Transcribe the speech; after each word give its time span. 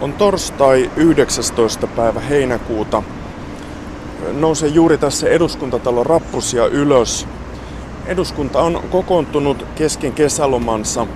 On 0.00 0.12
torstai 0.12 0.90
19. 0.96 1.86
päivä 1.86 2.20
heinäkuuta. 2.20 3.02
Nousee 4.32 4.68
juuri 4.68 4.98
tässä 4.98 5.28
eduskuntatalon 5.28 6.06
rappusia 6.06 6.66
ylös. 6.66 7.28
Eduskunta 8.06 8.62
on 8.62 8.82
kokoontunut 8.90 9.66
kesken 9.74 10.12
kesälomansa 10.12 11.06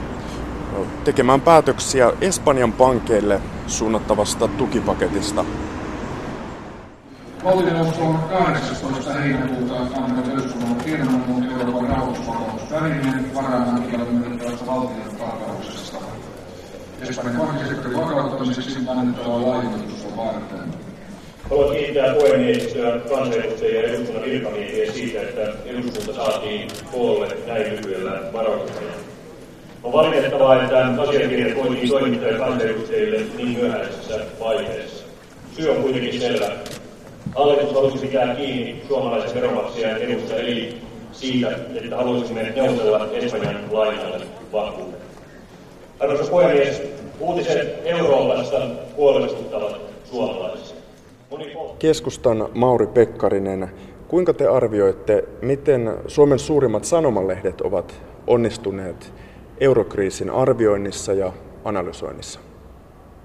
tekemään 1.05 1.41
päätöksiä 1.41 2.13
Espanjan 2.21 2.73
pankeille 2.73 3.41
suunnattavasta 3.67 4.49
tukipaketista. 4.49 5.45
Valtioneuvosto 7.45 8.05
on 8.05 8.19
18. 8.19 9.13
heinäkuuta 9.13 9.77
antanut 9.77 10.29
eduskunnan 10.29 10.77
tiedonannon 10.77 11.61
Euroopan 11.61 11.89
rahoitusvakausvälineen 11.89 13.35
varainhankijalle 13.35 14.11
myönnettävästä 14.11 14.67
valtion. 14.67 15.10
Espanjan 17.09 17.37
pankkisektorin 17.37 17.97
vakauttamiseksi 17.97 18.79
annettavaa 18.89 19.43
lainoitusta 19.43 20.17
varten. 20.17 20.75
Haluan 21.51 21.77
kiittää 21.77 22.15
puhemiehistöä, 22.15 22.99
kansanedustajia 22.99 23.81
ja 23.81 23.89
eduskunnan 23.89 24.25
virkamiehiä 24.25 24.93
siitä, 24.93 25.21
että 25.21 25.53
eduskunta 25.65 26.15
saatiin 26.15 26.69
koolle 26.93 27.37
näin 27.47 27.77
lyhyellä 27.77 28.21
varautumisella. 28.33 28.93
On 29.83 29.93
valitettavaa, 29.93 30.63
että 30.63 31.03
asiakirjat 31.03 31.57
voitiin 31.57 31.89
toimittaa 31.89 32.47
kansanedustajille 32.47 33.21
niin 33.37 33.59
myöhäisessä 33.59 34.21
vaiheessa. 34.41 35.05
Syy 35.57 35.71
on 35.71 35.83
kuitenkin 35.83 36.21
selvä. 36.21 36.51
Hallitus 37.35 37.75
halusi 37.75 37.99
pitää 37.99 38.35
kiinni 38.35 38.83
suomalaisen 38.89 39.35
veronmaksajan 39.35 39.97
edusta, 39.97 40.35
eli 40.35 40.81
siitä, 41.13 41.51
että 41.75 41.97
haluaisimme 41.97 42.53
neuvotella 42.57 43.09
Espanjan 43.13 43.61
lainalle 43.71 44.21
vakuuden. 44.53 45.00
Arvoisa 46.01 46.31
puhemies, 46.31 46.83
uutiset 47.21 47.81
Euroopasta 47.85 48.61
huolestuttavat 48.97 49.81
suomalaisia. 50.05 50.77
Keskustan 51.79 52.49
Mauri 52.55 52.87
Pekkarinen, 52.87 53.71
kuinka 54.09 54.33
te 54.33 54.47
arvioitte, 54.47 55.25
miten 55.43 55.97
Suomen 56.07 56.39
suurimmat 56.39 56.85
sanomalehdet 56.85 57.61
ovat 57.61 58.03
onnistuneet 58.27 59.13
eurokriisin 59.61 60.31
arvioinnissa 60.31 61.13
ja 61.13 61.33
analysoinnissa? 61.65 62.41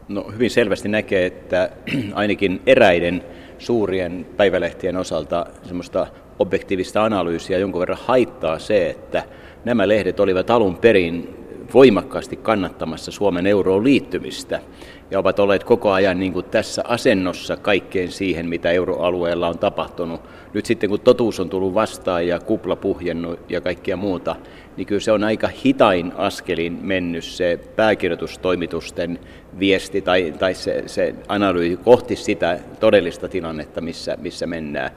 No, 0.08 0.26
hyvin 0.34 0.50
selvästi 0.50 0.88
näkee, 0.88 1.26
että 1.26 1.70
ainakin 2.14 2.62
eräiden 2.66 3.24
suurien 3.58 4.26
päivälehtien 4.38 4.98
osalta 4.98 5.46
semmoista 5.64 6.08
objektiivista 6.40 7.04
analyysiä 7.04 7.58
jonkun 7.58 7.80
verran 7.80 8.00
haittaa 8.02 8.60
se, 8.60 8.90
että 8.90 9.24
nämä 9.66 9.88
lehdet 9.88 10.20
olivat 10.20 10.50
alun 10.50 10.78
perin 10.78 11.45
voimakkaasti 11.74 12.36
kannattamassa 12.36 13.12
Suomen 13.12 13.48
euroon 13.48 13.84
liittymistä 13.84 14.62
ja 15.12 15.20
ovat 15.20 15.40
olleet 15.40 15.64
koko 15.64 15.92
ajan 15.92 16.20
niin 16.20 16.34
kuin 16.34 16.46
tässä 16.46 16.84
asennossa 16.86 17.58
kaikkeen 17.58 18.12
siihen, 18.12 18.50
mitä 18.50 18.72
euroalueella 18.72 19.48
on 19.48 19.58
tapahtunut. 19.58 20.22
Nyt 20.54 20.66
sitten 20.66 20.90
kun 20.90 21.00
totuus 21.00 21.40
on 21.40 21.50
tullut 21.50 21.74
vastaan 21.74 22.28
ja 22.28 22.40
kupla 22.40 22.76
puhjennut 22.76 23.40
ja 23.50 23.62
kaikkia 23.62 23.98
muuta, 23.98 24.36
niin 24.78 24.88
kyllä 24.88 25.02
se 25.02 25.12
on 25.12 25.24
aika 25.24 25.50
hitain 25.66 26.14
askelin 26.16 26.80
mennyt 26.82 27.24
se 27.24 27.60
pääkirjoitustoimitusten 27.76 29.20
viesti 29.60 30.02
tai, 30.02 30.34
tai 30.40 30.54
se, 30.54 30.84
se 30.86 31.16
analyysi 31.28 31.78
kohti 31.78 32.16
sitä 32.16 32.60
todellista 32.80 33.30
tilannetta, 33.30 33.82
missä, 33.82 34.18
missä 34.22 34.48
mennään. 34.48 34.92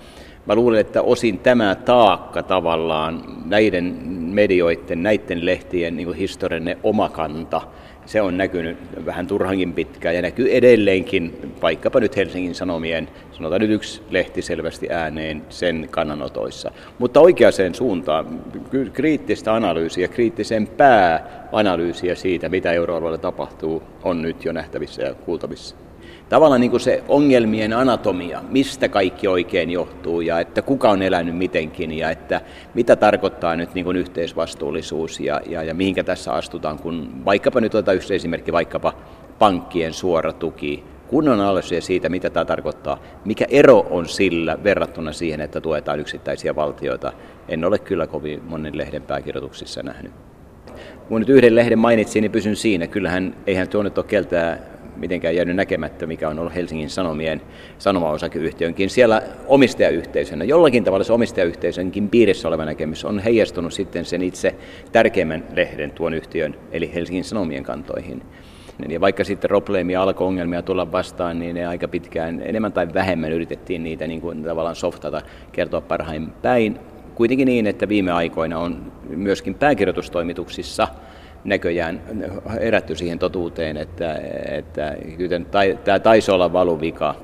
Mä 0.48 0.54
luulen, 0.54 0.80
että 0.80 1.02
osin 1.02 1.38
tämä 1.38 1.74
taakka 1.74 2.42
tavallaan 2.42 3.24
näiden 3.44 3.84
medioiden, 4.18 5.02
näiden 5.02 5.46
lehtien 5.46 5.96
niin 5.96 6.14
historiallinen 6.14 6.78
omakanta, 6.82 7.60
se 8.06 8.22
on 8.22 8.36
näkynyt 8.36 8.78
vähän 9.06 9.26
turhankin 9.26 9.72
pitkään 9.72 10.14
ja 10.14 10.22
näkyy 10.22 10.48
edelleenkin, 10.50 11.52
vaikkapa 11.62 12.00
nyt 12.00 12.16
Helsingin 12.16 12.54
Sanomien, 12.54 13.08
sanotaan 13.32 13.60
nyt 13.60 13.70
yksi 13.70 14.02
lehti 14.10 14.42
selvästi 14.42 14.90
ääneen 14.90 15.42
sen 15.48 15.88
kannanotoissa. 15.90 16.70
Mutta 16.98 17.20
oikeaan 17.20 17.52
suuntaan, 17.72 18.26
kriittistä 18.92 19.54
analyysiä, 19.54 20.08
kriittisen 20.08 20.66
pääanalyysiä 20.66 22.14
siitä, 22.14 22.48
mitä 22.48 22.72
euroalueella 22.72 23.18
tapahtuu, 23.18 23.82
on 24.02 24.22
nyt 24.22 24.44
jo 24.44 24.52
nähtävissä 24.52 25.02
ja 25.02 25.14
kuultavissa 25.14 25.87
tavallaan 26.28 26.60
niin 26.60 26.70
kuin 26.70 26.80
se 26.80 27.04
ongelmien 27.08 27.72
anatomia, 27.72 28.42
mistä 28.50 28.88
kaikki 28.88 29.28
oikein 29.28 29.70
johtuu 29.70 30.20
ja 30.20 30.40
että 30.40 30.62
kuka 30.62 30.90
on 30.90 31.02
elänyt 31.02 31.36
mitenkin 31.36 31.92
ja 31.92 32.10
että 32.10 32.40
mitä 32.74 32.96
tarkoittaa 32.96 33.56
nyt 33.56 33.74
niin 33.74 33.84
kuin 33.84 33.96
yhteisvastuullisuus 33.96 35.20
ja, 35.20 35.40
ja, 35.46 35.62
ja 35.62 35.74
mihinkä 35.74 36.04
tässä 36.04 36.32
astutaan, 36.32 36.78
kun 36.78 37.24
vaikkapa 37.24 37.60
nyt 37.60 37.74
otetaan 37.74 37.96
yksi 37.96 38.14
esimerkki, 38.14 38.52
vaikkapa 38.52 38.92
pankkien 39.38 39.92
suora 39.92 40.32
tuki, 40.32 40.84
kunnon 41.08 41.40
analyysiä 41.40 41.80
siitä, 41.80 42.08
mitä 42.08 42.30
tämä 42.30 42.44
tarkoittaa, 42.44 42.98
mikä 43.24 43.46
ero 43.48 43.86
on 43.90 44.08
sillä 44.08 44.58
verrattuna 44.64 45.12
siihen, 45.12 45.40
että 45.40 45.60
tuetaan 45.60 46.00
yksittäisiä 46.00 46.56
valtioita, 46.56 47.12
en 47.48 47.64
ole 47.64 47.78
kyllä 47.78 48.06
kovin 48.06 48.42
monen 48.44 48.78
lehden 48.78 49.02
pääkirjoituksissa 49.02 49.82
nähnyt. 49.82 50.12
Kun 51.08 51.20
nyt 51.20 51.28
yhden 51.28 51.54
lehden 51.54 51.78
mainitsin, 51.78 52.20
niin 52.20 52.32
pysyn 52.32 52.56
siinä. 52.56 52.86
Kyllähän 52.86 53.34
eihän 53.46 53.68
tuonne 53.68 53.92
ole 53.96 54.04
keltää 54.04 54.58
mitenkään 54.98 55.36
jäänyt 55.36 55.56
näkemättä, 55.56 56.06
mikä 56.06 56.28
on 56.28 56.38
ollut 56.38 56.54
Helsingin 56.54 56.90
Sanomien 56.90 57.40
sanomaosakeyhtiönkin. 57.78 58.90
Siellä 58.90 59.22
omistajayhteisönä, 59.46 60.44
jollakin 60.44 60.84
tavalla 60.84 61.04
se 61.04 61.12
omistajayhteisönkin 61.12 62.08
piirissä 62.08 62.48
oleva 62.48 62.64
näkemys 62.64 63.04
on 63.04 63.18
heijastunut 63.18 63.72
sitten 63.72 64.04
sen 64.04 64.22
itse 64.22 64.54
tärkeimmän 64.92 65.44
lehden 65.56 65.90
tuon 65.90 66.14
yhtiön, 66.14 66.54
eli 66.72 66.94
Helsingin 66.94 67.24
Sanomien 67.24 67.64
kantoihin. 67.64 68.22
Ja 68.88 69.00
vaikka 69.00 69.24
sitten 69.24 69.48
probleemia 69.48 70.02
alkoi 70.02 70.26
ongelmia 70.26 70.62
tulla 70.62 70.92
vastaan, 70.92 71.38
niin 71.38 71.54
ne 71.54 71.66
aika 71.66 71.88
pitkään 71.88 72.42
enemmän 72.44 72.72
tai 72.72 72.94
vähemmän 72.94 73.32
yritettiin 73.32 73.84
niitä 73.84 74.06
niin 74.06 74.20
kuin 74.20 74.42
tavallaan 74.42 74.76
softata, 74.76 75.22
kertoa 75.52 75.80
parhain 75.80 76.30
päin. 76.42 76.78
Kuitenkin 77.14 77.46
niin, 77.46 77.66
että 77.66 77.88
viime 77.88 78.12
aikoina 78.12 78.58
on 78.58 78.92
myöskin 79.08 79.54
pääkirjoitustoimituksissa– 79.54 80.88
näköjään 81.44 82.02
erätty 82.60 82.94
siihen 82.94 83.18
totuuteen, 83.18 83.76
että, 83.76 84.20
että 84.48 84.96
tämä 85.84 85.98
taisi 85.98 86.30
olla 86.30 86.52
valuvika. 86.52 87.14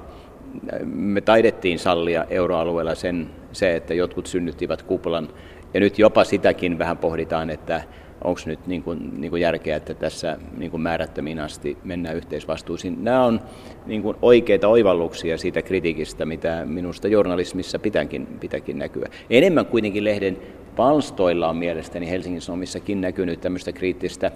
Me 0.85 1.21
taidettiin 1.21 1.79
sallia 1.79 2.25
euroalueella 2.31 2.95
sen, 2.95 3.31
se, 3.53 3.77
että 3.77 3.95
jotkut 3.95 4.27
synnyttivät 4.27 4.83
kuplan, 4.83 5.29
ja 5.75 5.81
nyt 5.81 5.99
jopa 5.99 6.25
sitäkin 6.25 6.79
vähän 6.79 6.99
pohditaan, 6.99 7.51
että 7.51 7.83
onko 8.25 8.41
nyt 8.47 8.67
niin 8.67 8.83
kuin, 8.83 9.21
niin 9.21 9.31
kuin 9.31 9.43
järkeä, 9.43 9.77
että 9.77 9.95
tässä 9.95 10.39
niin 10.57 10.71
kuin 10.71 10.81
määrättömiin 10.81 11.41
asti 11.41 11.79
mennään 11.85 12.17
yhteisvastuusiin. 12.17 13.05
Nämä 13.05 13.25
on 13.25 13.41
niin 13.87 14.03
kuin 14.03 14.17
oikeita 14.23 14.69
oivalluksia 14.69 15.39
siitä 15.39 15.63
kritiikistä, 15.63 16.27
mitä 16.27 16.63
minusta 16.67 17.09
journalismissa 17.09 17.79
pitääkin, 17.79 18.27
pitääkin 18.27 18.79
näkyä. 18.79 19.09
Enemmän 19.31 19.67
kuitenkin 19.67 20.05
lehden 20.05 20.39
palstoilla 20.77 21.49
on 21.49 21.57
mielestäni 21.57 22.11
Helsingin 22.11 22.41
Sanomissakin 22.41 23.01
näkynyt 23.01 23.41
tämmöistä 23.41 23.73
kriittistä 23.73 24.31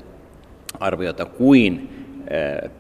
arviota 0.80 1.24
kuin 1.24 1.98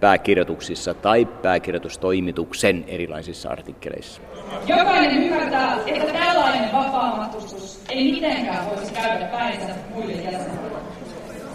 pääkirjoituksissa 0.00 0.94
tai 0.94 1.24
pääkirjoitustoimituksen 1.24 2.84
erilaisissa 2.86 3.48
artikkeleissa. 3.48 4.22
Jokainen 4.66 5.22
ymmärtää, 5.22 5.78
että 5.86 6.12
tällainen 6.12 6.72
vapaamatkustus 6.72 7.84
ei 7.88 8.12
mitenkään 8.12 8.66
voisi 8.66 8.94
käydä 8.94 9.26
päinsä 9.26 9.74
muille 9.94 10.12
jäsenille. 10.12 10.78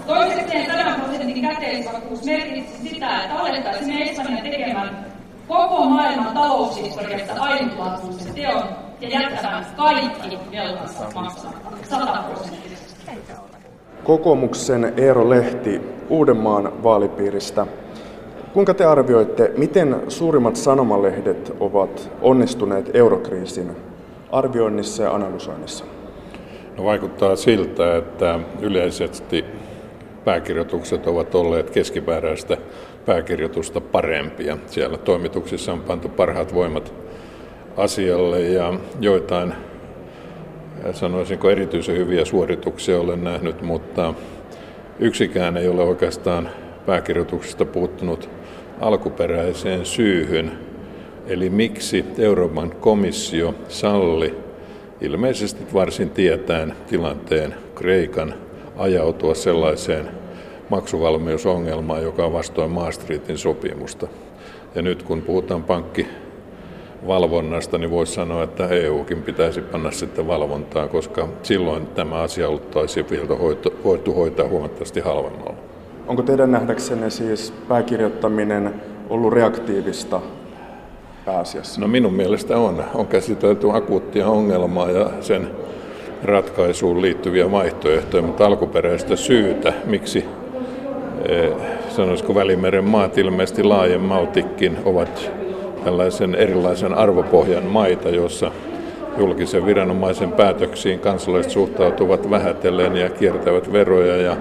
Toisekseen 0.07 0.65
100 0.65 0.99
prosentin 0.99 1.41
käteisvakuus 1.41 2.23
merkitsi 2.25 2.89
sitä, 2.89 3.21
että 3.23 3.35
alettaisiin 3.35 4.01
Espanjan 4.01 4.43
tekemään 4.43 5.05
koko 5.47 5.85
maailman 5.85 6.33
taloushistoriasta 6.33 7.33
ainutlaatuisen 7.39 8.33
teon 8.33 8.82
ja 9.03 9.21
jättämään 9.21 9.65
kaikki 9.77 10.39
velkansa 10.51 11.03
maksamatta 11.15 11.87
sataprosenttisesti. 11.89 13.11
Kokoomuksen 14.03 14.93
Eero 14.97 15.29
Lehti 15.29 15.81
Uudenmaan 16.09 16.83
vaalipiiristä. 16.83 17.67
Kuinka 18.53 18.73
te 18.73 18.85
arvioitte, 18.85 19.51
miten 19.57 20.01
suurimmat 20.07 20.55
sanomalehdet 20.55 21.53
ovat 21.59 22.11
onnistuneet 22.21 22.95
eurokriisin 22.95 23.71
arvioinnissa 24.31 25.03
ja 25.03 25.15
analysoinnissa? 25.15 25.85
No 26.77 26.83
vaikuttaa 26.83 27.35
siltä, 27.35 27.97
että 27.97 28.39
yleisesti 28.61 29.45
pääkirjoitukset 30.25 31.07
ovat 31.07 31.35
olleet 31.35 31.69
keskimääräistä 31.69 32.57
pääkirjoitusta 33.05 33.81
parempia. 33.81 34.57
Siellä 34.67 34.97
toimituksissa 34.97 35.73
on 35.73 35.79
pantu 35.81 36.09
parhaat 36.09 36.53
voimat 36.53 36.93
asialle 37.77 38.41
ja 38.41 38.73
joitain 38.99 39.53
sanoisinko 40.91 41.49
erityisen 41.49 41.97
hyviä 41.97 42.25
suorituksia 42.25 42.99
olen 42.99 43.23
nähnyt, 43.23 43.61
mutta 43.61 44.13
yksikään 44.99 45.57
ei 45.57 45.67
ole 45.67 45.83
oikeastaan 45.83 46.49
pääkirjoituksesta 46.85 47.65
puuttunut 47.65 48.29
alkuperäiseen 48.81 49.85
syyhyn, 49.85 50.51
eli 51.27 51.49
miksi 51.49 52.05
Euroopan 52.17 52.69
komissio 52.69 53.55
salli 53.67 54.35
ilmeisesti 55.01 55.73
varsin 55.73 56.09
tietään 56.09 56.75
tilanteen 56.87 57.55
Kreikan 57.75 58.33
ajautua 58.77 59.35
sellaiseen 59.35 60.09
maksuvalmiusongelmaa, 60.69 61.99
joka 61.99 62.25
on 62.25 62.33
vastoin 62.33 62.71
Maastrichtin 62.71 63.37
sopimusta. 63.37 64.07
Ja 64.75 64.81
nyt 64.81 65.03
kun 65.03 65.21
puhutaan 65.21 65.63
pankki 65.63 66.07
valvonnasta, 67.07 67.77
niin 67.77 67.91
voisi 67.91 68.13
sanoa, 68.13 68.43
että 68.43 68.67
EUkin 68.67 69.21
pitäisi 69.21 69.61
panna 69.61 69.91
sitten 69.91 70.27
valvontaan, 70.27 70.89
koska 70.89 71.27
silloin 71.43 71.85
tämä 71.85 72.15
asia 72.15 72.49
oltaisiin 72.49 73.05
voitu 73.83 74.13
hoitaa 74.13 74.47
huomattavasti 74.47 74.99
halvemmalla. 74.99 75.53
Onko 76.07 76.21
teidän 76.21 76.51
nähdäksenne 76.51 77.09
siis 77.09 77.53
pääkirjoittaminen 77.67 78.73
ollut 79.09 79.33
reaktiivista 79.33 80.21
pääasiassa? 81.25 81.81
No 81.81 81.87
minun 81.87 82.13
mielestä 82.13 82.57
on. 82.57 82.83
On 82.93 83.07
käsitelty 83.07 83.71
akuuttia 83.71 84.27
ongelmaa 84.27 84.91
ja 84.91 85.09
sen 85.21 85.47
ratkaisuun 86.23 87.01
liittyviä 87.01 87.51
vaihtoehtoja, 87.51 88.23
mutta 88.23 88.45
alkuperäistä 88.45 89.15
syytä, 89.15 89.73
miksi 89.85 90.25
eh, 91.29 91.53
sanoisiko 91.89 92.35
Välimeren 92.35 92.83
maat 92.83 93.17
ilmeisesti 93.17 93.63
laajemmaltikin 93.63 94.77
ovat 94.85 95.31
tällaisen 95.83 96.35
erilaisen 96.35 96.93
arvopohjan 96.93 97.65
maita, 97.65 98.09
jossa 98.09 98.51
julkisen 99.17 99.65
viranomaisen 99.65 100.31
päätöksiin 100.31 100.99
kansalaiset 100.99 101.51
suhtautuvat 101.51 102.29
vähätellen 102.29 102.97
ja 102.97 103.09
kiertävät 103.09 103.73
veroja. 103.73 104.15
Ja 104.15 104.37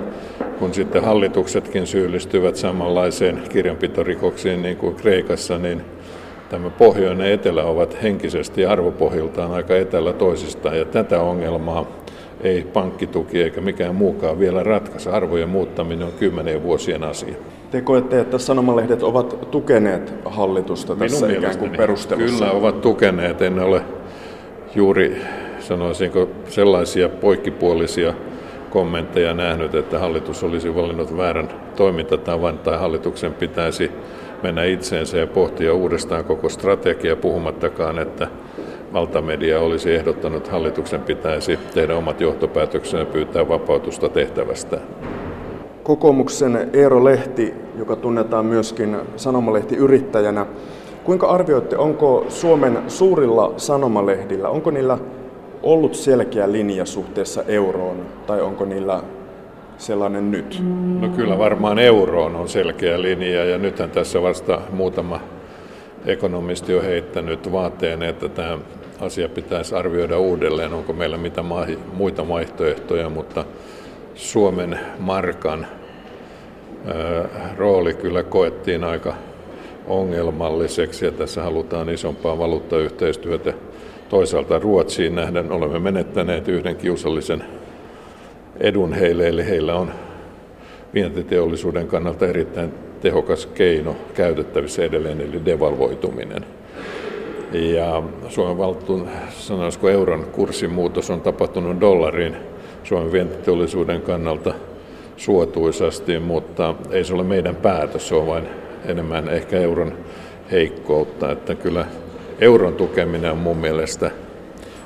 kun 0.58 0.74
sitten 0.74 1.04
hallituksetkin 1.04 1.86
syyllistyvät 1.86 2.56
samanlaiseen 2.56 3.42
kirjanpitorikoksiin 3.48 4.62
niin 4.62 4.76
kuin 4.76 4.94
Kreikassa, 4.94 5.58
niin 5.58 5.84
tämä 6.50 6.70
pohjoinen 6.70 7.32
etelä 7.32 7.64
ovat 7.64 8.02
henkisesti 8.02 8.66
arvopohjiltaan 8.66 9.52
aika 9.52 9.76
etelä 9.76 10.12
toisistaan. 10.12 10.78
Ja 10.78 10.84
tätä 10.84 11.20
ongelmaa 11.20 11.86
ei 12.42 12.62
pankkituki 12.72 13.42
eikä 13.42 13.60
mikään 13.60 13.94
muukaan 13.94 14.38
vielä 14.38 14.62
ratkaise. 14.62 15.10
Arvojen 15.10 15.48
muuttaminen 15.48 16.06
on 16.06 16.12
kymmenen 16.12 16.62
vuosien 16.62 17.04
asia. 17.04 17.34
Te 17.70 17.80
koette, 17.80 18.20
että 18.20 18.38
sanomalehdet 18.38 19.02
ovat 19.02 19.50
tukeneet 19.50 20.14
hallitusta 20.24 20.96
tässä 20.96 21.26
Minun 21.26 21.38
ikään 21.38 21.58
kuin 21.58 21.70
perustelussa? 21.76 22.44
Kyllä 22.44 22.52
ovat 22.52 22.80
tukeneet. 22.80 23.42
En 23.42 23.58
ole 23.58 23.82
juuri 24.74 25.22
sanoisinko 25.60 26.28
sellaisia 26.48 27.08
poikkipuolisia 27.08 28.14
kommentteja 28.70 29.34
nähnyt, 29.34 29.74
että 29.74 29.98
hallitus 29.98 30.44
olisi 30.44 30.74
valinnut 30.74 31.16
väärän 31.16 31.48
toimintatavan 31.76 32.58
tai 32.58 32.78
hallituksen 32.78 33.34
pitäisi 33.34 33.90
mennä 34.42 34.64
itseensä 34.64 35.18
ja 35.18 35.26
pohtia 35.26 35.74
uudestaan 35.74 36.24
koko 36.24 36.48
strategia, 36.48 37.16
puhumattakaan, 37.16 37.98
että 37.98 38.28
valtamedia 38.92 39.60
olisi 39.60 39.94
ehdottanut, 39.94 40.36
että 40.36 40.52
hallituksen 40.52 41.00
pitäisi 41.00 41.58
tehdä 41.74 41.96
omat 41.96 42.20
johtopäätöksensä 42.20 42.98
ja 42.98 43.04
pyytää 43.04 43.48
vapautusta 43.48 44.08
tehtävästä. 44.08 44.78
Kokoomuksen 45.82 46.70
Eero 46.72 47.04
Lehti, 47.04 47.54
joka 47.78 47.96
tunnetaan 47.96 48.46
myöskin 48.46 48.96
sanomalehtiyrittäjänä, 49.16 50.46
kuinka 51.04 51.26
arvioitte, 51.26 51.76
onko 51.76 52.26
Suomen 52.28 52.78
suurilla 52.88 53.54
sanomalehdillä, 53.56 54.48
onko 54.48 54.70
niillä 54.70 54.98
ollut 55.62 55.94
selkeä 55.94 56.52
linja 56.52 56.84
suhteessa 56.84 57.42
euroon, 57.48 57.96
tai 58.26 58.40
onko 58.40 58.64
niillä 58.64 59.02
sellainen 59.78 60.30
nyt? 60.30 60.62
No 61.00 61.08
kyllä 61.08 61.38
varmaan 61.38 61.78
euroon 61.78 62.36
on 62.36 62.48
selkeä 62.48 63.02
linja, 63.02 63.44
ja 63.44 63.58
nythän 63.58 63.90
tässä 63.90 64.22
vasta 64.22 64.60
muutama 64.72 65.20
ekonomisti 66.06 66.74
on 66.74 66.84
heittänyt 66.84 67.52
vaateen, 67.52 68.02
että 68.02 68.28
tämä 68.28 68.58
asia 69.02 69.28
pitäisi 69.28 69.75
arvioida 69.75 70.19
uudelleen, 70.19 70.75
onko 70.75 70.93
meillä 70.93 71.16
mitä 71.16 71.44
muita 71.93 72.28
vaihtoehtoja, 72.28 73.08
mutta 73.08 73.44
Suomen 74.14 74.81
markan 74.99 75.66
rooli 77.56 77.94
kyllä 77.94 78.22
koettiin 78.22 78.84
aika 78.84 79.14
ongelmalliseksi 79.87 81.04
ja 81.04 81.12
tässä 81.12 81.43
halutaan 81.43 81.88
isompaa 81.88 82.38
valuuttayhteistyötä. 82.38 83.52
Toisaalta 84.08 84.58
Ruotsiin 84.58 85.14
nähden 85.14 85.52
olemme 85.52 85.78
menettäneet 85.78 86.49
yhden 86.49 86.76
kiusallisen 86.76 87.44
edun 88.60 88.93
heille, 88.93 89.28
eli 89.28 89.46
heillä 89.46 89.75
on 89.75 89.90
vientiteollisuuden 90.94 91.87
kannalta 91.87 92.26
erittäin 92.26 92.75
tehokas 93.00 93.46
keino 93.46 93.96
käytettävissä 94.14 94.84
edelleen, 94.84 95.20
eli 95.20 95.44
devalvoituminen. 95.44 96.44
Ja 97.52 98.02
Suomen 98.28 98.58
valtuun, 98.58 99.08
sanoisiko 99.31 99.88
euron 99.88 100.25
kurssin 100.25 100.72
muutos 100.72 101.10
on 101.10 101.20
tapahtunut 101.20 101.81
dollariin 101.81 102.37
Suomen 102.84 103.12
vientiteollisuuden 103.12 104.02
kannalta 104.02 104.54
suotuisasti, 105.16 106.19
mutta 106.19 106.75
ei 106.90 107.04
se 107.04 107.14
ole 107.14 107.22
meidän 107.22 107.56
päätös, 107.56 108.08
se 108.08 108.14
on 108.14 108.26
vain 108.26 108.49
enemmän 108.84 109.28
ehkä 109.28 109.56
euron 109.56 109.93
heikkoutta. 110.50 111.32
Että 111.32 111.54
kyllä 111.54 111.87
euron 112.40 112.75
tukeminen 112.75 113.32
on 113.32 113.38
mun 113.38 113.56
mielestä 113.56 114.10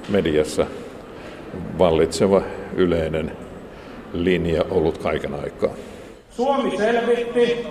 mediassa 0.08 0.66
vallitseva 1.78 2.42
yleinen 2.76 3.32
linja 4.12 4.64
ollut 4.70 4.98
kaiken 4.98 5.34
aikaa. 5.34 5.70
Suomi 6.30 6.76
selvitti, 6.76 7.66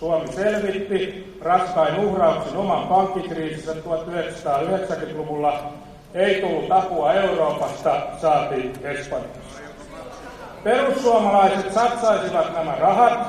Suomi 0.00 0.32
selvitti 0.32 1.34
raskain 1.42 1.98
uhrauksin 1.98 2.56
oman 2.56 2.88
pankkikriisinsä 2.88 3.72
1990-luvulla. 3.72 5.72
Ei 6.14 6.40
tullut 6.40 6.72
apua 6.72 7.12
Euroopasta, 7.12 8.02
saati 8.20 8.72
Espanjasta. 8.82 9.60
Perussuomalaiset 10.64 11.72
satsaisivat 11.72 12.54
nämä 12.54 12.76
rahat 12.76 13.28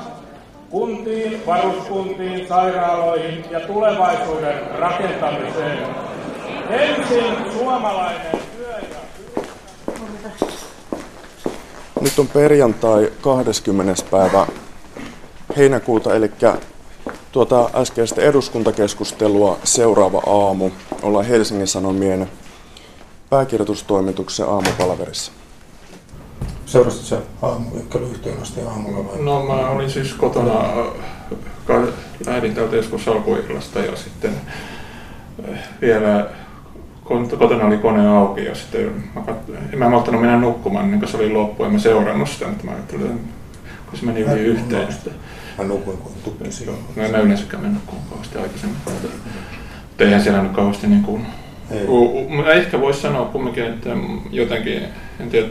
kuntiin, 0.70 1.46
varuskuntiin, 1.46 2.48
sairaaloihin 2.48 3.44
ja 3.50 3.60
tulevaisuuden 3.60 4.78
rakentamiseen. 4.78 5.78
Ensin 6.70 7.52
suomalainen 7.52 8.38
työ 8.56 8.78
ja 8.78 8.96
Nyt 12.00 12.18
on 12.18 12.28
perjantai 12.28 13.12
20. 13.20 14.02
päivä 14.10 14.46
heinäkuuta, 15.56 16.14
eli 16.14 16.30
tuota 17.32 17.70
äskeistä 17.74 18.22
eduskuntakeskustelua 18.22 19.58
seuraava 19.64 20.22
aamu. 20.26 20.70
Ollaan 21.02 21.24
Helsingin 21.24 21.66
Sanomien 21.66 22.30
pääkirjoitustoimituksen 23.30 24.48
aamupalaverissa. 24.48 25.32
Seurasitko 26.66 27.06
sä 27.06 27.18
aamu, 27.42 27.68
yhteen 28.10 28.42
asti 28.42 28.60
aamulla 28.60 29.04
vai? 29.04 29.22
No 29.22 29.46
mä 29.46 29.68
olin 29.68 29.90
siis 29.90 30.14
kotona, 30.14 30.60
äh, 31.70 31.82
lähdin 32.26 32.54
täältä 32.54 32.76
joskus 32.76 33.08
alkuillasta 33.08 33.78
ja 33.78 33.96
sitten 33.96 34.32
äh, 35.52 35.58
vielä 35.80 36.30
kotona 37.38 37.64
oli 37.64 37.78
kone 37.78 38.08
auki 38.08 38.44
ja 38.44 38.54
sitten 38.54 39.04
mä, 39.14 39.22
kat... 39.22 39.36
en 39.72 39.78
mä 39.78 39.88
malttanut 39.88 40.20
mennä 40.20 40.36
nukkumaan, 40.36 40.90
niin 40.90 41.00
kun 41.00 41.08
se 41.08 41.16
oli 41.16 41.30
loppu, 41.30 41.64
en 41.64 41.72
mä 41.72 41.78
seurannut 41.78 42.28
sitä, 42.28 42.46
mutta 42.46 42.64
mä 42.64 42.70
ajattelin, 42.70 43.20
kun 43.90 43.98
se 43.98 44.06
meni 44.06 44.20
yli 44.20 44.40
yhteen. 44.40 44.82
Että... 44.82 45.10
Mä 45.58 45.64
nukuin 45.64 45.98
No 46.96 47.02
en 47.02 47.10
mä 47.10 47.18
yleensäkään 47.18 47.62
mennä 47.62 47.80
kauheasti 48.10 48.38
aikaisemmin. 48.38 48.78
Mutta 48.84 50.04
eihän 50.04 50.22
siellä 50.22 50.42
nyt 50.42 50.52
kauheasti 50.52 50.86
niin 50.86 51.02
kuin... 51.02 51.26
Ei. 51.70 51.86
Ehkä 52.56 52.80
voisi 52.80 53.00
sanoa 53.00 53.24
kumminkin, 53.24 53.64
että 53.64 53.90
jotenkin, 54.30 54.82
en 55.20 55.30
tiedä, 55.30 55.48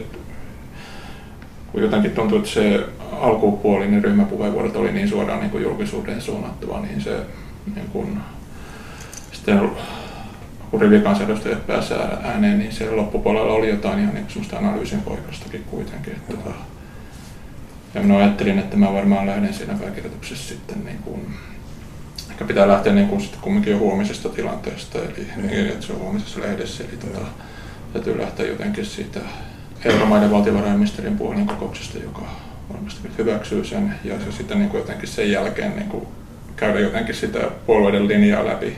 kun 1.72 1.82
jotenkin 1.82 2.10
tuntuu, 2.10 2.38
että 2.38 2.50
se 2.50 2.80
alkupuolinen 3.12 4.04
ryhmäpuheenvuorot 4.04 4.76
oli 4.76 4.92
niin 4.92 5.08
suoraan 5.08 5.40
niin 5.40 5.50
kuin 5.50 5.62
julkisuuteen 5.62 6.20
suunnattava, 6.20 6.80
niin 6.80 7.00
se 7.00 7.16
niin 7.74 7.88
kuin, 7.92 8.20
sitten 9.32 9.70
kun 10.70 10.80
rivikansanedustajat 10.80 11.66
pääsee 11.66 11.98
ääneen, 12.22 12.58
niin 12.58 12.72
siellä 12.72 12.96
loppupuolella 12.96 13.52
oli 13.52 13.68
jotain 13.68 13.98
ihan 13.98 14.14
niin 14.14 14.26
semmoista 14.28 14.58
analyysin 14.58 15.00
poikastakin 15.00 15.64
kuitenkin. 15.64 16.12
Että, 16.12 16.50
ja 17.96 18.02
minä 18.02 18.16
ajattelin, 18.18 18.58
että 18.58 18.76
mä 18.76 18.92
varmaan 18.92 19.26
lähden 19.26 19.54
siinä 19.54 19.74
pääkirjoituksessa 19.74 20.48
sitten 20.48 20.84
niin 20.84 20.98
kuin, 20.98 21.20
ehkä 22.30 22.44
pitää 22.44 22.68
lähteä 22.68 22.92
niin 22.92 23.08
kuin 23.08 23.20
sitten 23.20 23.40
kumminkin 23.40 23.72
jo 23.72 23.78
huomisesta 23.78 24.28
tilanteesta, 24.28 24.98
eli 24.98 25.26
mm. 25.36 25.46
niin, 25.46 25.66
että 25.66 25.86
se 25.86 25.92
on 25.92 25.98
huomisessa 25.98 26.40
lehdessä, 26.40 26.84
eli 26.84 26.96
tota, 26.96 27.26
täytyy 27.92 28.18
lähteä 28.18 28.46
jotenkin 28.46 28.86
siitä 28.86 29.20
euromaiden 29.84 30.30
valtiovarainministerin 30.30 31.16
puolen 31.16 31.46
kokouksesta, 31.46 31.98
joka 31.98 32.22
varmasti 32.72 33.08
hyväksyy 33.18 33.64
sen, 33.64 33.94
ja 34.04 34.20
se 34.20 34.32
sitten 34.32 34.58
niin 34.58 34.70
kuin 34.70 34.78
jotenkin 34.78 35.08
sen 35.08 35.30
jälkeen 35.30 35.76
niin 35.76 35.88
kuin 35.88 36.06
käydä 36.56 36.80
jotenkin 36.80 37.14
sitä 37.14 37.50
puolueiden 37.66 38.08
linjaa 38.08 38.46
läpi 38.46 38.76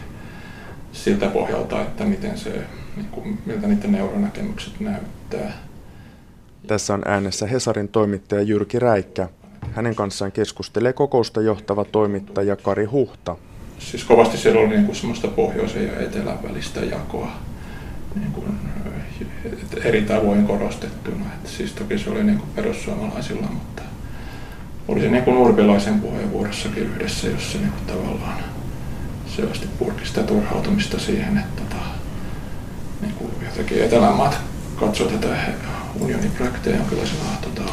siltä 0.92 1.26
pohjalta, 1.26 1.80
että 1.80 2.04
miten 2.04 2.38
se, 2.38 2.50
niin 2.96 3.08
kuin, 3.10 3.38
miltä 3.46 3.66
niiden 3.66 3.92
neuronäkemykset 3.92 4.80
näyttää. 4.80 5.52
Tässä 6.68 6.94
on 6.94 7.02
äänessä 7.04 7.46
Hesarin 7.46 7.88
toimittaja 7.88 8.42
Jyrki 8.42 8.78
Räikkä. 8.78 9.28
Hänen 9.72 9.94
kanssaan 9.94 10.32
keskustelee 10.32 10.92
kokousta 10.92 11.40
johtava 11.42 11.84
toimittaja 11.84 12.56
Kari 12.56 12.84
Huhta. 12.84 13.36
Siis 13.78 14.04
kovasti 14.04 14.38
siellä 14.38 14.60
oli 14.60 14.68
niin 14.68 14.84
kuin 14.84 14.96
semmoista 14.96 15.28
pohjoisen 15.28 15.86
ja 15.86 16.00
etelän 16.00 16.42
välistä 16.42 16.80
jakoa 16.80 17.30
niin 18.14 18.32
kuin, 18.32 18.46
eri 19.84 20.02
tavoin 20.02 20.46
korostettuna. 20.46 21.24
Että 21.34 21.50
siis 21.50 21.72
toki 21.72 21.98
se 21.98 22.10
oli 22.10 22.24
niin 22.24 22.38
kuin 22.38 22.50
perussuomalaisilla, 22.56 23.46
mutta 23.46 23.82
oli 24.88 25.00
se 25.00 25.08
niin 25.08 25.24
kuin 25.24 25.36
Urpilaisen 25.36 26.00
puheenvuorossakin 26.00 26.82
yhdessä, 26.82 27.28
jossa 27.28 27.58
niin 27.58 27.72
kuin 27.72 27.96
tavallaan 27.96 28.38
selvästi 29.36 29.68
purki 29.78 30.06
sitä 30.06 30.22
turhautumista 30.22 30.98
siihen, 30.98 31.38
että 31.38 31.62
tota, 31.62 31.82
niin 33.00 33.14
kuin 33.14 33.30
jotenkin 33.44 33.84
Etelämaat 33.84 34.38
katsoo 34.76 35.08
tätä 35.08 35.36
unionin 36.00 36.30
projekteja 36.30 36.76
jonkinlaisena 36.76 37.20
tota, 37.40 37.72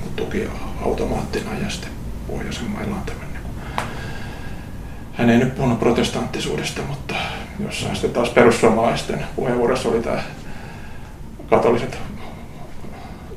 niin 0.00 0.12
tukiautomaattina 0.16 1.58
ja 1.62 1.70
sitten 1.70 1.90
pohjoisen 2.26 2.70
mailla 2.70 2.94
on 2.94 3.02
tämmöinen 3.06 3.28
hän 5.18 5.30
ei 5.30 5.38
nyt 5.38 5.54
puhunut 5.54 5.80
protestanttisuudesta, 5.80 6.82
mutta 6.82 7.14
jossain 7.64 7.96
sitten 7.96 8.10
taas 8.10 8.28
perussuomalaisten 8.28 9.24
puheenvuorossa 9.36 9.88
oli 9.88 10.02
tämä 10.02 10.22
katoliset 11.50 11.98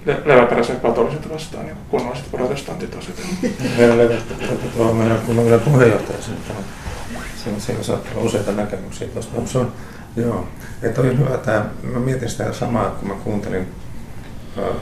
le- 0.06 0.22
leväperäiset 0.26 0.80
katoliset 0.80 1.34
vastaan 1.34 1.66
niin 1.66 1.78
kunnolliset 1.90 2.32
protestantit 2.32 2.96
asetelmat. 2.96 3.36
Meillä 3.78 3.98
levättä 3.98 4.34
tuohon 4.78 4.96
meidän 4.96 5.20
kunnollinen 5.26 5.60
puheenjohtaja 5.60 6.22
siinä, 6.22 7.60
siinä 7.60 7.84
saattaa 7.84 8.12
olla 8.16 8.26
useita 8.26 8.52
näkemyksiä 8.52 9.08
tuosta, 9.08 9.46
se 9.46 9.58
on, 9.58 9.74
joo, 10.16 10.48
että 10.82 11.02
oli 11.02 11.18
hyvä 11.18 11.38
tämä, 11.38 11.66
mä 11.84 12.00
mietin 12.00 12.30
sitä 12.30 12.54
samaa, 12.54 12.90
kun 12.90 13.08
mä 13.08 13.14
kuuntelin 13.14 13.68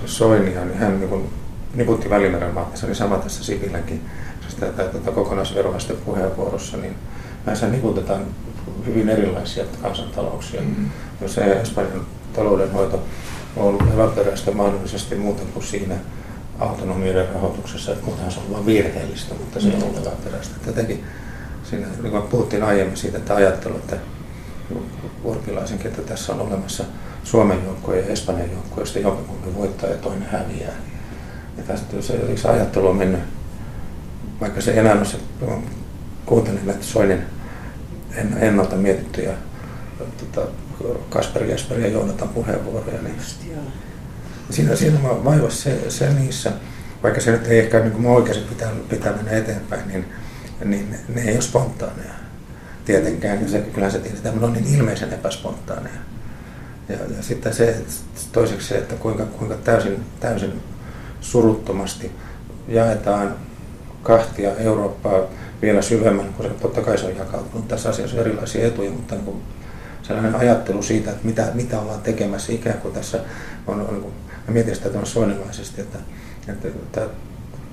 Soinia, 0.06 0.66
niin 0.66 0.78
hän 0.78 1.00
niin 1.00 1.30
niputti 1.76 2.10
Välimeren 2.10 2.54
maata, 2.54 2.78
se 2.78 2.86
oli 2.86 2.96
sama 2.96 3.18
tässä 3.18 3.44
Sipilänkin, 3.44 4.02
sitä 4.48 4.66
tuota, 4.66 5.12
kokonaisveroaste 5.12 5.94
puheenvuorossa, 5.94 6.78
niin 6.78 6.96
näissä 7.46 7.68
niputetaan 7.68 8.26
hyvin 8.86 9.10
erilaisia 9.10 9.64
kansantalouksia. 9.82 10.62
Mm. 10.62 10.90
Jos 11.22 11.34
se 11.34 11.42
Espanjan 11.42 12.06
taloudenhoito 12.34 13.04
on 13.58 13.64
ollut 13.66 13.90
leväperäistä 13.90 14.52
mahdollisesti 14.52 15.16
muuta 15.16 15.44
kuin 15.54 15.66
siinä 15.66 15.96
autonomioiden 16.60 17.30
rahoituksessa, 17.34 17.92
että 17.92 18.06
muutenhan 18.06 18.32
se 18.32 18.40
on 18.40 18.54
vain 18.54 18.66
virheellistä, 18.66 19.34
mutta 19.34 19.60
se 19.60 19.68
on 19.68 19.84
ollut 19.84 20.06
leväperäistä. 20.06 20.56
Jotenkin 20.68 21.04
siinä, 21.64 21.88
niin 22.02 22.12
kuin 22.12 22.24
puhuttiin 22.24 22.64
aiemmin 22.64 22.98
siitä, 22.98 23.18
että 23.18 23.36
ajattelu, 23.36 23.76
että 23.76 23.98
Urpilaisen, 25.24 25.80
että 25.86 26.02
tässä 26.02 26.34
on 26.34 26.42
olemassa 26.42 26.84
Suomen 27.30 27.64
joukkoja 27.66 28.00
ja 28.02 28.08
Espanjan 28.08 28.52
joukkoja, 28.52 28.78
joista 28.78 29.00
jompikumpi 29.00 29.56
voittaa 29.56 29.90
ja 29.90 29.98
toinen 29.98 30.30
häviää. 30.30 30.74
Ja 31.58 31.64
tästä 31.64 32.02
se, 32.02 32.38
se 32.38 32.48
ajattelu 32.48 32.88
on 32.88 32.96
mennyt, 32.96 33.20
vaikka 34.42 34.62
se 34.62 34.80
enää 34.80 35.06
se, 35.06 35.18
kuuntelin 36.26 36.66
näitä 36.66 36.84
Soinin 36.84 37.22
ennalta 38.40 38.76
mietittyjä 38.76 39.34
tota, 40.18 40.48
Kasper 41.10 41.44
Jesper 41.44 41.80
ja 41.80 41.88
Joonatan 41.88 42.30
puheenvuoroja, 42.30 43.02
niin 43.02 43.16
siinä, 44.50 44.76
siinä 44.76 45.00
vaivasi 45.04 45.58
se, 45.58 45.90
se 45.90 46.14
niissä, 46.14 46.52
vaikka 47.04 47.22
se 47.22 47.32
nyt 47.32 47.48
ei 47.48 47.60
ehkä 47.60 47.80
niin 47.80 47.92
kuin 47.92 48.06
oikeasti 48.06 48.46
pitää, 48.50 48.72
pitää 48.90 49.14
mennä 49.14 49.32
eteenpäin, 49.32 49.88
niin, 49.88 50.06
niin 50.66 50.96
ne 51.16 51.22
ei 51.22 51.34
ole 51.34 51.42
spontaaneja 51.42 52.14
tietenkään. 52.86 53.50
Se, 53.50 53.60
kyllähän 53.60 53.92
se 53.92 54.00
tiedetään, 54.00 54.36
mutta 54.36 54.48
on 54.48 54.54
niin 54.54 54.76
ilmeisen 54.76 55.14
epäspontaaneja. 55.14 55.96
Ja, 56.90 56.96
ja 57.18 57.24
sitten 57.24 57.54
se, 57.54 57.82
toiseksi 58.32 58.68
se, 58.68 58.78
että 58.78 58.96
kuinka, 58.96 59.26
kuinka 59.26 59.56
täysin, 59.56 60.06
täysin 60.20 60.62
suruttomasti 61.22 62.12
jaetaan 62.68 63.36
kahtia 64.04 64.56
Eurooppaa 64.56 65.22
vielä 65.62 65.82
syvemmän, 65.82 66.34
kun 66.34 66.46
se 66.46 66.52
totta 66.52 66.82
kai 66.82 66.98
se 66.98 67.06
on 67.06 67.18
jakautunut 67.18 67.68
tässä 67.68 67.90
asiassa 67.90 68.18
erilaisia 68.18 68.68
etuja, 68.68 68.92
mutta 68.92 69.16
niin 69.16 69.26
kuin 69.26 69.42
sellainen 70.04 70.36
ajattelu 70.36 70.84
siitä, 70.84 71.12
että 71.12 71.26
mitä, 71.26 71.52
mitä 71.54 71.80
ollaan 71.80 72.02
tekemässä 72.02 72.54
ikään 72.54 72.78
kuin 72.78 72.94
tässä 72.94 73.20
on, 73.68 73.82
on 73.82 73.94
niin 73.94 74.14
mä 74.48 74.54
mietin 74.54 74.76
sitä 74.76 74.90
tuonne 74.90 75.06
soinilaisesti, 75.06 75.82
että, 75.82 75.98
että, 76.48 76.68
että 76.68 77.02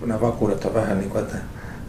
nämä 0.06 0.20
vakuudet 0.20 0.64
on 0.64 0.74
vähän 0.74 0.98
niin 0.98 1.10
kuin, 1.10 1.24
että, 1.24 1.36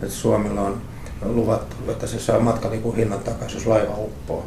että 0.02 0.16
Suomella 0.16 0.62
on 0.62 0.82
luvattu, 1.22 1.92
että 1.92 2.08
se 2.08 2.20
saa 2.20 2.40
matkalipun 2.40 2.96
hinnan 2.96 3.20
takaisin, 3.20 3.58
jos 3.58 3.68
laiva 3.68 3.96
uppoo. 3.98 4.46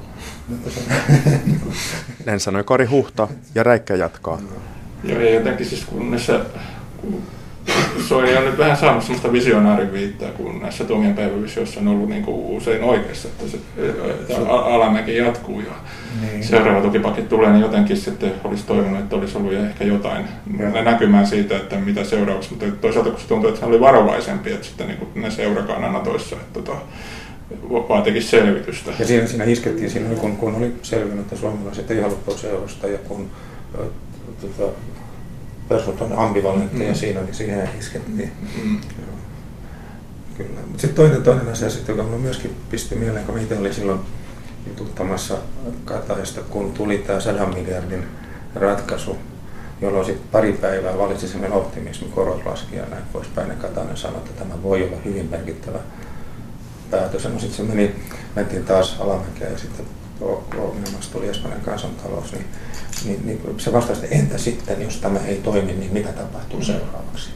Näin 2.27 2.41
sanoi 2.41 2.65
Kari 2.65 2.87
Huhta 2.87 3.29
ja 3.55 3.63
Räikkä 3.63 3.95
jatkaa. 3.95 4.39
Joo, 5.05 5.21
ja 5.21 5.35
jotenkin 5.35 5.67
siis 5.67 5.85
kun 5.85 6.11
näissä 6.11 6.41
Soini 8.09 8.37
on 8.37 8.45
nyt 8.45 8.59
vähän 8.59 8.77
saanut 8.77 9.03
sellaista 9.03 9.33
visionaarin 9.33 9.93
viittaa, 9.93 10.31
kun 10.31 10.61
näissä 10.61 10.85
Tuomion 10.85 11.15
päivävisioissa 11.15 11.81
on 11.81 11.89
ollut 11.89 12.09
niin 12.09 12.23
kuin 12.23 12.57
usein 12.57 12.85
oikeassa, 12.85 13.29
että 13.29 13.49
se 13.49 13.59
että 14.21 14.51
alamäki 14.51 15.17
jatkuu 15.17 15.61
ja 15.61 15.73
niin. 16.21 16.45
seuraava 16.45 16.81
tukipaketti 16.81 17.31
tulee, 17.31 17.51
niin 17.51 17.61
jotenkin 17.61 17.97
sitten 17.97 18.33
olisi 18.45 18.67
toivonut, 18.67 18.99
että 18.99 19.17
olisi 19.17 19.39
ollut 19.39 19.53
ehkä 19.53 19.85
jotain 19.85 20.25
ja. 20.59 20.83
näkymään 20.83 21.27
siitä, 21.27 21.57
että 21.57 21.77
mitä 21.77 22.05
seuraavaksi, 22.05 22.51
mutta 22.51 22.67
toisaalta 22.81 23.11
kun 23.11 23.21
se 23.21 23.29
tuntuu, 23.29 23.49
että 23.49 23.61
hän 23.61 23.71
oli 23.71 23.81
varovaisempi, 23.81 24.53
että 24.53 24.67
sitten 24.67 24.87
niin 24.87 24.99
kuin 24.99 25.11
ne 25.15 25.31
seurakananatoissa, 25.31 26.37
että 26.37 26.61
tota, 26.61 26.77
vaan 27.71 28.03
teki 28.03 28.21
selvitystä. 28.21 28.91
Ja 28.99 29.07
siinä, 29.07 29.27
siinä 29.27 29.45
iskettiin 29.45 29.91
siinä, 29.91 30.15
kun, 30.15 30.37
kun 30.37 30.55
oli 30.55 30.73
selvinnyt, 30.83 31.21
että 31.21 31.37
suomalaiset 31.37 31.91
ei 31.91 32.01
halua 32.01 32.19
pois 32.27 32.45
eurosta 32.45 32.87
ja 32.87 32.99
kun 32.99 33.31
tota, 34.41 34.73
persoonat 35.71 36.01
on 36.03 36.19
ambivalentteja 36.19 36.91
mm. 36.91 36.95
siinä, 36.95 37.21
niin 37.21 37.35
siihen 37.35 37.71
iskettiin. 37.79 38.33
Mm. 38.65 38.81
Kyllä. 40.37 40.61
Mutta 40.67 40.81
sitten 40.81 40.95
toinen, 40.95 41.23
toinen 41.23 41.49
asia, 41.49 41.71
sit, 41.71 41.89
joka 41.89 42.03
minulla 42.03 42.23
myöskin 42.23 42.57
pisti 42.71 42.95
mieleen, 42.95 43.27
kun 43.27 43.39
itse 43.39 43.59
olin 43.59 43.75
silloin 43.75 44.01
jututtamassa 44.67 45.39
Kataista, 45.85 46.41
kun 46.41 46.73
tuli 46.73 46.99
tämä 46.99 47.21
100 47.21 47.47
miljardin 47.47 48.05
ratkaisu, 48.55 49.19
jolloin 49.81 50.07
sitten 50.07 50.29
pari 50.33 50.53
päivää 50.53 50.99
valitsi 50.99 51.29
semmoinen 51.29 51.59
optimismi, 51.59 52.09
korot 52.09 52.47
laski 52.47 52.77
ja 52.77 52.87
näin 52.91 53.03
poispäin. 53.13 53.49
Ja 53.49 53.55
Katainen 53.55 53.97
sanoi, 53.97 54.19
että 54.19 54.45
tämä 54.45 54.63
voi 54.63 54.83
olla 54.83 54.97
hyvin 55.05 55.29
merkittävä 55.31 55.79
päätös. 56.91 57.25
No 57.25 57.39
sitten 57.39 57.57
se 57.57 57.63
meni, 57.63 57.95
mentiin 58.37 58.65
taas 58.65 58.97
alamäkeä 59.01 59.49
ja 59.49 59.59
sitten 59.59 59.87
ongelmasta 60.59 61.13
tuli 61.13 61.29
Espanjan 61.29 61.61
kansantalous, 61.61 62.33
niin 62.33 62.45
niin, 63.05 63.27
niin 63.27 63.41
se 63.59 63.73
vastasi, 63.73 64.05
että 64.05 64.17
entä 64.17 64.39
sitten, 64.39 64.83
jos 64.83 64.97
tämä 64.97 65.19
ei 65.19 65.37
toimi, 65.37 65.73
niin 65.73 65.93
mitä 65.93 66.13
tapahtuu 66.13 66.63
seuraavaksi? 66.63 67.31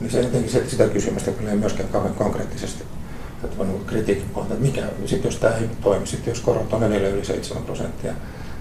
Niin 0.00 0.10
se 0.10 0.20
jotenkin 0.20 0.50
se, 0.50 0.68
sitä 0.68 0.88
kysymystä 0.88 1.30
kyllä 1.30 1.50
ei 1.50 1.56
myöskään 1.56 1.88
kauhean 1.88 2.14
konkreettisesti 2.14 2.84
että 3.44 3.62
on 3.62 3.80
kritiikin 3.86 4.28
pohjalta, 4.34 4.54
että 4.54 4.66
mikä, 4.66 4.82
sitten 5.06 5.28
jos 5.28 5.36
tämä 5.36 5.54
ei 5.54 5.68
toimi, 5.80 6.06
sitten 6.06 6.30
jos 6.30 6.40
korot 6.40 6.72
on 6.72 6.82
edelleen 6.82 7.14
yli 7.14 7.24
7 7.24 7.62
prosenttia, 7.62 8.12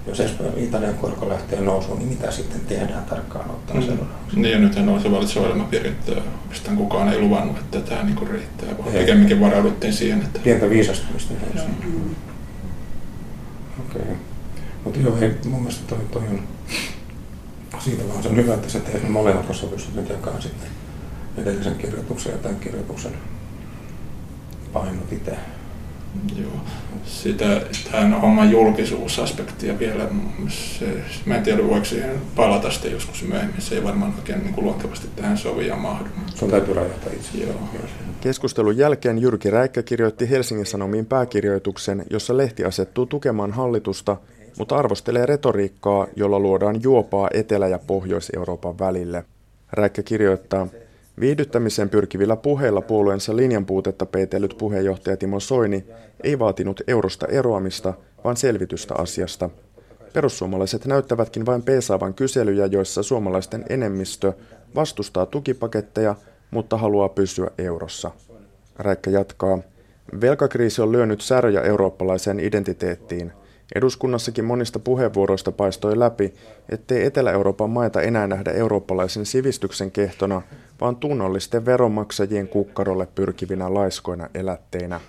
jos 0.08 0.22
Italian 0.58 0.94
korko 0.94 1.30
lähtee 1.30 1.62
nousuun, 1.62 2.00
niin 2.00 2.10
mitä 2.10 2.32
sitten 2.32 2.62
tehdään 2.68 3.04
tarkkaan 3.04 3.50
ottaen 3.50 3.80
mm. 3.80 3.86
seuraavaksi? 3.86 4.40
Niin 4.40 4.52
ja 4.52 4.60
nythän 4.60 4.90
on 4.90 5.02
se 5.02 5.12
valitseva 5.12 5.48
ilmapiiri, 5.48 5.90
että 5.90 6.12
oikeastaan 6.44 6.78
kukaan 6.78 7.10
ei 7.10 7.20
luvannut, 7.20 7.58
että 7.58 7.82
tämä 7.82 8.04
niin 8.04 8.28
riittää, 8.28 8.78
vaan 8.78 8.94
pikemminkin 8.94 9.42
varauduttiin 9.42 9.94
siihen, 9.94 10.22
että... 10.22 10.40
Pientä 10.44 10.70
viisastumista. 10.70 11.34
Mm. 11.34 12.16
Okei. 13.90 14.02
Okay. 14.02 14.16
Mutta 14.84 15.00
joo, 15.00 15.18
ei, 15.18 15.36
mun 15.46 15.60
mielestä 15.60 15.88
toi, 15.88 16.00
toi 16.12 16.24
on 16.28 16.44
siitä 17.80 18.08
vaan 18.08 18.24
se 18.24 18.30
on 18.30 18.36
hyvä, 18.36 18.54
että 18.54 18.70
sä 18.70 18.80
teet 18.80 19.04
ne 19.04 19.10
molemmat, 19.10 19.46
koska 19.46 19.68
pystyt 19.68 19.96
nyt 19.96 20.10
jakaa 20.10 20.42
sitten 20.42 20.70
edellisen 21.38 21.76
kirjoituksen 21.76 22.32
ja 22.32 22.38
tämän 22.38 22.60
kirjoituksen 22.60 23.14
painot 24.74 25.12
itse. 25.12 25.38
Joo. 26.42 26.52
Sitä, 27.06 27.62
tämän 27.92 28.14
oman 28.22 28.52
julkisuusaspektia 28.52 29.80
vielä, 29.80 30.08
se, 30.50 30.86
mä 31.26 31.36
en 31.36 31.44
tiedä 31.44 31.68
voiko 31.68 31.86
siihen 31.86 32.22
palata 32.36 32.72
sitten 32.72 32.92
joskus 32.92 33.24
myöhemmin, 33.24 33.62
se 33.62 33.76
ei 33.76 33.84
varmaan 33.84 34.14
oikein 34.18 34.40
niin 34.40 34.54
kuin 34.54 34.66
luontevasti 34.66 35.08
tähän 35.16 35.38
sovi 35.38 35.68
ja 35.68 35.76
mahdu. 35.76 36.10
Sun 36.36 36.50
täytyy 36.50 36.74
rajata 36.74 37.10
itse. 37.14 37.38
Joo. 37.38 37.56
Keskustelun 38.22 38.78
jälkeen 38.78 39.18
Jyrki 39.18 39.50
Räikkä 39.50 39.84
kirjoitti 39.84 40.30
Helsingin 40.30 40.66
Sanomiin 40.66 41.06
pääkirjoituksen, 41.06 42.06
jossa 42.10 42.38
lehti 42.38 42.64
asettuu 42.64 43.06
tukemaan 43.06 43.52
hallitusta 43.52 44.18
mutta 44.58 44.76
arvostelee 44.76 45.26
retoriikkaa, 45.26 46.08
jolla 46.16 46.40
luodaan 46.40 46.84
juopaa 46.84 47.30
Etelä- 47.34 47.68
ja 47.68 47.80
Pohjois-Euroopan 47.88 48.80
välille. 48.80 49.24
Räikkä 49.72 50.04
kirjoittaa, 50.04 50.68
Viihdyttämiseen 51.20 51.90
pyrkivillä 51.90 52.36
puheilla 52.36 52.82
puolueensa 52.82 53.36
linjan 53.36 53.66
puutetta 53.66 54.06
peitellyt 54.06 54.56
puheenjohtaja 54.58 55.18
Timo 55.18 55.40
Soini 55.40 55.86
ei 56.24 56.40
vaatinut 56.40 56.82
eurosta 56.88 57.28
eroamista, 57.28 57.94
vaan 58.24 58.38
selvitystä 58.38 58.96
asiasta. 58.98 59.50
Perussuomalaiset 60.14 60.86
näyttävätkin 60.86 61.46
vain 61.46 61.64
peesaavan 61.64 62.14
kyselyjä, 62.14 62.66
joissa 62.66 63.04
suomalaisten 63.04 63.66
enemmistö 63.70 64.34
vastustaa 64.76 65.26
tukipaketteja, 65.26 66.16
mutta 66.52 66.78
haluaa 66.78 67.10
pysyä 67.10 67.52
eurossa. 67.58 68.12
Räikkä 68.76 69.12
jatkaa. 69.12 69.60
Velkakriisi 70.22 70.82
on 70.82 70.92
lyönyt 70.92 71.22
särjä 71.22 71.62
eurooppalaiseen 71.62 72.40
identiteettiin– 72.40 73.32
Eduskunnassakin 73.76 74.46
monista 74.46 74.80
puheenvuoroista 74.80 75.52
paistoi 75.52 76.00
läpi, 76.00 76.34
ettei 76.70 77.06
Etelä-Euroopan 77.06 77.70
maita 77.70 78.02
enää 78.02 78.28
nähdä 78.28 78.52
eurooppalaisen 78.52 79.26
sivistyksen 79.26 79.92
kehtona, 79.92 80.42
vaan 80.82 80.96
tunnollisten 80.96 81.66
veronmaksajien 81.66 82.48
kukkarolle 82.48 83.08
pyrkivinä 83.16 83.74
laiskoina 83.74 84.30
elätteinä. 84.34 85.00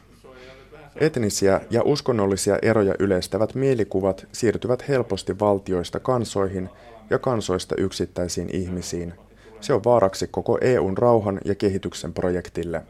Etnisiä 0.96 1.60
ja 1.70 1.82
uskonnollisia 1.84 2.58
eroja 2.62 2.94
yleistävät 2.98 3.54
mielikuvat 3.54 4.26
siirtyvät 4.32 4.88
helposti 4.88 5.38
valtioista 5.38 6.00
kansoihin 6.00 6.68
ja 7.10 7.18
kansoista 7.18 7.74
yksittäisiin 7.78 8.50
ihmisiin. 8.52 9.14
Se 9.60 9.72
on 9.72 9.84
vaaraksi 9.84 10.26
koko 10.30 10.58
EUn 10.60 10.98
rauhan 10.98 11.40
ja 11.44 11.54
kehityksen 11.54 12.12
projektille. 12.12 12.82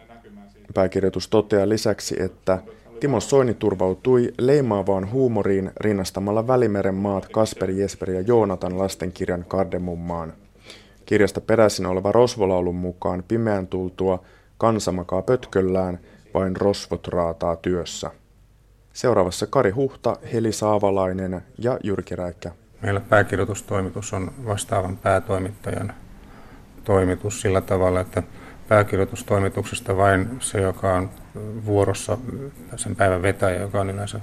Pääkirjoitus 0.74 1.28
toteaa 1.28 1.68
lisäksi, 1.68 2.22
että 2.22 2.58
Timo 3.00 3.20
Soini 3.20 3.54
turvautui 3.54 4.32
leimaavaan 4.38 5.12
huumoriin 5.12 5.70
rinnastamalla 5.80 6.46
Välimeren 6.46 6.94
maat 6.94 7.28
Kasper, 7.28 7.70
Jesper 7.70 8.10
ja 8.10 8.20
Joonatan 8.20 8.78
lastenkirjan 8.78 9.44
Kardemummaan. 9.48 10.32
Kirjasta 11.08 11.40
peräisin 11.40 11.86
oleva 11.86 12.12
rosvolaulun 12.12 12.74
mukaan 12.74 13.24
pimeän 13.28 13.66
tultua 13.66 14.24
kansa 14.58 14.92
makaa 14.92 15.22
pötköllään, 15.22 15.98
vain 16.34 16.56
rosvot 16.56 17.08
raataa 17.08 17.56
työssä. 17.56 18.10
Seuraavassa 18.92 19.46
Kari 19.46 19.70
Huhta, 19.70 20.16
Heli 20.32 20.52
Saavalainen 20.52 21.42
ja 21.58 21.78
Jyrki 21.84 22.16
Räikkä. 22.16 22.52
Meillä 22.82 23.00
pääkirjoitustoimitus 23.00 24.12
on 24.12 24.32
vastaavan 24.46 24.96
päätoimittajan 24.96 25.92
toimitus 26.84 27.40
sillä 27.40 27.60
tavalla, 27.60 28.00
että 28.00 28.22
pääkirjoitustoimituksesta 28.68 29.96
vain 29.96 30.28
se, 30.40 30.60
joka 30.60 30.94
on 30.94 31.10
vuorossa, 31.64 32.18
sen 32.76 32.96
päivän 32.96 33.22
vetäjä, 33.22 33.60
joka 33.60 33.80
on 33.80 33.90
yleensä 33.90 34.20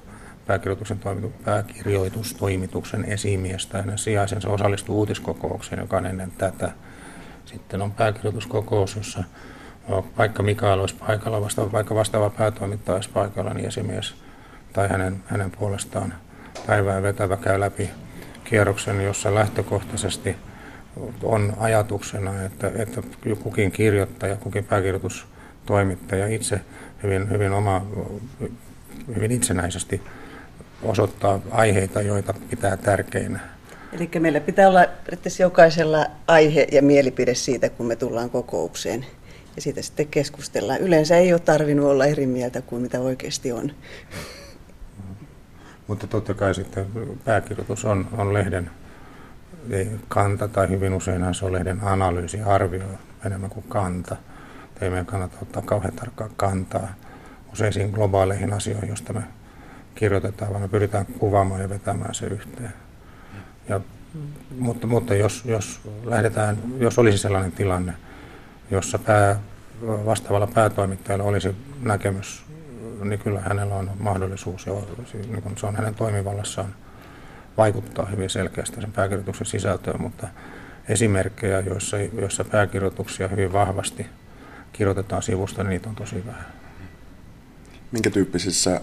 pääkirjoituksen 0.48 1.00
toimitu, 1.00 1.34
pääkirjoitustoimituksen 1.46 3.06
esimies 3.06 3.68
tai 3.68 3.82
hänen 3.82 3.98
sijaisensa 3.98 4.50
osallistuu 4.50 4.98
uutiskokoukseen, 4.98 5.82
joka 5.82 5.98
on 5.98 6.06
ennen 6.06 6.32
tätä. 6.38 6.72
Sitten 7.46 7.82
on 7.82 7.92
pääkirjoituskokous, 7.92 8.96
jossa 8.96 9.24
vaikka 10.18 10.44
Mikael 10.44 10.80
olisi 10.80 10.96
paikalla, 10.96 11.42
vastaava, 11.42 11.72
vaikka 11.72 11.96
vastaava 11.96 12.30
päätoimittaja 12.30 12.96
olisi 12.96 13.10
paikalla, 13.10 13.54
niin 13.54 13.68
esimies 13.68 14.16
tai 14.74 14.90
hänen, 14.90 15.24
hänen 15.26 15.52
puolestaan 15.52 16.14
päivää 16.68 17.02
vetävä 17.02 17.38
käy 17.38 17.60
läpi 17.60 17.90
kierroksen, 18.44 19.04
jossa 19.04 19.36
lähtökohtaisesti 19.36 20.36
on 21.24 21.54
ajatuksena, 21.60 22.44
että, 22.44 22.72
että 22.76 23.02
kukin 23.44 23.72
kirjoittaja, 23.72 24.36
kukin 24.36 24.66
pääkirjoitustoimittaja 24.66 26.28
itse 26.28 26.62
hyvin, 27.04 27.30
hyvin, 27.30 27.52
oma, 27.52 27.86
hyvin 29.16 29.32
itsenäisesti 29.32 30.02
osoittaa 30.86 31.40
aiheita, 31.52 32.02
joita 32.02 32.34
pitää 32.50 32.78
tärkeinä. 32.78 33.40
Eli 33.94 34.10
meillä 34.20 34.40
pitää 34.40 34.68
olla 34.68 34.86
jokaisella 35.40 36.06
aihe 36.28 36.68
ja 36.72 36.82
mielipide 36.82 37.34
siitä, 37.34 37.70
kun 37.70 37.86
me 37.86 37.96
tullaan 37.96 38.30
kokoukseen. 38.30 39.06
Ja 39.56 39.62
siitä 39.62 39.82
sitten 39.82 40.08
keskustellaan. 40.08 40.82
Yleensä 40.82 41.18
ei 41.18 41.34
ole 41.34 41.40
tarvinnut 41.40 41.86
olla 41.86 42.06
eri 42.06 42.26
mieltä 42.26 42.62
kuin 42.62 42.82
mitä 42.82 43.00
oikeasti 43.00 43.52
on. 43.52 43.72
Mutta 45.88 46.08
totta 46.08 46.34
kai 46.34 46.56
sitten 46.56 46.86
pääkirjoitus 47.26 47.86
on, 47.86 48.08
on 48.18 48.34
lehden 48.34 48.70
kanta, 50.08 50.48
tai 50.48 50.70
hyvin 50.70 50.94
useinhan 50.94 51.36
se 51.36 51.46
on 51.46 51.54
lehden 51.54 51.80
analyysi, 51.84 52.42
arvio 52.42 52.84
enemmän 53.26 53.50
kuin 53.50 53.66
kanta. 53.70 54.16
Ei 54.82 54.90
meidän 54.90 55.06
kannata 55.06 55.38
ottaa 55.42 55.62
kauhean 55.62 55.94
tarkkaa 55.94 56.30
kantaa 56.36 56.94
useisiin 57.54 57.90
globaaleihin 57.90 58.54
asioihin, 58.54 58.88
joista 58.88 59.14
me 59.14 59.24
kirjoitetaan, 59.96 60.52
vaan 60.52 60.62
me 60.62 60.68
pyritään 60.68 61.06
kuvaamaan 61.06 61.62
ja 61.62 61.70
vetämään 61.70 62.16
se 62.16 62.26
yhteen. 62.26 62.74
Ja, 63.70 63.82
mutta 64.60 64.88
mutta 64.88 65.16
jos, 65.16 65.46
jos, 65.46 65.82
lähdetään, 66.04 66.58
jos 66.80 67.00
olisi 67.00 67.18
sellainen 67.18 67.52
tilanne, 67.52 67.94
jossa 68.72 69.00
pää, 69.00 69.40
vastaavalla 69.82 70.48
päätoimittajalla 70.48 71.24
olisi 71.24 71.56
näkemys, 71.82 72.46
niin 73.04 73.20
kyllä 73.20 73.40
hänellä 73.40 73.76
on 73.76 73.92
mahdollisuus, 74.00 74.66
ja 74.66 74.74
niin 75.14 75.58
se 75.58 75.66
on 75.66 75.76
hänen 75.76 75.96
toimivallassaan 75.96 76.76
vaikuttaa 77.58 78.06
hyvin 78.06 78.30
selkeästi 78.30 78.82
sen 78.82 78.92
pääkirjoituksen 78.92 79.48
sisältöön, 79.48 80.02
mutta 80.02 80.28
esimerkkejä, 80.90 81.60
joissa, 81.60 81.98
joissa 81.98 82.44
pääkirjoituksia 82.44 83.28
hyvin 83.28 83.54
vahvasti 83.54 84.06
kirjoitetaan 84.74 85.22
sivusta, 85.22 85.64
niin 85.64 85.70
niitä 85.70 85.90
on 85.90 85.96
tosi 85.96 86.26
vähän. 86.26 86.46
Minkä 87.92 88.10
tyyppisissä 88.10 88.82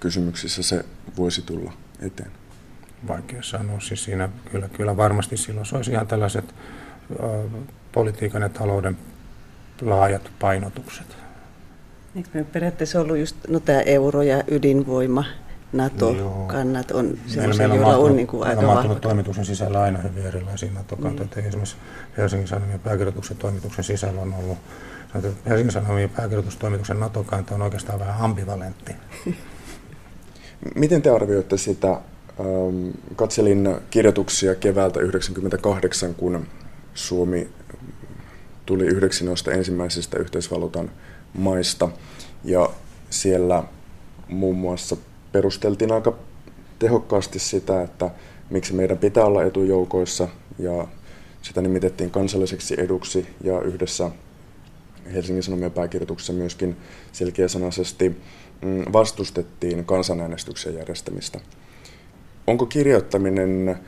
kysymyksissä 0.00 0.62
se 0.62 0.84
voisi 1.16 1.42
tulla 1.42 1.72
eteen? 2.00 2.30
Vaikea 3.08 3.42
sanoa. 3.42 3.80
Siis 3.80 4.04
siinä 4.04 4.28
kyllä, 4.50 4.68
kyllä 4.68 4.96
varmasti 4.96 5.36
silloin 5.36 5.66
se 5.66 5.76
olisi 5.76 5.90
ihan 5.90 6.06
tällaiset 6.06 6.54
ö, 7.20 7.48
politiikan 7.92 8.42
ja 8.42 8.48
talouden 8.48 8.98
laajat 9.82 10.30
painotukset. 10.40 11.16
Eikö 12.16 12.44
periaatteessa 12.44 13.00
ollut 13.00 13.18
just 13.18 13.36
no, 13.48 13.60
tämä 13.60 13.80
euro 13.80 14.22
ja 14.22 14.44
ydinvoima, 14.48 15.24
NATO-kannat 15.72 16.90
on 16.90 17.18
sellaisia, 17.26 17.68
meillä, 17.68 17.74
joilla 17.74 17.96
on, 17.96 18.16
niin 18.16 18.26
kuin 18.26 18.48
aika 18.48 18.66
vahva. 18.66 18.94
toimituksen 18.94 19.44
sisällä 19.44 19.82
aina 19.82 19.98
hyvin 19.98 20.26
erilaisia 20.26 20.70
NATO-kantoja. 20.72 21.28
Niin. 21.36 21.46
Esimerkiksi 21.46 21.76
Helsingin 22.16 22.48
Sanomien 22.48 22.80
pääkirjoituksen 22.80 23.36
toimituksen 23.36 23.84
sisällä 23.84 24.20
on 24.20 24.34
ollut 24.34 24.58
Helsingin 25.46 25.72
Sanomien 25.72 26.10
pääkirjoitustoimituksen 26.10 27.00
NATO-kanta 27.00 27.54
on 27.54 27.62
oikeastaan 27.62 27.98
vähän 27.98 28.20
ambivalentti. 28.20 28.92
Miten 30.74 31.02
te 31.02 31.10
arvioitte 31.10 31.58
sitä? 31.58 31.90
Ähm, 31.90 32.90
katselin 33.16 33.76
kirjoituksia 33.90 34.54
keväältä 34.54 34.94
1998, 34.94 36.14
kun 36.14 36.46
Suomi 36.94 37.48
tuli 38.66 38.84
yhdeksi 38.84 39.24
noista 39.24 39.52
ensimmäisistä 39.52 40.18
yhteisvaluutan 40.18 40.90
maista. 41.34 41.88
Ja 42.44 42.70
siellä 43.10 43.62
muun 44.28 44.56
muassa 44.56 44.96
perusteltiin 45.32 45.92
aika 45.92 46.14
tehokkaasti 46.78 47.38
sitä, 47.38 47.82
että 47.82 48.10
miksi 48.50 48.74
meidän 48.74 48.98
pitää 48.98 49.24
olla 49.24 49.44
etujoukoissa 49.44 50.28
ja 50.58 50.86
sitä 51.42 51.62
nimitettiin 51.62 52.10
kansalliseksi 52.10 52.74
eduksi 52.78 53.26
ja 53.44 53.60
yhdessä 53.60 54.10
Helsingin 55.12 55.42
Sanomien 55.42 55.72
pääkirjoituksessa 55.72 56.32
myöskin 56.32 56.76
selkeäsanaisesti 57.12 58.16
vastustettiin 58.92 59.84
kansanäänestyksen 59.84 60.74
järjestämistä. 60.74 61.40
Onko 62.46 62.66
kirjoittaminen 62.66 63.78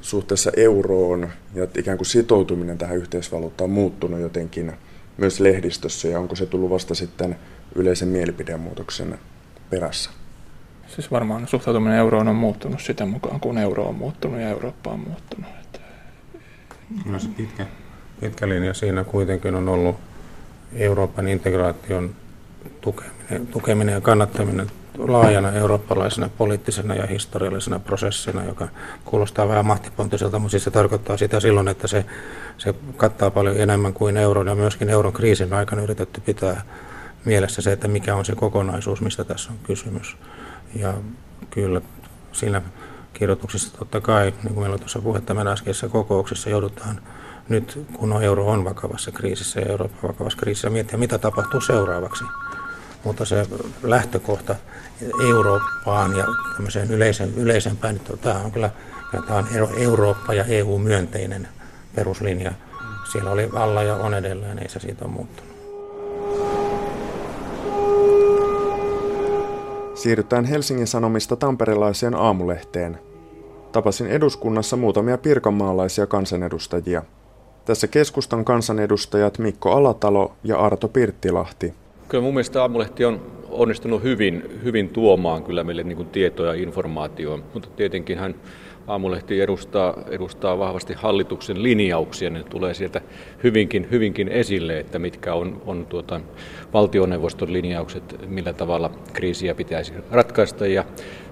suhteessa 0.00 0.50
euroon 0.56 1.28
ja 1.54 1.66
ikään 1.78 1.98
kuin 1.98 2.06
sitoutuminen 2.06 2.78
tähän 2.78 2.96
yhteisvaluuttaan 2.96 3.70
muuttunut 3.70 4.20
jotenkin 4.20 4.72
myös 5.16 5.40
lehdistössä 5.40 6.08
ja 6.08 6.20
onko 6.20 6.36
se 6.36 6.46
tullut 6.46 6.70
vasta 6.70 6.94
sitten 6.94 7.36
yleisen 7.74 8.08
mielipidemuutoksen 8.08 9.18
perässä? 9.70 10.10
Siis 10.86 11.10
varmaan 11.10 11.48
suhtautuminen 11.48 11.98
euroon 11.98 12.28
on 12.28 12.36
muuttunut 12.36 12.80
sitä 12.80 13.06
mukaan, 13.06 13.40
kun 13.40 13.58
euro 13.58 13.84
on 13.84 13.94
muuttunut 13.94 14.40
ja 14.40 14.48
Eurooppa 14.48 14.90
on 14.90 15.00
muuttunut. 15.00 15.50
Että... 15.60 15.80
No 17.04 17.18
se 17.18 17.28
pitkä, 17.36 17.66
pitkä 18.20 18.48
linja 18.48 18.74
siinä 18.74 19.04
kuitenkin 19.04 19.54
on 19.54 19.68
ollut 19.68 19.96
Euroopan 20.72 21.28
integraation 21.28 22.14
tukeminen, 22.80 23.46
tukeminen 23.46 23.94
ja 23.94 24.00
kannattaminen 24.00 24.70
laajana 24.98 25.52
eurooppalaisena 25.52 26.30
poliittisena 26.38 26.94
ja 26.94 27.06
historiallisena 27.06 27.78
prosessina, 27.78 28.44
joka 28.44 28.68
kuulostaa 29.04 29.48
vähän 29.48 29.66
mahtipontiselta, 29.66 30.38
mutta 30.38 30.50
siis 30.50 30.64
se 30.64 30.70
tarkoittaa 30.70 31.16
sitä 31.16 31.40
silloin, 31.40 31.68
että 31.68 31.86
se, 31.86 32.04
se 32.58 32.74
kattaa 32.96 33.30
paljon 33.30 33.56
enemmän 33.60 33.92
kuin 33.92 34.16
euron 34.16 34.46
ja 34.46 34.54
myöskin 34.54 34.90
euron 34.90 35.12
kriisin 35.12 35.52
aikana 35.52 35.82
yritetty 35.82 36.20
pitää 36.20 36.62
mielessä 37.24 37.62
se, 37.62 37.72
että 37.72 37.88
mikä 37.88 38.16
on 38.16 38.24
se 38.24 38.34
kokonaisuus, 38.34 39.00
mistä 39.00 39.24
tässä 39.24 39.50
on 39.52 39.58
kysymys. 39.62 40.16
Ja 40.74 40.94
kyllä 41.50 41.80
siinä 42.32 42.62
kirjoituksissa 43.12 43.78
totta 43.78 44.00
kai, 44.00 44.34
niin 44.42 44.54
kuin 44.54 44.58
meillä 44.58 44.74
on 44.74 44.80
tuossa 44.80 44.98
puhetta 44.98 45.34
meidän 45.34 45.52
äskeisessä 45.52 45.88
kokouksessa, 45.88 46.50
joudutaan 46.50 47.00
nyt, 47.48 47.86
kun 47.92 48.22
euro 48.22 48.46
on 48.46 48.64
vakavassa 48.64 49.10
kriisissä 49.10 49.60
ja 49.60 49.66
Eurooppa 49.66 50.08
vakavassa 50.08 50.38
kriisissä, 50.38 50.70
miettiä, 50.70 50.98
mitä 50.98 51.18
tapahtuu 51.18 51.60
seuraavaksi. 51.60 52.24
Mutta 53.04 53.24
se 53.24 53.46
lähtökohta 53.82 54.56
Eurooppaan 55.28 56.16
ja 56.16 56.24
tämmöiseen 56.56 56.90
yleisen, 56.90 57.34
yleisempään, 57.36 57.94
niin 57.94 58.18
tämä 58.18 58.38
on 58.38 58.52
kyllä 58.52 58.70
tämä 59.26 59.38
on 59.38 59.46
Eurooppa 59.76 60.34
ja 60.34 60.44
EU-myönteinen 60.44 61.48
peruslinja. 61.94 62.52
Siellä 63.12 63.30
oli 63.30 63.50
alla 63.54 63.82
ja 63.82 63.96
on 63.96 64.14
edelleen, 64.14 64.58
ei 64.58 64.68
se 64.68 64.80
siitä 64.80 65.04
ole 65.04 65.12
muuttunut. 65.12 65.48
Siirrytään 69.94 70.44
Helsingin 70.44 70.86
Sanomista 70.86 71.36
tamperelaiseen 71.36 72.14
aamulehteen. 72.14 72.98
Tapasin 73.72 74.06
eduskunnassa 74.06 74.76
muutamia 74.76 75.18
pirkanmaalaisia 75.18 76.06
kansanedustajia. 76.06 77.02
Tässä 77.64 77.86
keskustan 77.86 78.44
kansanedustajat 78.44 79.38
Mikko 79.38 79.70
Alatalo 79.70 80.32
ja 80.44 80.58
Arto 80.58 80.88
Pirttilahti. 80.88 81.74
Kyllä 82.08 82.22
mun 82.22 82.34
mielestä 82.34 82.62
Aamulehti 82.62 83.04
on 83.04 83.20
onnistunut 83.50 84.02
hyvin, 84.02 84.60
hyvin 84.64 84.88
tuomaan 84.88 85.44
kyllä 85.44 85.64
meille 85.64 85.82
niin 85.82 85.96
kuin 85.96 86.08
tietoa 86.08 86.46
ja 86.46 86.62
informaatiota, 86.62 87.44
mutta 87.54 87.68
tietenkin 87.76 88.18
hän 88.18 88.34
Aamulehti 88.86 89.40
edustaa, 89.40 90.02
edustaa 90.10 90.58
vahvasti 90.58 90.94
hallituksen 90.94 91.62
linjauksia, 91.62 92.30
ne 92.30 92.42
tulee 92.42 92.74
sieltä 92.74 93.00
hyvinkin, 93.44 93.88
hyvinkin 93.90 94.28
esille, 94.28 94.78
että 94.78 94.98
mitkä 94.98 95.34
on, 95.34 95.62
on 95.66 95.86
tuota, 95.86 96.20
valtioneuvoston 96.72 97.52
linjaukset, 97.52 98.16
millä 98.26 98.52
tavalla 98.52 98.90
kriisiä 99.12 99.54
pitäisi 99.54 99.92
ratkaista. 100.10 100.66
Ja 100.66 100.84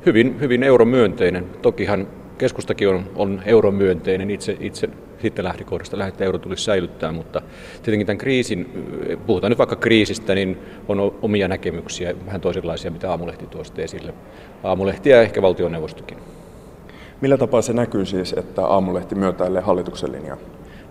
hyvin, 0.07 0.41
hyvin 0.41 0.62
euromyönteinen. 0.62 1.47
Tokihan 1.62 2.07
keskustakin 2.39 2.89
on, 2.89 3.11
on 3.15 3.43
euromyönteinen. 3.47 4.31
Itse, 4.31 4.57
itse 4.61 4.89
sitten 5.22 5.44
lähtökohdasta 5.44 5.98
lähdetään, 5.98 6.14
että 6.14 6.24
euro 6.24 6.38
tulisi 6.38 6.64
säilyttää, 6.64 7.12
mutta 7.12 7.42
tietenkin 7.83 8.07
tämän 8.07 8.18
kriisin, 8.18 8.87
puhutaan 9.26 9.50
nyt 9.50 9.59
vaikka 9.59 9.76
kriisistä, 9.76 10.35
niin 10.35 10.59
on 10.88 11.14
omia 11.22 11.48
näkemyksiä, 11.48 12.14
vähän 12.26 12.40
toisenlaisia, 12.40 12.90
mitä 12.90 13.11
Aamulehti 13.11 13.46
tuo 13.46 13.62
esille. 13.79 14.14
Aamulehti 14.64 15.11
ja 15.11 15.22
ehkä 15.22 15.42
valtioneuvostokin. 15.42 16.18
Millä 17.20 17.37
tapaa 17.37 17.62
se 17.62 17.72
näkyy 17.72 18.07
siis, 18.07 18.33
että 18.33 18.66
Aamulehti 18.66 19.14
myötäilee 19.14 19.62
hallituksen 19.62 20.12
linjaa? 20.12 20.37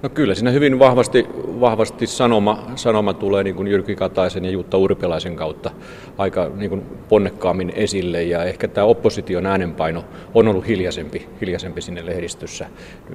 No 0.06 0.10
kyllä 0.10 0.36
siinä 0.36 0.52
hyvin 0.52 0.80
vahvasti, 0.80 1.28
vahvasti 1.60 2.08
sanoma, 2.08 2.72
sanoma 2.76 3.14
tulee 3.14 3.44
niin 3.44 3.56
kuin 3.56 3.68
Jyrki 3.68 3.96
Kataisen 3.96 4.46
ja 4.46 4.52
Jutta 4.52 4.78
Urpilaisen 4.78 5.36
kautta 5.36 5.72
aika 6.18 6.52
niin 6.56 6.70
kuin 6.70 6.82
ponnekkaammin 7.10 7.74
esille 7.76 8.24
ja 8.24 8.44
ehkä 8.44 8.68
tämä 8.68 8.86
opposition 8.86 9.46
äänenpaino 9.46 10.06
on 10.34 10.48
ollut 10.48 10.68
hiljaisempi, 10.68 11.30
hiljaisempi 11.42 11.82
sinne 11.82 12.06
lehdistössä. 12.06 12.68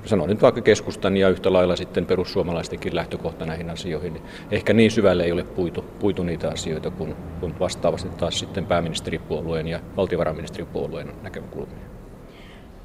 Sanon 0.05 0.29
nyt 0.29 0.43
vaikka 0.43 0.61
keskustan 0.61 1.17
ja 1.17 1.29
yhtä 1.29 1.53
lailla 1.53 1.77
sitten 1.77 2.07
perussuomalaistenkin 2.07 2.95
lähtökohta 2.95 3.47
näihin 3.47 3.71
asioihin. 3.71 4.13
Niin 4.13 4.25
ehkä 4.51 4.73
niin 4.73 4.91
syvälle 4.91 5.25
ei 5.25 5.33
ole 5.33 5.45
puitu, 5.45 5.85
puitu 5.99 6.23
niitä 6.23 6.49
asioita 6.49 6.91
kuin, 6.91 7.17
kuin 7.41 7.55
vastaavasti 7.61 8.09
taas 8.09 8.39
sitten 8.39 8.67
pääministeripuolueen 8.67 9.69
ja 9.69 9.81
valtiovarainministeripuolueen 9.97 11.13
näkökulmia. 11.23 12.00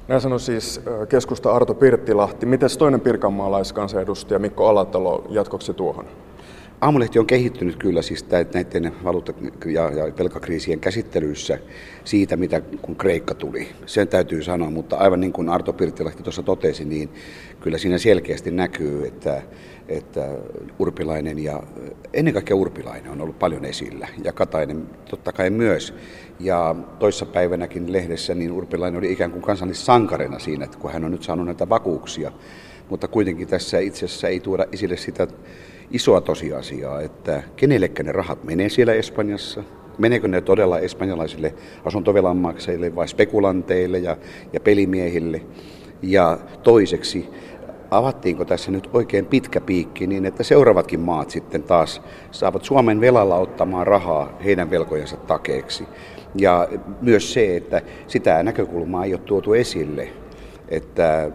Näin 0.08 0.20
sanoi 0.20 0.40
siis 0.40 0.80
keskusta 1.08 1.52
Arto 1.52 1.74
Pirttilahti. 1.74 2.46
Miten 2.46 2.68
toinen 2.78 3.00
pirkanmaalaiskansanedustaja 3.00 4.38
Mikko 4.38 4.68
Alatalo 4.68 5.26
jatkoksi 5.30 5.74
tuohon? 5.74 6.06
Aamulehti 6.80 7.18
on 7.18 7.26
kehittynyt 7.26 7.76
kyllä 7.76 8.02
siis 8.02 8.26
näiden 8.30 8.92
valuutta- 9.04 9.32
ja, 9.64 9.90
ja 9.90 10.12
velkakriisien 10.18 10.80
käsittelyissä 10.80 11.58
siitä, 12.04 12.36
mitä 12.36 12.60
kun 12.82 12.96
Kreikka 12.96 13.34
tuli. 13.34 13.68
Sen 13.86 14.08
täytyy 14.08 14.42
sanoa, 14.42 14.70
mutta 14.70 14.96
aivan 14.96 15.20
niin 15.20 15.32
kuin 15.32 15.48
Arto 15.48 15.72
Pirttilahti 15.72 16.22
tuossa 16.22 16.42
totesi, 16.42 16.84
niin 16.84 17.10
kyllä 17.60 17.78
siinä 17.78 17.98
selkeästi 17.98 18.50
näkyy, 18.50 19.06
että, 19.06 19.42
että 19.88 20.28
Urpilainen 20.78 21.38
ja 21.38 21.62
ennen 22.12 22.34
kaikkea 22.34 22.56
Urpilainen 22.56 23.12
on 23.12 23.20
ollut 23.20 23.38
paljon 23.38 23.64
esillä 23.64 24.08
ja 24.24 24.32
Katainen 24.32 24.86
totta 25.10 25.32
kai 25.32 25.50
myös. 25.50 25.94
Ja 26.40 26.74
toissapäivänäkin 26.98 27.92
lehdessä 27.92 28.34
niin 28.34 28.52
Urpilainen 28.52 28.98
oli 28.98 29.12
ikään 29.12 29.30
kuin 29.30 29.42
kansallissankarina 29.42 30.38
siinä, 30.38 30.64
että 30.64 30.78
kun 30.78 30.92
hän 30.92 31.04
on 31.04 31.10
nyt 31.10 31.22
saanut 31.22 31.46
näitä 31.46 31.68
vakuuksia. 31.68 32.32
Mutta 32.90 33.08
kuitenkin 33.08 33.48
tässä 33.48 33.78
itse 33.78 34.04
asiassa 34.04 34.28
ei 34.28 34.40
tuoda 34.40 34.66
esille 34.72 34.96
sitä 34.96 35.26
isoa 35.90 36.20
tosiasiaa, 36.20 37.00
että 37.00 37.42
kenellekä 37.56 38.02
ne 38.02 38.12
rahat 38.12 38.44
menee 38.44 38.68
siellä 38.68 38.92
Espanjassa, 38.92 39.64
meneekö 39.98 40.28
ne 40.28 40.40
todella 40.40 40.78
espanjalaisille 40.78 41.54
asuntovelanmaksajille 41.84 42.94
vai 42.94 43.08
spekulanteille 43.08 43.98
ja, 43.98 44.16
ja 44.52 44.60
pelimiehille. 44.60 45.40
Ja 46.02 46.38
toiseksi, 46.62 47.28
avattiinko 47.90 48.44
tässä 48.44 48.70
nyt 48.70 48.90
oikein 48.92 49.26
pitkä 49.26 49.60
piikki 49.60 50.06
niin, 50.06 50.26
että 50.26 50.42
seuraavatkin 50.42 51.00
maat 51.00 51.30
sitten 51.30 51.62
taas 51.62 52.02
saavat 52.30 52.64
Suomen 52.64 53.00
velalla 53.00 53.36
ottamaan 53.36 53.86
rahaa 53.86 54.32
heidän 54.44 54.70
velkojensa 54.70 55.16
takeeksi. 55.16 55.84
Ja 56.34 56.68
myös 57.00 57.32
se, 57.32 57.56
että 57.56 57.82
sitä 58.06 58.42
näkökulmaa 58.42 59.04
ei 59.04 59.14
ole 59.14 59.20
tuotu 59.20 59.54
esille, 59.54 60.08
että 60.68 61.30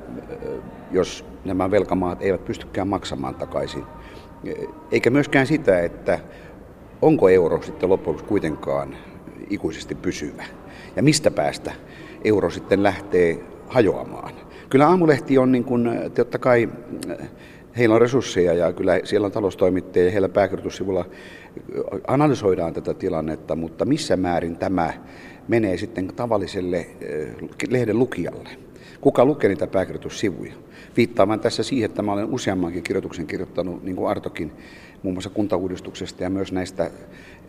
jos 0.91 1.25
nämä 1.45 1.71
velkamaat 1.71 2.21
eivät 2.21 2.45
pystykään 2.45 2.87
maksamaan 2.87 3.35
takaisin. 3.35 3.83
Eikä 4.91 5.09
myöskään 5.09 5.47
sitä, 5.47 5.79
että 5.79 6.19
onko 7.01 7.29
euro 7.29 7.61
sitten 7.61 7.89
loppujen 7.89 8.23
kuitenkaan 8.23 8.95
ikuisesti 9.49 9.95
pysyvä. 9.95 10.43
Ja 10.95 11.03
mistä 11.03 11.31
päästä 11.31 11.71
euro 12.23 12.49
sitten 12.49 12.83
lähtee 12.83 13.39
hajoamaan. 13.67 14.33
Kyllä 14.71 14.87
Aamulehti 14.87 15.37
on 15.37 15.51
niin 15.51 15.63
kuin, 15.63 15.89
totta 16.15 16.39
kai 16.39 16.69
heillä 17.77 17.95
on 17.95 18.01
resursseja 18.01 18.53
ja 18.53 18.73
kyllä 18.73 18.99
siellä 19.03 19.25
on 19.25 19.31
taloustoimittajia 19.31 20.05
ja 20.05 20.11
heillä 20.11 20.29
pääkirjoitussivulla 20.29 21.05
analysoidaan 22.07 22.73
tätä 22.73 22.93
tilannetta, 22.93 23.55
mutta 23.55 23.85
missä 23.85 24.17
määrin 24.17 24.55
tämä 24.55 24.93
menee 25.47 25.77
sitten 25.77 26.07
tavalliselle 26.15 26.77
eh, 26.77 27.27
lehden 27.69 27.99
lukijalle? 27.99 28.49
Kuka 29.01 29.25
lukee 29.25 29.49
niitä 29.49 29.67
pääkirjoitussivuja? 29.67 30.53
Viittaamaan 30.97 31.39
tässä 31.39 31.63
siihen, 31.63 31.89
että 31.89 32.01
mä 32.01 32.13
olen 32.13 32.33
useammankin 32.33 32.83
kirjoituksen 32.83 33.27
kirjoittanut, 33.27 33.83
niin 33.83 33.95
kuin 33.95 34.09
Artokin, 34.09 34.51
muun 35.03 35.13
muassa 35.15 35.29
kuntauudistuksesta 35.29 36.23
ja 36.23 36.29
myös 36.29 36.51
näistä, 36.51 36.91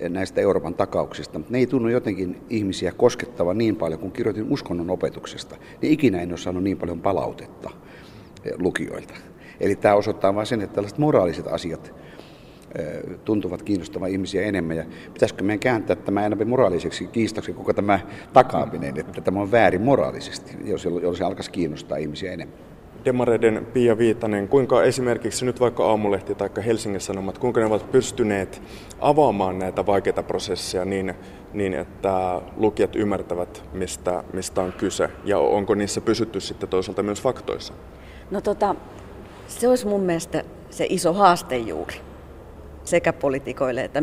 näistä 0.08 0.40
Euroopan 0.40 0.74
takauksista. 0.74 1.38
Mutta 1.38 1.52
ne 1.52 1.58
ei 1.58 1.66
tunnu 1.66 1.88
jotenkin 1.88 2.40
ihmisiä 2.50 2.92
koskettavan 2.92 3.58
niin 3.58 3.76
paljon, 3.76 4.00
kun 4.00 4.12
kirjoitin 4.12 4.52
uskonnon 4.52 4.90
opetuksesta. 4.90 5.56
Niin 5.82 5.92
ikinä 5.92 6.22
en 6.22 6.30
ole 6.30 6.38
saanut 6.38 6.62
niin 6.62 6.78
paljon 6.78 7.00
palautetta 7.00 7.70
eh, 8.44 8.52
lukijoilta. 8.58 9.14
Eli 9.60 9.76
tämä 9.76 9.94
osoittaa 9.94 10.34
vain 10.34 10.46
sen, 10.46 10.60
että 10.60 10.74
tällaiset 10.74 10.98
moraaliset 10.98 11.46
asiat 11.46 11.94
tuntuvat 13.24 13.62
kiinnostavan 13.62 14.10
ihmisiä 14.10 14.42
enemmän. 14.42 14.76
Ja 14.76 14.84
pitäisikö 15.14 15.44
meidän 15.44 15.60
kääntää 15.60 15.96
tämä 15.96 16.26
enemmän 16.26 16.48
moraaliseksi 16.48 17.06
kiistaksi 17.06 17.52
koko 17.52 17.72
tämä 17.72 18.00
takaaminen, 18.32 18.98
että 18.98 19.20
tämä 19.20 19.40
on 19.40 19.50
väärin 19.50 19.82
moraalisesti, 19.82 20.56
jos 20.64 21.18
se 21.18 21.24
alkaisi 21.24 21.50
kiinnostaa 21.50 21.98
ihmisiä 21.98 22.32
enemmän. 22.32 22.71
Demareiden 23.04 23.66
Pia 23.72 23.98
Viitanen, 23.98 24.48
kuinka 24.48 24.82
esimerkiksi 24.82 25.44
nyt 25.44 25.60
vaikka 25.60 25.86
Aamulehti 25.86 26.34
tai 26.34 26.50
Helsingin 26.66 27.00
Sanomat, 27.00 27.38
kuinka 27.38 27.60
ne 27.60 27.66
ovat 27.66 27.92
pystyneet 27.92 28.62
avaamaan 29.00 29.58
näitä 29.58 29.86
vaikeita 29.86 30.22
prosesseja 30.22 30.84
niin, 30.84 31.14
niin 31.52 31.74
että 31.74 32.40
lukijat 32.56 32.96
ymmärtävät, 32.96 33.64
mistä, 33.72 34.24
mistä 34.32 34.60
on 34.60 34.72
kyse, 34.72 35.08
ja 35.24 35.38
onko 35.38 35.74
niissä 35.74 36.00
pysytty 36.00 36.40
sitten 36.40 36.68
toisaalta 36.68 37.02
myös 37.02 37.22
faktoissa? 37.22 37.74
No 38.30 38.40
tota, 38.40 38.74
se 39.46 39.68
olisi 39.68 39.86
mun 39.86 40.00
mielestä 40.00 40.44
se 40.70 40.86
iso 40.88 41.12
haaste 41.12 41.56
juuri 41.56 41.94
sekä 42.84 43.12
poliitikoille 43.12 43.84
että 43.84 44.00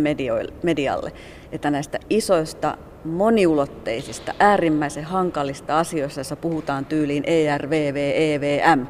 medialle, 0.64 1.12
että 1.52 1.72
näistä 1.72 2.00
isoista 2.10 2.78
moniulotteisista, 3.04 4.34
äärimmäisen 4.40 5.04
hankalista 5.04 5.80
asioista, 5.80 6.20
joissa 6.20 6.36
puhutaan 6.36 6.86
tyyliin 6.86 7.24
ERVV, 7.28 8.12
EVM, 8.16 8.86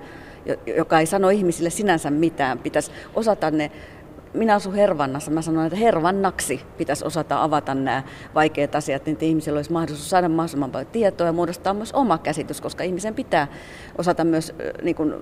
joka 0.77 0.99
ei 0.99 1.05
sano 1.05 1.29
ihmisille 1.29 1.69
sinänsä 1.69 2.11
mitään. 2.11 2.59
Pitäisi 2.59 2.91
osata 3.15 3.51
ne 3.51 3.71
minä 4.33 4.55
asun 4.55 4.73
Hervannassa, 4.73 5.31
mä 5.31 5.41
sanon, 5.41 5.65
että 5.65 5.77
Hervannaksi 5.77 6.61
pitäisi 6.77 7.05
osata 7.05 7.43
avata 7.43 7.75
nämä 7.75 8.03
vaikeat 8.35 8.75
asiat, 8.75 9.05
niin 9.05 9.13
että 9.13 9.25
ihmisillä 9.25 9.57
olisi 9.57 9.71
mahdollisuus 9.71 10.09
saada 10.09 10.29
mahdollisimman 10.29 10.71
paljon 10.71 10.91
tietoa 10.91 11.27
ja 11.27 11.33
muodostaa 11.33 11.73
myös 11.73 11.93
oma 11.93 12.17
käsitys, 12.17 12.61
koska 12.61 12.83
ihmisen 12.83 13.15
pitää 13.15 13.47
osata 13.97 14.23
myös 14.23 14.53
niin 14.81 14.95
kuin, 14.95 15.13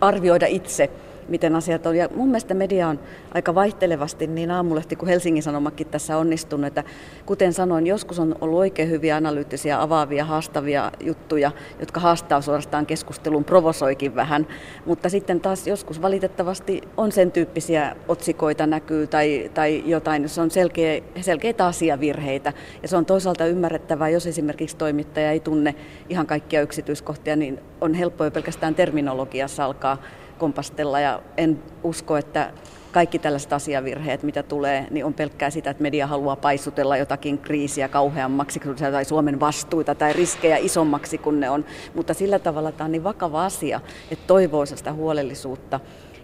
arvioida 0.00 0.46
itse 0.46 0.90
miten 1.28 1.54
asiat 1.56 1.86
on. 1.86 1.96
Ja 1.96 2.08
mun 2.14 2.28
mielestä 2.28 2.54
media 2.54 2.88
on 2.88 3.00
aika 3.34 3.54
vaihtelevasti 3.54 4.26
niin 4.26 4.50
aamulehti 4.50 4.96
kuin 4.96 5.08
Helsingin 5.08 5.42
Sanomakin 5.42 5.86
tässä 5.86 6.16
onnistunut. 6.16 6.66
Että 6.66 6.84
kuten 7.26 7.52
sanoin, 7.52 7.86
joskus 7.86 8.18
on 8.18 8.36
ollut 8.40 8.58
oikein 8.58 8.90
hyviä 8.90 9.16
analyyttisiä, 9.16 9.82
avaavia, 9.82 10.24
haastavia 10.24 10.92
juttuja, 11.00 11.50
jotka 11.80 12.00
haastaa 12.00 12.40
suorastaan 12.40 12.86
keskustelun, 12.86 13.44
provosoikin 13.44 14.14
vähän. 14.14 14.46
Mutta 14.86 15.08
sitten 15.08 15.40
taas 15.40 15.66
joskus 15.66 16.02
valitettavasti 16.02 16.80
on 16.96 17.12
sen 17.12 17.32
tyyppisiä 17.32 17.96
otsikoita 18.08 18.66
näkyy 18.66 19.06
tai, 19.06 19.50
tai 19.54 19.82
jotain, 19.86 20.22
jos 20.22 20.38
on 20.38 20.50
selkeä, 20.50 21.02
selkeitä 21.20 21.66
asiavirheitä. 21.66 22.52
Ja 22.82 22.88
se 22.88 22.96
on 22.96 23.06
toisaalta 23.06 23.46
ymmärrettävää, 23.46 24.08
jos 24.08 24.26
esimerkiksi 24.26 24.76
toimittaja 24.76 25.30
ei 25.30 25.40
tunne 25.40 25.74
ihan 26.08 26.26
kaikkia 26.26 26.62
yksityiskohtia, 26.62 27.36
niin 27.36 27.60
on 27.80 27.94
helppo 27.94 28.24
jo 28.24 28.30
pelkästään 28.30 28.74
terminologiassa 28.74 29.64
alkaa 29.64 29.98
kompastella 30.42 31.00
ja 31.00 31.22
en 31.36 31.62
usko, 31.82 32.16
että 32.16 32.50
kaikki 32.92 33.18
tällaiset 33.18 33.52
asiavirheet, 33.52 34.22
mitä 34.22 34.42
tulee, 34.42 34.86
niin 34.90 35.04
on 35.04 35.14
pelkkää 35.14 35.50
sitä, 35.50 35.70
että 35.70 35.82
media 35.82 36.06
haluaa 36.06 36.36
paisutella 36.36 36.96
jotakin 36.96 37.38
kriisiä 37.38 37.88
kauheammaksi 37.88 38.60
tai 38.92 39.04
Suomen 39.04 39.40
vastuita 39.40 39.94
tai 39.94 40.12
riskejä 40.12 40.56
isommaksi 40.56 41.18
kuin 41.18 41.40
ne 41.40 41.50
on. 41.50 41.64
Mutta 41.94 42.14
sillä 42.14 42.38
tavalla 42.38 42.72
tämä 42.72 42.84
on 42.84 42.92
niin 42.92 43.04
vakava 43.04 43.44
asia, 43.44 43.80
että 44.10 44.26
toivoisa 44.26 44.76
sitä 44.76 44.92
huolellisuutta 44.92 45.80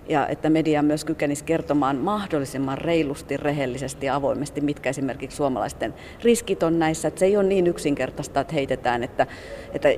ja 0.08 0.26
että 0.26 0.50
media 0.50 0.82
myös 0.82 1.04
kykenisi 1.04 1.44
kertomaan 1.44 1.96
mahdollisimman 1.96 2.78
reilusti, 2.78 3.36
rehellisesti 3.36 4.06
ja 4.06 4.14
avoimesti, 4.14 4.60
mitkä 4.60 4.90
esimerkiksi 4.90 5.36
suomalaisten 5.36 5.94
riskit 6.22 6.62
on 6.62 6.78
näissä. 6.78 7.08
Että 7.08 7.18
se 7.18 7.26
ei 7.26 7.36
ole 7.36 7.44
niin 7.44 7.66
yksinkertaista, 7.66 8.40
että 8.40 8.54
heitetään, 8.54 9.04
että, 9.04 9.26
että 9.72 9.88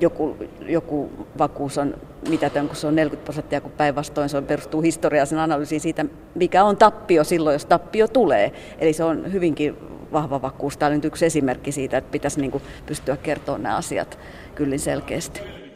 joku, 0.00 0.36
joku 0.60 1.10
vakuus 1.38 1.78
on 1.78 1.94
mitätön, 2.28 2.66
kun 2.66 2.76
se 2.76 2.86
on 2.86 2.94
40 2.94 3.24
prosenttia, 3.24 3.60
kun 3.60 3.72
päinvastoin 3.72 4.28
se 4.28 4.36
on 4.36 4.44
perustuu 4.44 4.80
historiallisen 4.80 5.38
analyysiin 5.38 5.80
siitä, 5.80 6.04
mikä 6.34 6.64
on 6.64 6.76
tappio 6.76 7.24
silloin, 7.24 7.54
jos 7.54 7.66
tappio 7.66 8.08
tulee. 8.08 8.52
Eli 8.78 8.92
se 8.92 9.04
on 9.04 9.32
hyvinkin 9.32 9.76
vahva 10.12 10.42
vakuus. 10.42 10.76
Tämä 10.76 10.86
on 10.86 10.94
nyt 10.94 11.04
yksi 11.04 11.26
esimerkki 11.26 11.72
siitä, 11.72 11.96
että 11.96 12.10
pitäisi 12.10 12.40
niin 12.40 12.62
pystyä 12.86 13.16
kertomaan 13.16 13.62
nämä 13.62 13.76
asiat 13.76 14.18
kyllin 14.54 14.80
selkeästi. 14.80 15.67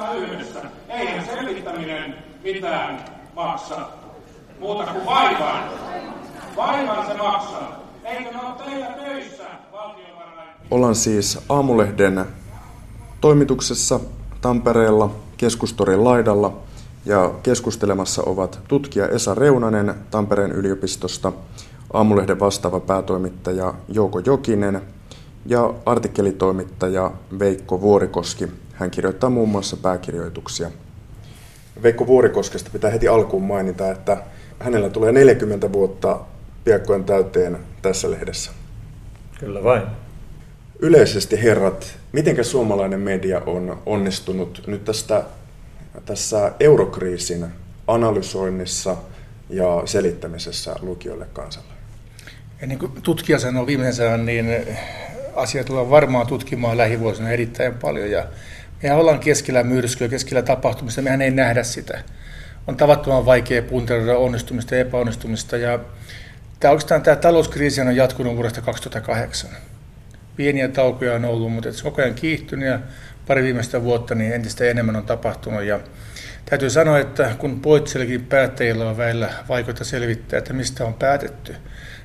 Tämä 0.00 0.12
yhdessä. 0.12 0.60
Eihän 0.88 1.24
selvittäminen 1.24 2.14
mitään 2.44 3.04
maksa. 3.36 3.88
Muuta 4.60 4.92
kuin 4.92 5.06
vaivan. 5.06 5.64
Vaivan 6.56 7.06
se 7.06 7.14
maksaa. 7.14 7.80
Eikö 8.04 8.30
ne 8.30 8.38
ole 8.46 8.64
teillä 8.64 8.86
töissä. 8.86 9.44
Ollaan 10.70 10.94
siis 10.94 11.38
Aamulehden 11.48 12.26
toimituksessa 13.20 14.00
Tampereella 14.40 15.10
keskustorin 15.36 16.04
laidalla 16.04 16.56
Ja 17.04 17.30
keskustelemassa 17.42 18.22
ovat 18.26 18.60
tutkija 18.68 19.08
Esa 19.08 19.34
Reunanen 19.34 19.94
Tampereen 20.10 20.52
yliopistosta, 20.52 21.32
Aamulehden 21.92 22.40
vastaava 22.40 22.80
päätoimittaja 22.80 23.74
Jouko 23.88 24.18
Jokinen 24.18 24.82
ja 25.46 25.74
artikkelitoimittaja 25.86 27.10
Veikko 27.38 27.80
Vuorikoski. 27.80 28.48
Hän 28.80 28.90
kirjoittaa 28.90 29.30
muun 29.30 29.48
muassa 29.48 29.76
pääkirjoituksia. 29.76 30.70
Veikko 31.82 32.06
Vuorikoskesta 32.06 32.70
pitää 32.72 32.90
heti 32.90 33.08
alkuun 33.08 33.42
mainita, 33.42 33.90
että 33.90 34.16
hänellä 34.60 34.90
tulee 34.90 35.12
40 35.12 35.72
vuotta 35.72 36.20
piakkojen 36.64 37.04
täyteen 37.04 37.58
tässä 37.82 38.10
lehdessä. 38.10 38.50
Kyllä 39.40 39.64
vain. 39.64 39.82
Yleisesti 40.78 41.42
herrat, 41.42 41.98
miten 42.12 42.44
suomalainen 42.44 43.00
media 43.00 43.40
on 43.46 43.82
onnistunut 43.86 44.62
nyt 44.66 44.84
tästä, 44.84 45.24
tässä 46.04 46.52
eurokriisin 46.60 47.46
analysoinnissa 47.86 48.96
ja 49.50 49.82
selittämisessä 49.84 50.76
lukijoille 50.82 51.26
kansalle? 51.32 51.72
Ja 52.60 52.66
niin 52.66 52.78
kuin 52.78 52.92
tutkija 53.02 53.38
sanoi 53.38 53.66
viimeisen 53.66 54.26
niin 54.26 54.46
asiat 55.34 55.66
tullaan 55.66 55.90
varmaan 55.90 56.26
tutkimaan 56.26 56.76
lähivuosina 56.76 57.30
erittäin 57.30 57.74
paljon. 57.74 58.10
Ja 58.10 58.26
mehän 58.82 58.98
ollaan 58.98 59.20
keskellä 59.20 59.62
myrskyä, 59.62 60.08
keskellä 60.08 60.42
tapahtumista, 60.42 61.02
mehän 61.02 61.22
ei 61.22 61.30
nähdä 61.30 61.62
sitä. 61.62 62.02
On 62.66 62.76
tavattoman 62.76 63.26
vaikea 63.26 63.62
punteroida 63.62 64.18
onnistumista 64.18 64.74
ja 64.74 64.80
epäonnistumista. 64.80 65.56
Ja 65.56 65.78
tämä, 66.60 66.70
oikeastaan 66.72 67.02
tämä 67.02 67.16
talouskriisi 67.16 67.80
on 67.80 67.96
jatkunut 67.96 68.34
vuodesta 68.34 68.60
2008. 68.60 69.50
Pieniä 70.36 70.68
taukoja 70.68 71.14
on 71.14 71.24
ollut, 71.24 71.52
mutta 71.52 71.72
se 71.72 71.82
koko 71.82 72.02
ajan 72.02 72.14
kiihtynyt 72.14 72.68
ja 72.68 72.80
pari 73.26 73.42
viimeistä 73.42 73.82
vuotta 73.82 74.14
niin 74.14 74.32
entistä 74.32 74.64
enemmän 74.64 74.96
on 74.96 75.06
tapahtunut. 75.06 75.62
Ja 75.62 75.80
täytyy 76.44 76.70
sanoa, 76.70 76.98
että 76.98 77.34
kun 77.38 77.60
poliittisellakin 77.60 78.24
päättäjillä 78.24 78.90
on 78.90 78.96
väillä 78.96 79.30
vaikeutta 79.48 79.84
selvittää, 79.84 80.38
että 80.38 80.52
mistä 80.52 80.84
on 80.84 80.94
päätetty, 80.94 81.56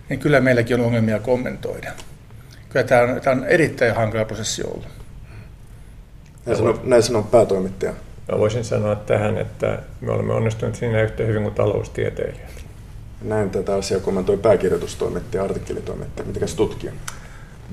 niin 0.10 0.20
kyllä 0.20 0.42
meilläkin 0.42 0.80
on 0.80 0.86
ongelmia 0.86 1.20
kommentoida. 1.20 1.92
Kyllä 2.70 2.86
tämä 2.86 3.02
on, 3.02 3.22
tämä 3.22 3.42
on 3.42 3.46
erittäin 3.46 3.96
hankala 3.96 4.26
prosessi 4.26 4.64
ollut. 4.64 5.05
Näin 6.46 6.58
sanoo, 6.58 6.80
näin 6.84 7.04
sanoo 7.04 7.24
päätoimittaja. 7.24 7.94
Mä 8.32 8.38
voisin 8.40 8.64
sanoa 8.64 8.96
tähän, 8.96 9.38
että 9.38 9.80
me 10.02 10.12
olemme 10.12 10.34
onnistuneet 10.34 10.76
siinä 10.76 11.02
yhtä 11.02 11.24
hyvin 11.24 11.44
kuin 11.44 11.56
taloustieteilijät. 11.56 12.66
Näin 13.22 13.50
tätä 13.50 13.76
asiaa 13.76 14.00
kommentoi 14.00 14.38
pääkirjoitustoimittaja, 14.38 15.44
artikkelitoimittaja. 15.44 16.28
Mitenkäs 16.28 16.56
tutkija? 16.56 16.92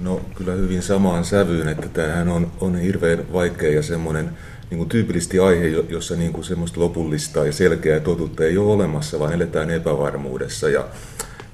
No 0.03 0.21
kyllä 0.35 0.53
hyvin 0.53 0.83
samaan 0.83 1.25
sävyyn, 1.25 1.69
että 1.69 1.89
tämähän 1.89 2.29
on, 2.29 2.53
on 2.61 2.77
hirveän 2.77 3.33
vaikea 3.33 3.71
ja 3.71 3.83
semmoinen 3.83 4.31
niin 4.71 4.79
kuin 4.79 4.89
tyypillisesti 4.89 5.39
aihe, 5.39 5.67
jossa 5.67 6.17
niin 6.17 6.33
kuin 6.33 6.45
semmoista 6.45 6.81
lopullista 6.81 7.47
ja 7.47 7.53
selkeää 7.53 8.01
totuutta 8.01 8.45
ei 8.45 8.59
ole 8.59 8.73
olemassa, 8.73 9.19
vaan 9.19 9.33
eletään 9.33 9.71
epävarmuudessa. 9.71 10.69
Ja, 10.69 10.85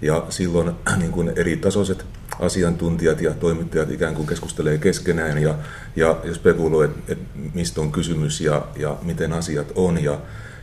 ja 0.02 0.26
silloin 0.28 0.72
niin 0.96 1.12
kuin 1.12 1.32
eri 1.36 1.56
tasoiset 1.56 2.06
asiantuntijat 2.40 3.20
ja 3.20 3.34
toimittajat 3.34 3.90
ikään 3.90 4.14
kuin 4.14 4.26
keskustelee 4.26 4.78
keskenään 4.78 5.42
ja, 5.42 5.54
ja, 5.96 6.16
spekuloi, 6.32 6.84
että 6.84 7.12
et 7.12 7.18
mistä 7.54 7.80
on 7.80 7.92
kysymys 7.92 8.40
ja, 8.40 8.66
ja 8.76 8.96
miten 9.02 9.32
asiat 9.32 9.72
on. 9.74 10.04
Ja, 10.04 10.20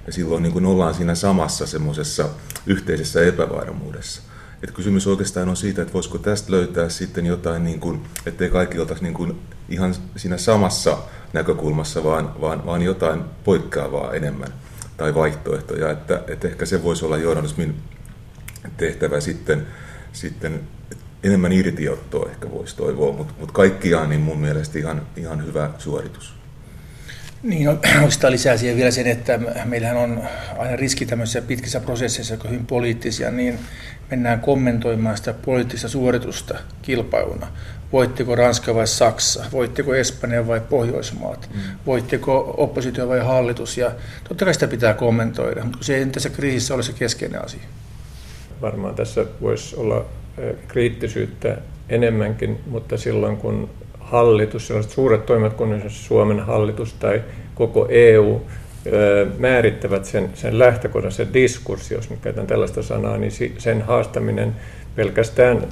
ja 0.07 0.13
silloin 0.13 0.43
niin 0.43 0.53
kuin 0.53 0.65
ollaan 0.65 0.93
siinä 0.93 1.15
samassa 1.15 1.65
semmoisessa 1.65 2.29
yhteisessä 2.65 3.25
epävarmuudessa. 3.25 4.21
Et 4.63 4.71
kysymys 4.71 5.07
oikeastaan 5.07 5.49
on 5.49 5.57
siitä, 5.57 5.81
että 5.81 5.93
voisiko 5.93 6.17
tästä 6.17 6.51
löytää 6.51 6.89
sitten 6.89 7.25
jotain, 7.25 7.63
niin 7.63 7.79
kuin, 7.79 8.01
ettei 8.25 8.49
kaikki 8.49 8.79
oltaisi 8.79 9.03
niin 9.03 9.13
kuin 9.13 9.41
ihan 9.69 9.95
siinä 10.15 10.37
samassa 10.37 10.97
näkökulmassa, 11.33 12.03
vaan, 12.03 12.41
vaan, 12.41 12.65
vaan 12.65 12.81
jotain 12.81 13.23
poikkeavaa 13.43 14.13
enemmän 14.13 14.53
tai 14.97 15.15
vaihtoehtoja. 15.15 15.91
Että, 15.91 16.21
että 16.27 16.47
ehkä 16.47 16.65
se 16.65 16.83
voisi 16.83 17.05
olla 17.05 17.17
journalismin 17.17 17.75
tehtävä 18.77 19.19
sitten, 19.19 19.67
sitten 20.13 20.59
enemmän 21.23 21.51
irtiottoa 21.51 22.29
ehkä 22.29 22.51
voisi 22.51 22.75
toivoa, 22.75 23.13
mutta 23.13 23.33
mut 23.39 23.51
kaikkiaan 23.51 24.09
niin 24.09 24.21
mun 24.21 24.39
mielestä 24.39 24.79
ihan, 24.79 25.01
ihan 25.15 25.45
hyvä 25.45 25.69
suoritus. 25.77 26.33
Niin, 27.43 27.65
no, 27.65 27.71
oikeastaan 27.95 28.33
lisää 28.33 28.57
siihen 28.57 28.77
vielä 28.77 28.91
sen, 28.91 29.07
että 29.07 29.39
meillähän 29.65 29.97
on 29.97 30.23
aina 30.57 30.75
riski 30.75 31.05
tämmöisissä 31.05 31.41
pitkissä 31.41 31.79
prosesseissa, 31.79 32.33
jotka 32.33 32.47
hyvin 32.47 32.65
poliittisia, 32.65 33.31
niin 33.31 33.59
mennään 34.11 34.39
kommentoimaan 34.39 35.17
sitä 35.17 35.33
poliittista 35.33 35.87
suoritusta 35.87 36.59
kilpailuna. 36.81 37.47
Voitteko 37.91 38.35
Ranska 38.35 38.75
vai 38.75 38.87
Saksa? 38.87 39.45
Voitteko 39.51 39.95
Espanja 39.95 40.47
vai 40.47 40.61
Pohjoismaat? 40.61 41.49
Mm. 41.53 41.61
Voitteko 41.85 42.53
oppositio 42.57 43.07
vai 43.07 43.19
hallitus? 43.19 43.77
Ja 43.77 43.91
totta 44.27 44.45
kai 44.45 44.53
sitä 44.53 44.67
pitää 44.67 44.93
kommentoida, 44.93 45.63
mutta 45.63 45.83
se 45.83 45.95
ei 45.95 46.05
tässä 46.05 46.29
kriisissä 46.29 46.73
ole 46.73 46.83
se 46.83 46.93
keskeinen 46.93 47.45
asia. 47.45 47.63
Varmaan 48.65 48.95
tässä 48.95 49.25
voisi 49.41 49.75
olla 49.75 50.05
kriittisyyttä 50.67 51.57
enemmänkin, 51.89 52.59
mutta 52.67 52.97
silloin 52.97 53.37
kun 53.37 53.69
hallitus, 53.99 54.67
sellaiset 54.67 54.91
suuret 54.91 55.25
toimet 55.25 55.53
kuin 55.53 55.83
Suomen 55.87 56.39
hallitus 56.39 56.93
tai 56.93 57.21
koko 57.55 57.87
EU 57.89 58.41
määrittävät 59.37 60.05
sen, 60.05 60.29
sen 60.33 60.59
lähtökohdan, 60.59 61.11
sen 61.11 61.33
diskurssi, 61.33 61.93
jos 61.93 62.09
nyt 62.09 62.19
käytän 62.19 62.47
tällaista 62.47 62.83
sanaa, 62.83 63.17
niin 63.17 63.31
sen 63.57 63.81
haastaminen 63.81 64.55
pelkästään 64.95 65.67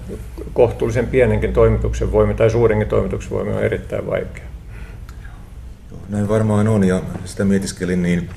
kohtuullisen 0.54 1.08
pienenkin 1.08 1.54
toimituksen 1.54 2.12
voimin 2.12 2.36
tai 2.36 2.50
suurenkin 2.50 2.88
toimituksen 2.88 3.32
voimin 3.32 3.54
on 3.54 3.64
erittäin 3.64 4.08
vaikea. 4.08 4.46
Näin 6.10 6.30
varmaan 6.30 6.68
on 6.68 6.84
ja 6.84 7.02
sitä 7.26 7.46
mietiskelin, 7.46 8.04
niin, 8.04 8.30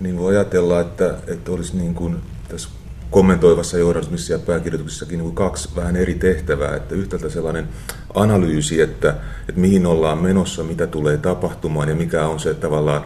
niin 0.00 0.18
voi 0.18 0.36
ajatella, 0.36 0.80
että, 0.80 1.14
että 1.26 1.52
olisi 1.52 1.76
niin 1.76 1.94
kuin 1.94 2.16
tässä 2.48 2.68
kommentoivassa 3.10 3.78
journalismissa 3.78 4.32
ja 4.32 4.38
pääkirjoituksissakin 4.38 5.18
niin 5.18 5.34
kaksi 5.34 5.68
vähän 5.76 5.96
eri 5.96 6.14
tehtävää. 6.14 6.76
Että 6.76 6.94
yhtäältä 6.94 7.28
sellainen 7.28 7.68
analyysi, 8.14 8.80
että, 8.80 9.14
että 9.48 9.60
mihin 9.60 9.86
ollaan 9.86 10.18
menossa, 10.18 10.64
mitä 10.64 10.86
tulee 10.86 11.16
tapahtumaan 11.16 11.88
ja 11.88 11.94
mikä 11.94 12.26
on 12.26 12.40
se 12.40 12.54
tavallaan, 12.54 13.04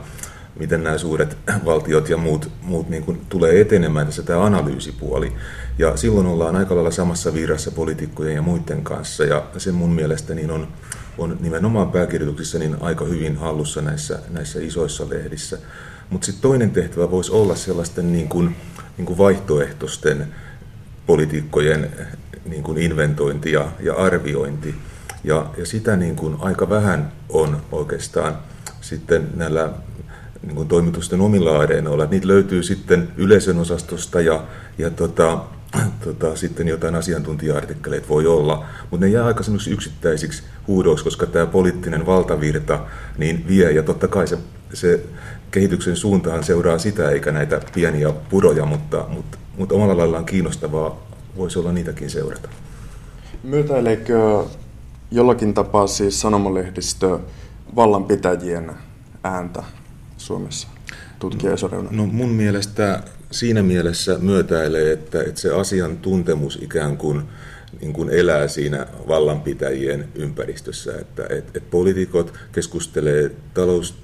miten 0.58 0.84
nämä 0.84 0.98
suuret 0.98 1.36
valtiot 1.64 2.08
ja 2.08 2.16
muut, 2.16 2.50
muut 2.62 2.88
niin 2.88 3.02
kuin 3.02 3.20
tulee 3.28 3.60
etenemään 3.60 4.06
tässä 4.06 4.22
tämä 4.22 4.44
analyysipuoli. 4.44 5.32
Ja 5.78 5.96
silloin 5.96 6.26
ollaan 6.26 6.56
aika 6.56 6.74
lailla 6.74 6.90
samassa 6.90 7.34
virrassa 7.34 7.70
poliitikkojen 7.70 8.34
ja 8.34 8.42
muiden 8.42 8.84
kanssa 8.84 9.24
ja 9.24 9.44
se 9.58 9.72
mun 9.72 9.92
mielestä 9.92 10.34
niin 10.34 10.50
on, 10.50 10.68
on 11.18 11.36
nimenomaan 11.40 11.90
pääkirjoituksissa 11.90 12.58
niin 12.58 12.76
aika 12.80 13.04
hyvin 13.04 13.36
hallussa 13.36 13.82
näissä, 13.82 14.18
näissä 14.30 14.60
isoissa 14.60 15.08
lehdissä. 15.08 15.58
Mutta 16.10 16.26
sitten 16.26 16.42
toinen 16.42 16.70
tehtävä 16.70 17.10
voisi 17.10 17.32
olla 17.32 17.54
sellaisten 17.54 18.12
niin 18.12 18.28
kuin, 18.28 18.56
niin 18.98 19.06
kuin 19.06 19.18
vaihtoehtoisten 19.18 20.34
poliitikkojen 21.06 21.90
niin 22.44 22.62
kuin 22.62 22.78
inventointi 22.78 23.52
ja, 23.52 23.68
ja 23.80 23.94
arviointi. 23.94 24.74
Ja, 25.24 25.46
ja 25.56 25.66
sitä 25.66 25.96
niin 25.96 26.16
kuin 26.16 26.36
aika 26.40 26.68
vähän 26.70 27.12
on 27.28 27.62
oikeastaan 27.72 28.38
sitten 28.80 29.28
näillä 29.36 29.72
niin 30.42 30.56
kuin 30.56 30.68
toimitusten 30.68 31.20
omilla 31.20 31.60
areenoilla. 31.60 32.06
Niitä 32.06 32.28
löytyy 32.28 32.62
sitten 32.62 33.08
yleisön 33.16 33.58
osastosta 33.58 34.20
ja, 34.20 34.44
ja 34.78 34.90
tota, 34.90 35.38
tota, 36.04 36.36
sitten 36.36 36.68
jotain 36.68 36.94
asiantuntija-artikkeleita 36.94 38.08
voi 38.08 38.26
olla, 38.26 38.64
mutta 38.90 39.06
ne 39.06 39.12
jää 39.12 39.26
aika 39.26 39.44
yksittäisiksi 39.70 40.42
huudoiksi, 40.66 41.04
koska 41.04 41.26
tämä 41.26 41.46
poliittinen 41.46 42.06
valtavirta 42.06 42.80
niin 43.18 43.44
vie, 43.48 43.70
ja 43.70 43.82
totta 43.82 44.08
kai 44.08 44.26
se, 44.26 44.38
se 44.74 45.00
kehityksen 45.50 45.96
suuntaan 45.96 46.44
seuraa 46.44 46.78
sitä, 46.78 47.10
eikä 47.10 47.32
näitä 47.32 47.60
pieniä 47.74 48.12
puroja, 48.30 48.64
mutta, 48.64 49.04
mutta, 49.08 49.38
mutta 49.58 49.74
omalla 49.74 49.96
laillaan 49.96 50.24
kiinnostavaa 50.24 51.06
voisi 51.36 51.58
olla 51.58 51.72
niitäkin 51.72 52.10
seurata. 52.10 52.48
Myötäileekö 53.42 54.44
jollakin 55.10 55.54
tapaa 55.54 55.86
siis 55.86 56.20
sanomalehdistö 56.20 57.18
vallanpitäjien 57.76 58.72
ääntä 59.24 59.62
Suomessa? 60.16 60.68
Tutkija 61.18 61.52
no, 61.70 61.88
no 61.90 62.06
mun 62.06 62.28
mielestä 62.28 63.02
siinä 63.30 63.62
mielessä 63.62 64.18
myötäilee, 64.18 64.92
että, 64.92 65.22
että 65.22 65.40
se 65.40 65.54
asiantuntemus 65.54 66.58
ikään 66.62 66.96
kuin, 66.96 67.22
niin 67.80 67.92
kuin 67.92 68.10
elää 68.10 68.48
siinä 68.48 68.86
vallanpitäjien 69.08 70.08
ympäristössä, 70.14 70.92
että 71.00 71.22
että 71.22 71.52
että 71.54 71.70
poliitikot 71.70 72.34
keskustelee 72.52 73.30
talous, 73.54 73.94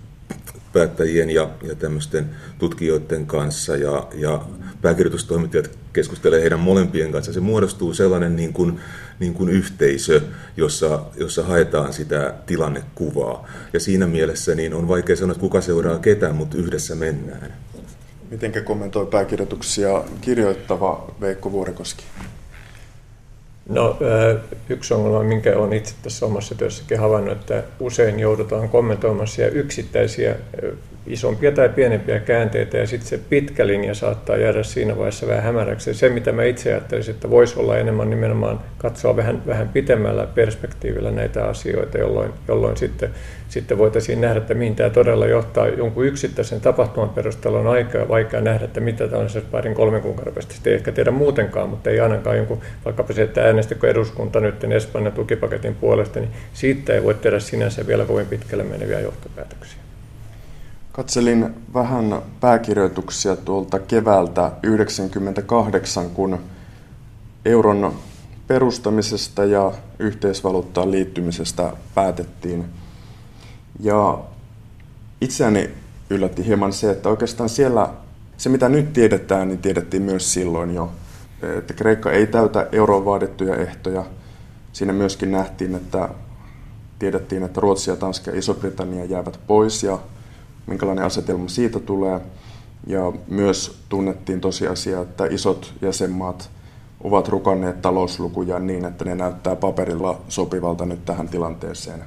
päättäjien 0.72 1.30
ja, 1.30 1.50
ja 1.62 1.74
tämmöisten 1.74 2.30
tutkijoiden 2.58 3.26
kanssa 3.26 3.76
ja, 3.76 4.06
ja 4.14 4.44
pääkirjoitustoimittajat 4.82 5.70
keskustelee 5.92 6.40
heidän 6.40 6.60
molempien 6.60 7.12
kanssa. 7.12 7.32
Se 7.32 7.40
muodostuu 7.40 7.94
sellainen 7.94 8.36
niin 8.36 8.52
kuin, 8.52 8.80
niin 9.18 9.34
kuin 9.34 9.48
yhteisö, 9.48 10.20
jossa, 10.56 11.02
jossa 11.16 11.42
haetaan 11.42 11.92
sitä 11.92 12.34
tilannekuvaa. 12.46 13.48
Ja 13.72 13.80
siinä 13.80 14.06
mielessä 14.06 14.54
niin 14.54 14.74
on 14.74 14.88
vaikea 14.88 15.16
sanoa, 15.16 15.32
että 15.32 15.40
kuka 15.40 15.60
seuraa 15.60 15.98
ketään, 15.98 16.36
mutta 16.36 16.56
yhdessä 16.56 16.94
mennään. 16.94 17.52
Miten 18.30 18.64
kommentoi 18.64 19.06
pääkirjoituksia 19.06 20.04
kirjoittava 20.20 21.14
Veikko 21.20 21.52
Vuorikoski? 21.52 22.04
No, 23.70 23.96
yksi 24.68 24.94
ongelma, 24.94 25.22
minkä 25.22 25.56
olen 25.56 25.72
itse 25.72 25.94
tässä 26.02 26.26
omassa 26.26 26.54
työssäkin 26.54 26.98
havainnut, 26.98 27.32
että 27.32 27.62
usein 27.80 28.20
joudutaan 28.20 28.68
kommentoimaan 28.68 29.28
yksittäisiä 29.52 30.36
isompia 31.06 31.52
tai 31.52 31.68
pienempiä 31.68 32.20
käänteitä 32.20 32.78
ja 32.78 32.86
sitten 32.86 33.08
se 33.08 33.20
pitkä 33.28 33.66
linja 33.66 33.94
saattaa 33.94 34.36
jäädä 34.36 34.62
siinä 34.62 34.96
vaiheessa 34.96 35.26
vähän 35.26 35.42
hämäräksi. 35.42 35.94
Se, 35.94 36.08
mitä 36.08 36.32
mä 36.32 36.44
itse 36.44 36.70
ajattelisin, 36.70 37.14
että 37.14 37.30
voisi 37.30 37.58
olla 37.58 37.78
enemmän 37.78 38.10
nimenomaan 38.10 38.60
katsoa 38.78 39.16
vähän, 39.16 39.42
vähän 39.46 39.68
pitemmällä 39.68 40.26
perspektiivillä 40.34 41.10
näitä 41.10 41.44
asioita, 41.44 41.98
jolloin, 41.98 42.32
jolloin 42.48 42.76
sitten, 42.76 43.10
sitten 43.48 43.78
voitaisiin 43.78 44.20
nähdä, 44.20 44.38
että 44.38 44.54
mihin 44.54 44.76
tämä 44.76 44.90
todella 44.90 45.26
johtaa. 45.26 45.68
Jonkun 45.68 46.06
yksittäisen 46.06 46.60
tapahtuman 46.60 47.08
perusteella 47.08 47.58
on 47.58 47.66
aika 47.66 48.08
vaikea 48.08 48.40
nähdä, 48.40 48.64
että 48.64 48.80
mitä 48.80 49.08
tällaisessa 49.08 49.48
parin 49.50 49.74
kolmen 49.74 50.02
kuukauden 50.02 50.34
päästä 50.34 50.54
ei 50.66 50.74
ehkä 50.74 50.92
tiedä 50.92 51.10
muutenkaan, 51.10 51.68
mutta 51.68 51.90
ei 51.90 52.00
ainakaan 52.00 52.36
jonkun, 52.36 52.60
vaikkapa 52.84 53.12
se, 53.12 53.22
että 53.22 53.44
äänestikö 53.44 53.90
eduskunta 53.90 54.40
nyt 54.40 54.64
Espanjan 54.64 55.12
tukipaketin 55.12 55.74
puolesta, 55.74 56.20
niin 56.20 56.30
siitä 56.52 56.94
ei 56.94 57.02
voi 57.02 57.14
tehdä 57.14 57.38
sinänsä 57.38 57.86
vielä 57.86 58.04
kovin 58.04 58.26
pitkälle 58.26 58.64
meneviä 58.64 59.00
johtopäätöksiä. 59.00 59.79
Katselin 60.92 61.54
vähän 61.74 62.22
pääkirjoituksia 62.40 63.36
tuolta 63.36 63.78
keväältä 63.78 64.42
1998, 64.42 66.10
kun 66.10 66.38
euron 67.44 67.94
perustamisesta 68.46 69.44
ja 69.44 69.72
yhteisvaluuttaan 69.98 70.90
liittymisestä 70.90 71.72
päätettiin. 71.94 72.64
Ja 73.80 74.18
itseäni 75.20 75.70
yllätti 76.10 76.46
hieman 76.46 76.72
se, 76.72 76.90
että 76.90 77.08
oikeastaan 77.08 77.48
siellä 77.48 77.88
se 78.36 78.48
mitä 78.48 78.68
nyt 78.68 78.92
tiedetään, 78.92 79.48
niin 79.48 79.58
tiedettiin 79.58 80.02
myös 80.02 80.32
silloin 80.32 80.74
jo, 80.74 80.90
että 81.42 81.74
Kreikka 81.74 82.10
ei 82.10 82.26
täytä 82.26 82.68
euroon 82.72 83.04
vaadittuja 83.04 83.56
ehtoja. 83.56 84.04
Siinä 84.72 84.92
myöskin 84.92 85.30
nähtiin, 85.30 85.74
että 85.74 86.08
tiedettiin, 86.98 87.42
että 87.42 87.60
Ruotsi 87.60 87.90
ja 87.90 87.96
Tanska 87.96 88.30
ja 88.30 88.38
Iso-Britannia 88.38 89.04
jäävät 89.04 89.40
pois 89.46 89.82
ja 89.82 89.98
minkälainen 90.70 91.04
asetelma 91.04 91.48
siitä 91.48 91.80
tulee. 91.80 92.20
Ja 92.86 93.12
myös 93.28 93.78
tunnettiin 93.88 94.40
tosiasia, 94.40 95.00
että 95.00 95.26
isot 95.26 95.74
jäsenmaat 95.82 96.50
ovat 97.04 97.28
rukanneet 97.28 97.82
talouslukuja 97.82 98.58
niin, 98.58 98.84
että 98.84 99.04
ne 99.04 99.14
näyttää 99.14 99.56
paperilla 99.56 100.20
sopivalta 100.28 100.86
nyt 100.86 101.04
tähän 101.04 101.28
tilanteeseen. 101.28 102.04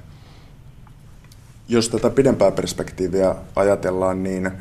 Jos 1.68 1.90
tätä 1.90 2.10
pidempää 2.10 2.52
perspektiiviä 2.52 3.36
ajatellaan, 3.56 4.24
niin 4.24 4.52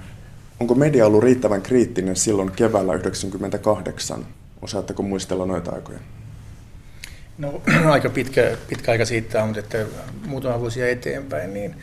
onko 0.60 0.74
media 0.74 1.06
ollut 1.06 1.22
riittävän 1.22 1.62
kriittinen 1.62 2.16
silloin 2.16 2.50
keväällä 2.50 2.92
1998? 2.92 4.26
Osaatteko 4.62 5.02
muistella 5.02 5.46
noita 5.46 5.72
aikoja? 5.72 5.98
No 7.38 7.62
aika 7.90 8.10
pitkä, 8.10 8.56
pitkä 8.68 8.92
aika 8.92 9.04
siitä 9.04 9.42
on, 9.42 9.48
mutta 9.48 9.60
että 9.60 9.86
muutama 10.26 10.60
vuosia 10.60 10.88
eteenpäin, 10.88 11.54
niin 11.54 11.76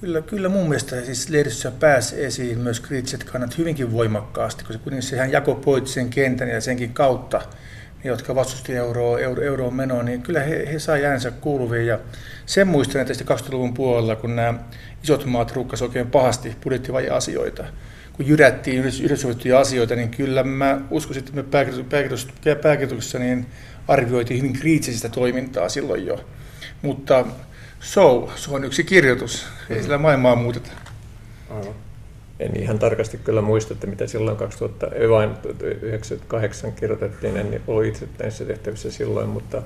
Kyllä, 0.00 0.22
kyllä 0.22 0.48
mun 0.48 0.68
mielestä 0.68 1.04
siis 1.04 1.28
lehdistössä 1.28 1.70
pääsi 1.70 2.24
esiin 2.24 2.58
myös 2.58 2.80
kriittiset 2.80 3.24
kannat 3.24 3.58
hyvinkin 3.58 3.92
voimakkaasti, 3.92 4.64
koska 4.64 4.82
kuitenkin 4.82 5.08
sehän 5.08 5.32
jakoi 5.32 5.54
poliittisen 5.54 6.10
kentän 6.10 6.48
ja 6.48 6.60
senkin 6.60 6.92
kautta, 6.92 7.38
ne, 8.04 8.10
jotka 8.10 8.34
vastusti 8.34 8.76
euroa, 8.76 9.18
euro, 9.18 9.42
euroon 9.42 9.74
menoa, 9.74 10.02
niin 10.02 10.22
kyllä 10.22 10.40
he, 10.40 10.68
he 10.72 10.78
sai 10.78 11.04
äänensä 11.04 11.30
kuuluviin. 11.30 11.86
Ja 11.86 11.98
sen 12.46 12.68
muistan, 12.68 13.00
että 13.00 13.34
2000-luvun 13.34 13.74
puolella, 13.74 14.16
kun 14.16 14.36
nämä 14.36 14.54
isot 15.02 15.24
maat 15.24 15.52
rukkasivat 15.52 15.88
oikein 15.88 16.10
pahasti 16.10 16.56
budjettivaja 16.64 17.16
asioita, 17.16 17.64
kun 18.12 18.26
jyrättiin 18.26 18.84
yhdessä 19.02 19.28
asioita, 19.58 19.96
niin 19.96 20.10
kyllä 20.10 20.42
mä 20.42 20.80
uskoisin, 20.90 21.24
että 21.24 21.32
me 21.34 22.54
pääkirjoituksessa 22.62 23.18
niin 23.18 23.46
arvioitiin 23.88 24.42
hyvin 24.42 24.52
kriittisistä 24.60 25.08
toimintaa 25.08 25.68
silloin 25.68 26.06
jo. 26.06 26.24
Mutta 26.82 27.24
So, 27.80 28.30
se 28.36 28.50
on 28.50 28.64
yksi 28.64 28.84
kirjoitus. 28.84 29.46
Ei 29.70 29.76
mm. 29.76 29.82
sillä 29.82 29.98
maailmaa 29.98 30.36
muuteta. 30.36 30.70
Aivan. 31.50 31.74
En 32.40 32.56
ihan 32.56 32.78
tarkasti 32.78 33.18
kyllä 33.18 33.40
muista, 33.40 33.74
että 33.74 33.86
mitä 33.86 34.06
silloin 34.06 34.36
2098 34.36 36.72
kirjoitettiin, 36.72 37.36
en 37.36 37.60
ollut 37.66 37.84
itse 37.84 38.08
näissä 38.18 38.44
tehtävissä 38.44 38.90
silloin, 38.90 39.28
mutta, 39.28 39.62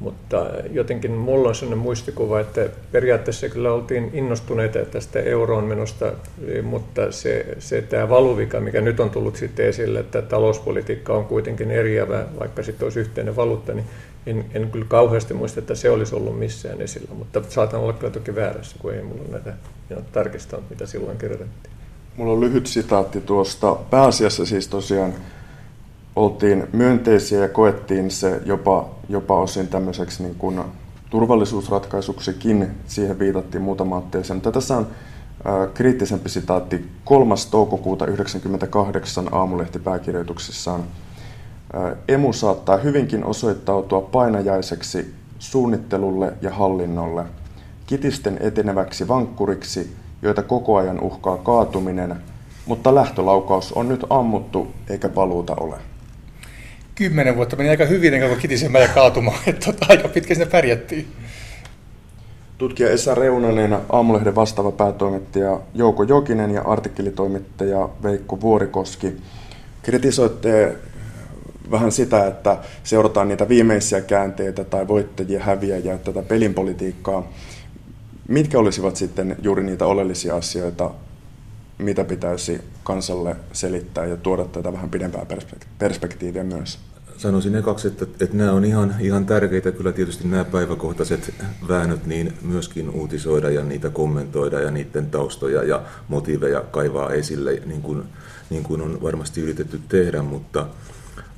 mutta 0.00 0.46
jotenkin 0.70 1.10
mulla 1.10 1.48
on 1.48 1.54
sellainen 1.54 1.78
muistikuva, 1.78 2.40
että 2.40 2.68
periaatteessa 2.92 3.48
kyllä 3.48 3.72
oltiin 3.72 4.10
innostuneita 4.12 4.78
tästä 4.78 5.20
euroon 5.20 5.64
menosta, 5.64 6.12
mutta 6.62 7.12
se, 7.12 7.46
se 7.58 7.82
tämä 7.82 8.08
valuvika, 8.08 8.60
mikä 8.60 8.80
nyt 8.80 9.00
on 9.00 9.10
tullut 9.10 9.36
sitten 9.36 9.66
esille, 9.66 10.00
että 10.00 10.22
talouspolitiikka 10.22 11.12
on 11.12 11.24
kuitenkin 11.24 11.70
eriävä, 11.70 12.26
vaikka 12.40 12.62
sitten 12.62 12.86
olisi 12.86 13.00
yhteinen 13.00 13.36
valuutta, 13.36 13.74
niin 13.74 13.86
en, 14.30 14.44
en 14.54 14.70
kyllä 14.70 14.86
kauheasti 14.88 15.34
muista, 15.34 15.60
että 15.60 15.74
se 15.74 15.90
olisi 15.90 16.14
ollut 16.14 16.38
missään 16.38 16.80
esillä, 16.80 17.14
mutta 17.14 17.42
saatan 17.48 17.80
olla 17.80 17.92
kyllä 17.92 18.12
toki 18.12 18.34
väärässä, 18.34 18.76
kun 18.80 18.94
ei 18.94 19.02
mulla 19.02 19.22
näitä 19.30 19.54
tarkistanut, 20.12 20.70
mitä 20.70 20.86
silloin 20.86 21.18
kirjoitettiin. 21.18 21.74
Mulla 22.16 22.32
on 22.32 22.40
lyhyt 22.40 22.66
sitaatti 22.66 23.20
tuosta. 23.20 23.76
Pääasiassa 23.90 24.46
siis 24.46 24.68
tosiaan 24.68 25.14
oltiin 26.16 26.68
myönteisiä 26.72 27.40
ja 27.40 27.48
koettiin 27.48 28.10
se 28.10 28.40
jopa, 28.44 28.90
jopa 29.08 29.40
osin 29.40 29.68
tämmöiseksi 29.68 30.22
niin 30.22 30.34
kuin 30.34 30.60
turvallisuusratkaisuksikin. 31.10 32.70
Siihen 32.86 33.18
viitattiin 33.18 33.62
muutama 33.62 33.96
otteeseen. 33.96 34.36
Mutta 34.36 34.52
tässä 34.52 34.76
on 34.76 34.86
äh, 35.46 35.74
kriittisempi 35.74 36.28
sitaatti 36.28 36.84
3. 37.04 37.34
toukokuuta 37.50 38.04
1998 38.04 39.28
aamulehti 39.32 39.78
pääkirjoituksessaan. 39.78 40.84
Emu 42.08 42.32
saattaa 42.32 42.76
hyvinkin 42.76 43.24
osoittautua 43.24 44.00
painajaiseksi 44.00 45.14
suunnittelulle 45.38 46.32
ja 46.42 46.50
hallinnolle, 46.50 47.24
kitisten 47.86 48.38
eteneväksi 48.40 49.08
vankkuriksi, 49.08 49.96
joita 50.22 50.42
koko 50.42 50.76
ajan 50.76 51.00
uhkaa 51.00 51.36
kaatuminen, 51.36 52.16
mutta 52.66 52.94
lähtölaukaus 52.94 53.72
on 53.72 53.88
nyt 53.88 54.04
ammuttu 54.10 54.66
eikä 54.90 55.08
paluuta 55.08 55.54
ole. 55.60 55.76
Kymmenen 56.94 57.36
vuotta 57.36 57.56
meni 57.56 57.68
aika 57.68 57.84
hyvin 57.84 58.14
ennen 58.14 58.30
kuin 58.30 58.40
kitisemään 58.40 58.82
ja 58.82 58.88
kaatumaan, 58.88 59.38
että 59.46 59.72
tota, 59.72 59.86
aika 59.88 60.08
pitkä 60.08 60.34
sinne 60.34 60.46
pärjättiin. 60.46 61.08
Tutkija 62.58 62.90
Esa 62.90 63.14
Reunanen, 63.14 63.78
Aamulehden 63.92 64.34
vastaava 64.34 64.72
päätoimittaja 64.72 65.60
Jouko 65.74 66.02
Jokinen 66.02 66.50
ja 66.50 66.62
artikkelitoimittaja 66.62 67.88
Veikko 68.02 68.40
Vuorikoski. 68.40 69.16
Kritisoitte 69.82 70.76
vähän 71.70 71.92
sitä, 71.92 72.26
että 72.26 72.58
seurataan 72.84 73.28
niitä 73.28 73.48
viimeisiä 73.48 74.00
käänteitä 74.00 74.64
tai 74.64 74.88
voittajia, 74.88 75.42
häviäjiä, 75.42 75.98
tätä 75.98 76.22
pelinpolitiikkaa. 76.22 77.32
Mitkä 78.28 78.58
olisivat 78.58 78.96
sitten 78.96 79.36
juuri 79.42 79.62
niitä 79.62 79.86
oleellisia 79.86 80.36
asioita, 80.36 80.90
mitä 81.78 82.04
pitäisi 82.04 82.60
kansalle 82.84 83.36
selittää 83.52 84.06
ja 84.06 84.16
tuoda 84.16 84.44
tätä 84.44 84.72
vähän 84.72 84.90
pidempää 84.90 85.26
perspektiiviä 85.78 86.44
myös? 86.44 86.78
Sanoisin 87.18 87.54
ekaksi, 87.54 87.88
että, 87.88 88.06
että 88.20 88.36
nämä 88.36 88.52
on 88.52 88.64
ihan, 88.64 88.94
ihan 89.00 89.26
tärkeitä, 89.26 89.72
kyllä 89.72 89.92
tietysti 89.92 90.28
nämä 90.28 90.44
päiväkohtaiset 90.44 91.34
väännöt 91.68 92.06
niin 92.06 92.32
myöskin 92.42 92.90
uutisoida 92.90 93.50
ja 93.50 93.64
niitä 93.64 93.90
kommentoida 93.90 94.60
ja 94.60 94.70
niiden 94.70 95.06
taustoja 95.10 95.62
ja 95.62 95.82
motiiveja 96.08 96.60
kaivaa 96.60 97.12
esille, 97.12 97.62
niin 97.66 97.82
kuin, 97.82 98.02
niin 98.50 98.62
kuin 98.62 98.80
on 98.80 99.02
varmasti 99.02 99.40
yritetty 99.40 99.80
tehdä, 99.88 100.22
mutta, 100.22 100.66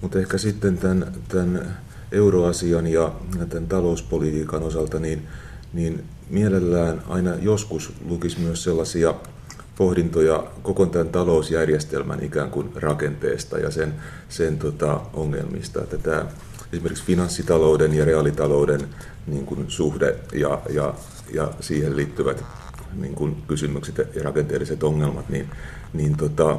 mutta 0.01 0.19
ehkä 0.19 0.39
sitten 0.39 0.79
tämän, 0.79 1.13
tämän 1.29 1.77
euroasian 2.13 2.87
ja 2.87 3.13
tämän 3.49 3.67
talouspolitiikan 3.67 4.63
osalta, 4.63 4.99
niin, 4.99 5.29
niin 5.73 6.05
mielellään 6.31 7.03
aina 7.09 7.35
joskus 7.35 7.93
lukisi 8.05 8.41
myös 8.41 8.65
sellaisia 8.65 9.15
pohdintoja 9.77 10.45
koko 10.63 10.87
tämän 10.87 11.09
talousjärjestelmän 11.09 12.23
ikään 12.23 12.51
kuin 12.51 12.71
rakenteesta 12.75 13.59
ja 13.59 13.71
sen, 13.71 13.95
sen 14.29 14.59
tota, 14.59 15.01
ongelmista. 15.13 15.83
Että 15.83 15.99
tämä, 15.99 16.27
esimerkiksi 16.73 17.05
finanssitalouden 17.05 17.95
ja 17.95 18.05
reaalitalouden 18.05 18.81
niin 19.27 19.47
kuin 19.47 19.65
suhde 19.69 20.17
ja, 20.33 20.61
ja, 20.71 20.95
ja 21.35 21.51
siihen 21.61 21.97
liittyvät 21.97 22.45
niin 22.95 23.15
kuin 23.15 23.43
kysymykset 23.47 23.99
ja 24.15 24.23
rakenteelliset 24.23 24.83
ongelmat, 24.83 25.29
niin, 25.29 25.51
niin 25.93 26.17
tota, 26.17 26.59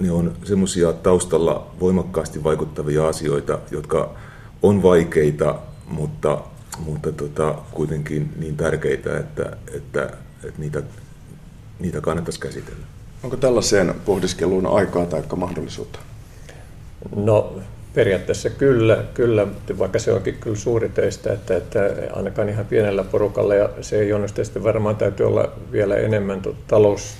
ne 0.00 0.10
on 0.10 0.32
semmoisia 0.44 0.92
taustalla 0.92 1.70
voimakkaasti 1.80 2.44
vaikuttavia 2.44 3.08
asioita, 3.08 3.58
jotka 3.70 4.14
on 4.62 4.82
vaikeita, 4.82 5.58
mutta, 5.86 6.38
mutta 6.78 7.12
tota, 7.12 7.54
kuitenkin 7.70 8.32
niin 8.38 8.56
tärkeitä, 8.56 9.18
että, 9.18 9.56
että, 9.74 10.10
että 10.44 10.60
niitä, 10.60 10.82
niitä 11.80 12.00
kannattaisi 12.00 12.40
käsitellä. 12.40 12.86
Onko 13.22 13.36
tällaiseen 13.36 13.94
pohdiskeluun 14.04 14.66
aikaa 14.66 15.06
tai 15.06 15.22
mahdollisuutta? 15.36 15.98
No 17.16 17.56
periaatteessa 17.94 18.50
kyllä, 18.50 19.04
kyllä, 19.14 19.46
vaikka 19.78 19.98
se 19.98 20.12
onkin 20.12 20.34
kyllä 20.40 20.56
suuri 20.56 20.88
teistä, 20.88 21.32
että, 21.32 21.56
että 21.56 21.80
ainakaan 22.12 22.48
ihan 22.48 22.66
pienellä 22.66 23.04
porukalla 23.04 23.54
ja 23.54 23.68
se 23.80 24.00
ei 24.00 24.12
onnistu, 24.12 24.44
sitten 24.44 24.64
varmaan 24.64 24.96
täytyy 24.96 25.26
olla 25.26 25.52
vielä 25.72 25.96
enemmän 25.96 26.42
talous 26.66 27.14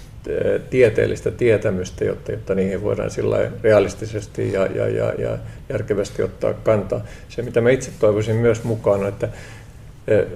tieteellistä 0.71 1.31
tietämystä, 1.31 2.05
jotta, 2.05 2.33
jotta 2.33 2.55
niihin 2.55 2.83
voidaan 2.83 3.11
sillä 3.11 3.51
realistisesti 3.63 4.53
ja, 4.53 4.67
ja, 4.67 4.89
ja, 4.89 5.13
ja 5.19 5.39
järkevästi 5.69 6.23
ottaa 6.23 6.55
kantaa. 6.55 7.01
Se, 7.29 7.43
mitä 7.43 7.61
mä 7.61 7.71
itse 7.71 7.91
toivoisin 7.99 8.37
myös 8.37 8.65
mukaan, 8.65 9.09
että 9.09 9.29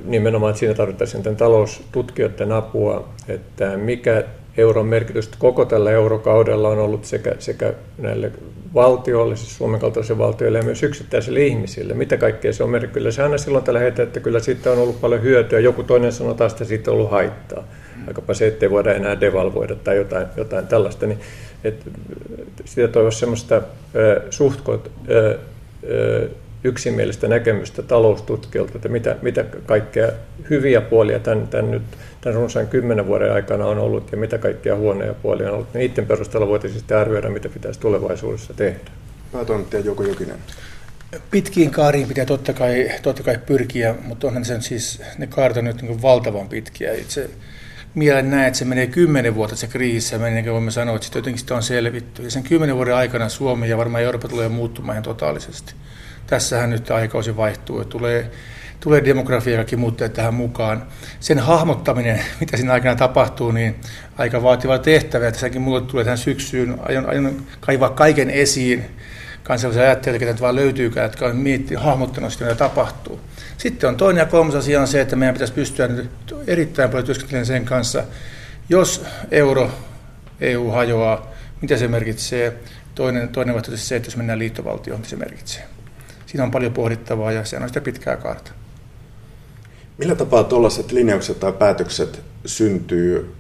nimenomaan 0.05 0.51
että 0.51 0.61
siinä 0.61 0.75
tarvittaisiin 0.75 1.23
tämän 1.23 1.37
taloustutkijoiden 1.37 2.53
apua, 2.53 3.09
että 3.29 3.77
mikä 3.77 4.25
euron 4.57 4.87
merkitystä 4.87 5.37
koko 5.39 5.65
tällä 5.65 5.91
eurokaudella 5.91 6.69
on 6.69 6.79
ollut 6.79 7.05
sekä, 7.05 7.35
sekä 7.39 7.73
näille 7.99 8.33
valtioille, 8.75 9.37
siis 9.37 9.57
Suomen 9.57 9.81
kaltaisille 9.81 10.19
valtioille 10.19 10.59
ja 10.59 10.65
myös 10.65 10.83
yksittäisille 10.83 11.41
ihmisille. 11.41 11.95
Mitä 11.95 12.17
kaikkea 12.17 12.53
se 12.53 12.65
on 12.65 12.71
merkitty? 12.71 12.95
Kyllä 12.95 13.11
se 13.11 13.23
aina 13.23 13.39
silloin 13.39 13.65
tällä 13.65 13.81
hetkellä, 13.81 14.07
että 14.07 14.21
kyllä 14.21 14.41
siitä 14.41 14.73
on 14.73 14.79
ollut 14.79 15.01
paljon 15.01 15.23
hyötyä. 15.23 15.61
Joku 15.61 15.83
toinen 15.83 16.13
sanoo 16.13 16.35
taas, 16.35 16.53
että 16.53 16.65
siitä 16.65 16.91
on 16.91 16.97
ollut 16.97 17.11
haittaa. 17.11 17.65
Vaikkapa 18.07 18.35
se, 18.35 18.47
ettei 18.47 18.71
voida 18.71 18.95
enää 18.95 19.21
devalvoida 19.21 19.75
tai 19.75 19.97
jotain, 19.97 20.27
jotain 20.37 20.67
tällaista. 20.67 21.07
Niin, 21.07 21.21
että 21.65 21.91
sitä 22.65 22.89
toivoisi 22.89 23.19
semmoista 23.19 23.57
äh, 23.57 23.63
suhtkot 24.31 24.91
äh, 25.11 25.25
äh, 25.25 26.31
yksimielistä 26.65 27.29
näkemystä 27.29 27.83
taloustutkijoilta, 27.83 28.73
että 28.77 28.89
mitä, 28.89 29.17
mitä 29.23 29.45
kaikkea 29.67 30.09
hyviä 30.51 30.81
puolia 30.81 31.19
tämän, 31.19 31.49
tämän, 31.49 31.71
nyt, 31.71 31.83
tämän 32.21 32.37
runsaan 32.37 32.67
kymmenen 32.67 33.07
vuoden 33.07 33.33
aikana 33.33 33.67
on 33.67 33.79
ollut 33.79 34.13
ja 34.13 34.19
mitä 34.19 34.39
kaikkea 34.39 34.77
huonoja 34.77 35.15
puolia 35.15 35.49
on 35.49 35.55
ollut. 35.55 35.75
Niiden 35.75 36.07
perusteella 36.07 36.49
voitaisiin 36.49 36.81
sitten 36.81 36.99
arvioida, 36.99 37.31
mitä 37.31 37.49
pitäisi 37.49 37.81
tulevaisuudessa 37.81 38.55
tehdä. 38.55 38.91
Päätoimittaja 39.33 39.83
Joko 39.85 40.03
Jokinen. 40.03 40.37
Pitkiin 41.31 41.71
kaariin 41.71 42.09
pitää 42.09 42.25
totta 42.25 42.53
kai, 42.53 42.91
totta 43.03 43.23
kai 43.23 43.39
pyrkiä, 43.47 43.95
mutta 44.05 44.27
onhan 44.27 44.45
sen 44.45 44.63
siis, 44.63 45.03
ne 45.19 45.27
kaaret 45.27 45.57
on 45.57 45.65
nyt 45.65 45.83
niin 45.83 46.03
valtavan 46.03 46.49
pitkiä. 46.49 46.93
Itse 46.93 47.31
mielen 47.97 48.31
näen, 48.31 48.47
että 48.47 48.59
se 48.59 48.65
menee 48.65 48.87
kymmenen 48.87 49.35
vuotta 49.35 49.57
se 49.57 49.67
kriisi, 49.67 50.15
ja 50.15 50.27
ennen 50.27 50.45
kuin 50.45 50.53
voimme 50.53 50.71
sanoa, 50.71 50.97
että 50.97 51.19
jotenkin 51.19 51.41
sitä 51.41 51.55
on 51.55 51.63
selvitty. 51.63 52.23
Ja 52.23 52.31
sen 52.31 52.43
kymmenen 52.43 52.77
vuoden 52.77 52.95
aikana 52.95 53.29
Suomi 53.29 53.69
ja 53.69 53.77
varmaan 53.77 54.03
Eurooppa 54.03 54.29
tulee 54.29 54.49
muuttumaan 54.49 54.95
ihan 54.95 55.03
totaalisesti 55.03 55.75
tässähän 56.27 56.71
nyt 56.71 56.91
aikausi 56.91 57.37
vaihtuu, 57.37 57.81
että 57.81 57.93
tulee, 57.93 58.31
tulee 58.81 59.05
demografia 59.05 59.53
ja 59.53 59.59
kaikki 59.59 59.77
muutteet 59.77 60.13
tähän 60.13 60.35
mukaan. 60.35 60.87
Sen 61.21 61.39
hahmottaminen, 61.39 62.21
mitä 62.41 62.57
siinä 62.57 62.73
aikana 62.73 62.97
tapahtuu, 62.97 63.51
niin 63.51 63.75
aika 64.19 64.43
vaativa 64.43 64.79
tehtävä. 64.79 65.31
Tässäkin 65.31 65.63
mulle 65.63 65.81
tulee 65.81 66.05
tähän 66.05 66.19
syksyyn, 66.19 66.79
aion, 66.83 67.09
aion 67.09 67.43
kaivaa 67.61 67.91
kaiken 67.91 68.31
esiin, 68.31 68.85
kansallisia 69.47 69.83
ajattelijoita, 69.83 70.31
että 70.31 70.41
vaan 70.41 70.57
löytyykään, 70.57 71.05
jotka 71.05 71.27
on 71.27 71.37
miettinyt, 71.37 71.83
hahmottanut 71.83 72.33
sitä, 72.33 72.45
mitä 72.45 72.57
tapahtuu. 72.57 73.21
Sitten 73.59 73.89
on 73.89 73.97
toinen 73.97 74.21
ja 74.21 74.27
kolmas 74.27 74.55
asia 74.55 74.81
on 74.81 74.89
se, 74.89 75.01
että 75.01 75.17
meidän 75.17 75.35
pitäisi 75.35 75.53
pystyä 75.53 75.89
nyt 75.89 76.11
erittäin 76.47 76.91
paljon 76.91 77.07
työskentelemään 77.07 77.47
sen 77.47 77.65
kanssa, 77.65 78.05
jos 78.69 79.05
euro, 79.31 79.71
EU 80.41 80.71
hajoaa, 80.71 81.31
mitä 81.61 81.77
se 81.77 81.89
merkitsee. 81.89 82.57
Toinen, 82.95 83.29
toinen 83.29 83.55
vaihtoehto 83.55 83.85
se, 83.85 83.97
että 83.97 84.07
jos 84.07 84.17
mennään 84.17 84.39
liittovaltioon, 84.39 85.01
mitä 85.01 85.11
se 85.11 85.17
merkitsee 85.17 85.65
siinä 86.27 86.45
on 86.45 86.51
paljon 86.51 86.73
pohdittavaa 86.73 87.33
ja 87.33 87.45
se 87.45 87.57
on 87.57 87.69
sitä 87.69 87.81
pitkää 87.81 88.17
kaarta. 88.17 88.51
Millä 89.99 90.15
tapaa 90.15 90.45
tuollaiset 90.45 90.93
linjaukset 90.93 91.41
tai 91.41 91.53
päätökset 91.53 92.23
syntyy? 92.45 93.35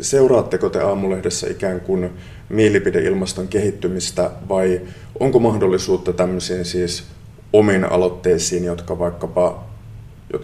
Seuraatteko 0.00 0.68
te 0.68 0.80
aamulehdessä 0.80 1.46
ikään 1.50 1.80
kuin 1.80 2.10
mielipideilmaston 2.52 3.48
kehittymistä 3.48 4.30
vai 4.48 4.80
onko 5.20 5.38
mahdollisuutta 5.38 6.12
tämmöisiin 6.12 6.64
siis 6.64 7.04
omiin 7.52 7.84
aloitteisiin, 7.84 8.64
jotka 8.64 8.98
vaikkapa 8.98 9.72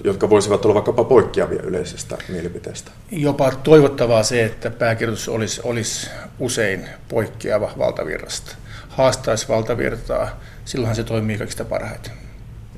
jotka 0.04 0.30
voisivat 0.30 0.64
olla 0.64 0.74
vaikkapa 0.74 1.04
poikkeavia 1.04 1.62
yleisestä 1.62 2.18
mielipiteestä? 2.28 2.90
Jopa 3.10 3.50
toivottavaa 3.50 4.22
se, 4.22 4.44
että 4.44 4.70
pääkirjoitus 4.70 5.28
olisi, 5.28 5.60
olisi 5.64 6.10
usein 6.38 6.88
poikkeava 7.08 7.70
valtavirrasta. 7.78 8.56
Haastaisi 8.88 9.48
valtavirtaa 9.48 10.40
silloinhan 10.64 10.96
se 10.96 11.04
toimii 11.04 11.38
kaikista 11.38 11.64
parhaiten. 11.64 12.12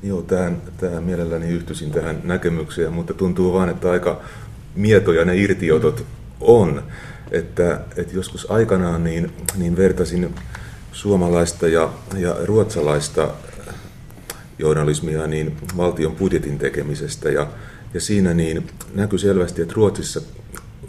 Joo, 0.03 0.21
tähän, 0.21 0.61
tähän 0.77 1.03
mielelläni 1.03 1.49
yhtyisin 1.49 1.91
tähän 1.91 2.21
näkemykseen, 2.23 2.93
mutta 2.93 3.13
tuntuu 3.13 3.53
vaan, 3.53 3.69
että 3.69 3.91
aika 3.91 4.21
mietoja 4.75 5.25
ne 5.25 5.35
irtiotot 5.35 6.05
on. 6.41 6.83
Että, 7.31 7.81
että 7.97 8.15
joskus 8.15 8.51
aikanaan 8.51 9.03
niin, 9.03 9.33
niin 9.57 9.77
vertasin 9.77 10.35
suomalaista 10.91 11.67
ja, 11.67 11.89
ja 12.17 12.35
ruotsalaista 12.45 13.29
journalismia 14.59 15.27
niin 15.27 15.57
valtion 15.77 16.15
budjetin 16.15 16.59
tekemisestä 16.59 17.29
ja, 17.29 17.47
ja 17.93 18.01
siinä 18.01 18.33
niin 18.33 18.67
näkyi 18.93 19.19
selvästi, 19.19 19.61
että 19.61 19.73
Ruotsissa 19.73 20.21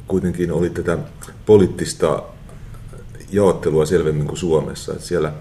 kuitenkin 0.07 0.53
oli 0.53 0.70
tätä 0.70 0.99
poliittista 1.47 2.22
jaottelua 3.32 3.86
selvemmin 3.86 4.26
kuin 4.26 4.36
Suomessa. 4.38 4.93
Että 4.93 5.05
siellä 5.05 5.32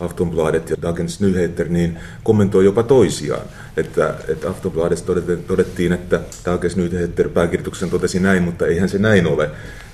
Aftonbladet 0.00 0.70
ja 0.70 0.76
Dagens 0.82 1.20
Nyheter 1.20 1.68
niin 1.68 1.98
kommentoi 2.22 2.64
jopa 2.64 2.82
toisiaan. 2.82 3.46
Että, 3.76 4.14
että 4.28 4.50
Aftonbladessa 4.50 5.04
todettiin, 5.46 5.92
että 5.92 6.20
Dagens 6.44 6.76
Nyheter 6.76 7.28
pääkirjoituksen 7.28 7.90
totesi 7.90 8.20
näin, 8.20 8.42
mutta 8.42 8.66
eihän 8.66 8.88
se 8.88 8.98
näin 8.98 9.26
ole. 9.26 9.50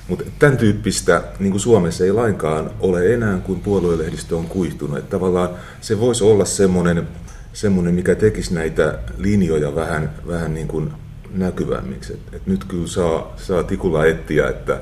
Mutta 0.08 0.24
tämän 0.38 0.56
tyyppistä 0.56 1.22
niin 1.38 1.50
kuin 1.50 1.60
Suomessa 1.60 2.04
ei 2.04 2.12
lainkaan 2.12 2.70
ole 2.80 3.14
enää, 3.14 3.38
kun 3.38 3.60
puoluelehdistö 3.60 4.36
on 4.36 4.46
kuihtunut. 4.46 4.98
Että 4.98 5.10
tavallaan 5.10 5.48
se 5.80 6.00
voisi 6.00 6.24
olla 6.24 6.44
semmoinen, 6.44 7.08
semmoinen 7.52 7.94
mikä 7.94 8.14
tekisi 8.14 8.54
näitä 8.54 8.98
linjoja 9.18 9.74
vähän, 9.74 10.14
vähän 10.26 10.54
niin 10.54 10.68
kuin 10.68 10.92
näkyvämmiksi. 11.30 12.12
Et, 12.12 12.34
et 12.34 12.46
nyt 12.46 12.64
kyllä 12.64 12.86
saa, 12.86 13.34
saa 13.36 13.62
tikulla 13.62 14.06
etsiä, 14.06 14.48
että, 14.48 14.80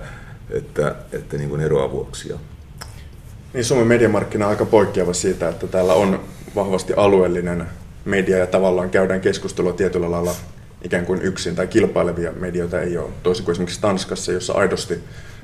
että, 0.51 0.95
että 1.13 1.37
niin 1.37 1.49
kuin 1.49 1.61
eroavuoksia. 1.61 2.39
Niin 3.55 3.65
Suomen 3.65 3.87
mediamarkkina 3.87 4.45
on 4.47 4.51
aika 4.51 4.65
poikkeava 4.65 5.13
siitä, 5.13 5.49
että 5.49 5.67
täällä 5.67 5.95
on 5.95 6.21
vahvasti 6.55 6.95
alueellinen 6.97 7.67
media 8.05 8.39
ja 8.39 8.47
tavallaan 8.47 8.91
käydään 8.91 9.21
keskustelua 9.21 9.73
tietyllä 9.73 10.11
lailla 10.11 10.35
ikään 10.85 11.07
kuin 11.07 11.23
yksin 11.23 11.57
tai 11.57 11.67
kilpailevia 11.67 12.33
medioita 12.33 12.81
ei 12.81 12.99
ole. 12.99 13.11
Toisin 13.23 13.45
kuin 13.45 13.53
esimerkiksi 13.53 13.81
Tanskassa, 13.81 14.33
jossa 14.33 14.53
aidosti 14.53 14.99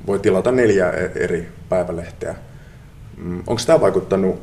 voi 0.07 0.19
tilata 0.19 0.51
neljä 0.51 0.89
e- 0.89 1.11
eri 1.15 1.49
päivälehteä. 1.69 2.35
Mm, 3.17 3.37
Onko 3.47 3.61
tämä 3.65 3.81
vaikuttanut 3.81 4.41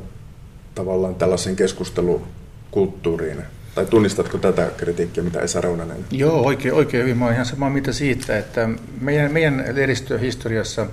tavallaan 0.75 1.15
tällaisen 1.15 1.55
keskustelukulttuuriin? 1.55 3.43
Tai 3.75 3.85
tunnistatko 3.85 4.37
tätä 4.37 4.71
kritiikkiä, 4.77 5.23
mitä 5.23 5.39
Esa 5.39 5.61
Reunanen? 5.61 6.05
Joo, 6.11 6.41
oikein, 6.41 6.73
oikein 6.73 7.03
hyvin. 7.03 7.17
Mä 7.17 7.25
olen 7.25 7.33
ihan 7.35 7.45
samaa 7.45 7.69
mitä 7.69 7.91
siitä, 7.91 8.37
että 8.37 8.69
meidän, 9.01 9.31
meidän 9.33 9.63
lehdistöhistoriassa 9.73 10.81
historiassa 10.81 10.87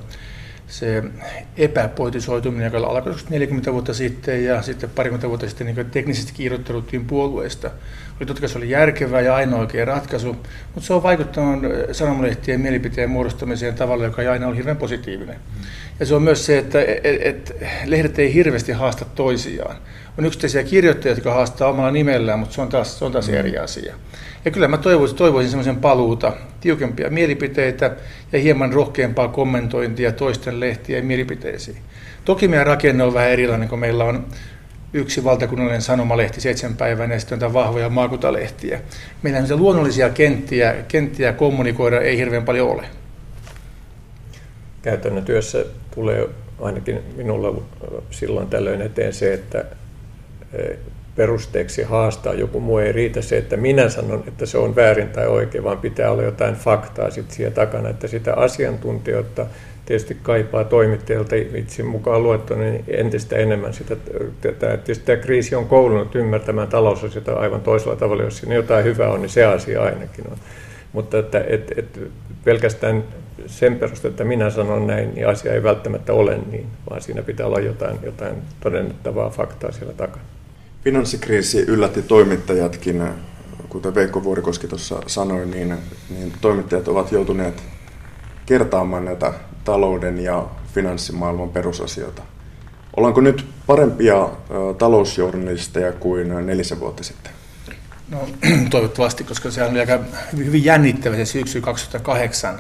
se 0.67 1.03
epäpoitisoituminen, 1.57 2.73
joka 2.73 2.87
alkoi 2.89 3.15
40 3.31 3.73
vuotta 3.73 3.95
sitten 3.95 4.45
ja 4.45 4.63
sitten 4.63 4.91
parikymmentä 4.91 5.29
vuotta 5.29 5.49
sitten 5.49 5.67
niin 5.67 5.91
teknisesti 5.91 6.33
kirjoitteluttiin 6.33 7.05
puolueesta. 7.05 7.71
Oli 8.21 8.27
totta 8.27 8.41
kai 8.41 8.49
se 8.49 8.59
oli 8.59 8.71
järkevä 8.71 9.21
ja 9.21 9.35
ainoa 9.35 9.61
oikea 9.61 9.85
ratkaisu, 9.85 10.37
mutta 10.75 10.87
se 10.87 10.93
on 10.95 11.03
vaikuttanut 11.03 11.73
sanomalehtien 11.93 12.61
mielipiteen 12.61 13.11
muodostamiseen 13.11 13.75
tavalla, 13.75 14.05
joka 14.05 14.23
ei 14.23 14.29
aina 14.29 14.47
ole 14.47 14.57
hirveän 14.57 14.77
positiivinen. 14.77 15.37
Ja 16.01 16.07
se 16.07 16.15
on 16.15 16.23
myös 16.23 16.47
se, 16.47 16.59
että 16.59 16.81
et, 16.81 17.01
et, 17.05 17.57
lehdet 17.85 18.19
ei 18.19 18.35
hirveästi 18.35 18.73
haasta 18.73 19.05
toisiaan. 19.05 19.77
On 20.19 20.27
yksittäisiä 20.27 20.63
kirjoittajia, 20.63 21.15
jotka 21.15 21.35
haastaa 21.35 21.69
omalla 21.69 21.91
nimellään, 21.91 22.39
mutta 22.39 22.55
se 22.55 22.61
on 22.61 22.69
taas, 22.69 22.99
se 22.99 23.05
on 23.05 23.13
taas 23.13 23.29
eri 23.29 23.59
asia. 23.59 23.95
Ja 24.45 24.51
kyllä 24.51 24.69
mä 24.69 24.79
toivoisin, 24.79 25.17
toivoisin 25.17 25.51
semmoisen 25.51 25.77
paluuta, 25.77 26.33
tiukempia 26.61 27.11
mielipiteitä 27.11 27.97
ja 28.33 28.39
hieman 28.39 28.73
rohkeampaa 28.73 29.29
kommentointia 29.29 30.13
toisten 30.13 30.61
lehtien 30.61 31.07
mielipiteisiin. 31.07 31.79
Toki 32.25 32.49
meidän 32.49 32.67
rakenne 32.67 33.05
on 33.05 33.15
vähän 33.15 33.31
erilainen, 33.31 33.69
kun 33.69 33.79
meillä 33.79 34.05
on 34.05 34.27
yksi 34.95 35.25
valtakunnallinen 35.25 35.83
sanomalehti 35.83 36.41
seitsemän 36.41 36.77
päivän 36.77 37.11
ja 37.11 37.21
sitten 37.21 37.53
vahvoja 37.53 37.89
maakuntalehtiä. 37.89 38.81
Meillä 39.23 39.41
on 39.55 39.61
luonnollisia 39.61 40.11
kenttiä, 40.11 40.75
kenttiä 40.89 41.33
kommunikoida 41.33 42.01
ei 42.01 42.19
hirveän 42.19 42.45
paljon 42.45 42.71
ole. 42.71 42.85
Käytännön 44.83 45.25
työssä 45.25 45.65
tulee 45.95 46.29
ainakin 46.61 47.01
minulla 47.17 47.63
silloin 48.11 48.49
tällöin 48.49 48.83
eteen 48.83 49.13
se, 49.13 49.33
että 49.33 49.65
perusteeksi 51.17 51.83
haastaa 51.83 52.35
joku 52.35 52.61
muu. 52.61 52.79
Ei 52.79 52.93
riitä 52.93 53.23
se, 53.23 53.37
että 53.37 53.57
minä 53.57 53.89
sanon, 53.89 54.25
että 54.29 54.47
se 54.47 54.59
on 54.59 54.77
väärin 54.77 55.09
tai 55.09 55.27
oikein, 55.27 55.65
vaan 55.65 55.79
pitää 55.79 56.11
olla 56.11 56.23
jotain 56.23 56.55
faktaa 56.55 57.11
sitten 57.11 57.37
siellä 57.37 57.55
takana, 57.55 57.89
että 57.89 58.09
sitä 58.09 58.35
asiantuntijoita 58.35 59.47
tietysti 59.87 60.17
kaipaa 60.23 60.65
toimittajilta 60.65 61.37
itse 61.55 61.83
mukaan 61.83 62.23
luettuna 62.23 62.61
niin 62.61 62.85
entistä 62.89 63.37
enemmän 63.37 63.75
sitä. 63.75 63.97
Tätä, 64.41 64.77
tietysti 64.77 65.07
tämä 65.07 65.17
kriisi 65.17 65.55
on 65.55 65.67
koulunut 65.67 66.15
ymmärtämään 66.15 66.69
talousasioita 66.69 67.33
aivan 67.33 67.61
toisella 67.61 67.97
tavalla. 67.97 68.23
Jos 68.23 68.39
siinä 68.39 68.55
jotain 68.55 68.85
hyvää 68.85 69.11
on, 69.11 69.21
niin 69.23 69.31
se 69.31 69.45
asia 69.45 69.83
ainakin 69.83 70.25
on. 70.31 70.37
Mutta 70.93 71.19
että, 71.19 71.45
et, 71.49 71.73
et, 71.77 72.01
pelkästään 72.45 73.05
sen 73.47 73.77
perusteella, 73.77 74.13
että 74.13 74.25
minä 74.25 74.51
sanon 74.51 74.87
näin, 74.87 75.15
niin 75.15 75.29
asia 75.29 75.53
ei 75.53 75.63
välttämättä 75.63 76.13
ole 76.13 76.39
niin, 76.51 76.67
vaan 76.91 77.01
siinä 77.01 77.23
pitää 77.23 77.47
olla 77.47 77.61
jotain, 77.61 77.99
jotain 78.03 78.35
todennettavaa 78.61 79.31
faktaa 79.31 79.73
siellä 79.73 79.95
takana. 79.95 80.25
Finanssikriisi 80.85 81.61
yllätti 81.61 82.03
toimittajatkin, 82.03 83.03
kuten 83.69 83.95
Veikko 83.95 84.25
Vuorikoski 84.25 84.67
tuossa 84.67 85.03
sanoi, 85.07 85.47
niin, 85.47 85.75
niin 86.11 86.33
toimittajat 86.41 86.89
ovat 86.89 87.13
joutuneet 87.13 87.63
kertaamaan 88.47 89.05
näitä 89.05 89.33
talouden 89.65 90.21
ja 90.21 90.47
finanssimaailman 90.75 91.49
perusasioita. 91.49 92.23
Ollaanko 92.97 93.21
nyt 93.21 93.47
parempia 93.67 94.29
talousjournalisteja 94.79 95.93
kuin 95.93 96.47
nelisen 96.47 96.81
vuotta 96.81 97.05
sitten? 97.05 97.33
No 98.11 98.19
toivottavasti, 98.71 99.25
koska 99.25 99.51
se 99.51 99.65
oli 99.65 99.81
aika 99.81 99.99
hyvin 100.37 100.65
jännittävä 100.65 101.17
se 101.17 101.25
syksy 101.25 101.61
2008 101.61 102.59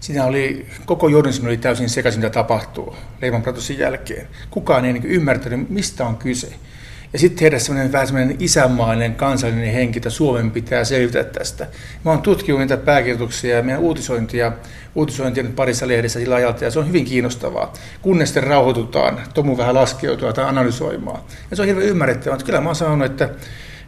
Siinä 0.00 0.24
oli, 0.24 0.66
koko 0.84 1.08
journalismi 1.08 1.48
oli 1.48 1.56
täysin 1.56 1.88
sekaisin, 1.88 2.20
mitä 2.20 2.30
tapahtuu 2.30 2.96
Lehman 3.22 3.42
Brothersin 3.42 3.78
jälkeen. 3.78 4.28
Kukaan 4.50 4.84
ei 4.84 4.92
niin 4.92 5.04
ymmärtänyt, 5.04 5.70
mistä 5.70 6.06
on 6.06 6.16
kyse. 6.16 6.52
Ja 7.12 7.18
sitten 7.18 7.40
heidän 7.40 7.60
semmoinen 7.60 7.92
vähän 7.92 8.06
semmoinen 8.06 8.36
isänmaallinen 8.38 9.14
kansallinen 9.14 9.74
henki, 9.74 9.98
että 9.98 10.10
Suomen 10.10 10.50
pitää 10.50 10.84
selvitä 10.84 11.24
tästä. 11.24 11.66
Mä 12.04 12.10
oon 12.10 12.22
tutkinut 12.22 12.60
niitä 12.60 12.76
pääkirjoituksia 12.76 13.56
ja 13.56 13.62
meidän 13.62 13.82
uutisointia, 13.82 14.52
uutisointia 14.94 15.42
nyt 15.42 15.56
parissa 15.56 15.88
lehdessä 15.88 16.20
sillä 16.20 16.34
ajalta, 16.34 16.64
ja 16.64 16.70
se 16.70 16.78
on 16.78 16.88
hyvin 16.88 17.04
kiinnostavaa. 17.04 17.72
Kunnes 18.02 18.28
sitten 18.28 18.42
rauhoitutaan, 18.42 19.20
tomu 19.34 19.58
vähän 19.58 19.74
laskeutua 19.74 20.32
tai 20.32 20.44
analysoimaan. 20.44 21.20
Ja 21.50 21.56
se 21.56 21.62
on 21.62 21.68
hirveän 21.68 21.88
ymmärrettävää, 21.88 22.34
mutta 22.34 22.46
kyllä 22.46 22.60
mä 22.60 22.68
oon 22.68 22.76
sanonut, 22.76 23.06
että 23.06 23.28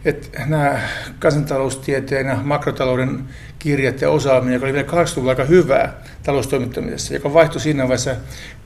että 0.04 0.46
nämä 0.46 0.80
kansantaloustieteen 1.18 2.26
ja 2.26 2.36
makrotalouden 2.42 3.24
kirjat 3.58 4.00
ja 4.00 4.10
osaaminen, 4.10 4.54
joka 4.54 4.66
oli 4.66 4.72
vielä 4.72 4.88
80-luvulla 4.88 5.30
aika 5.30 5.44
hyvää 5.44 6.02
taloustoimittamisessa, 6.22 7.14
joka 7.14 7.34
vaihtui 7.34 7.60
siinä 7.60 7.82
vaiheessa 7.82 8.16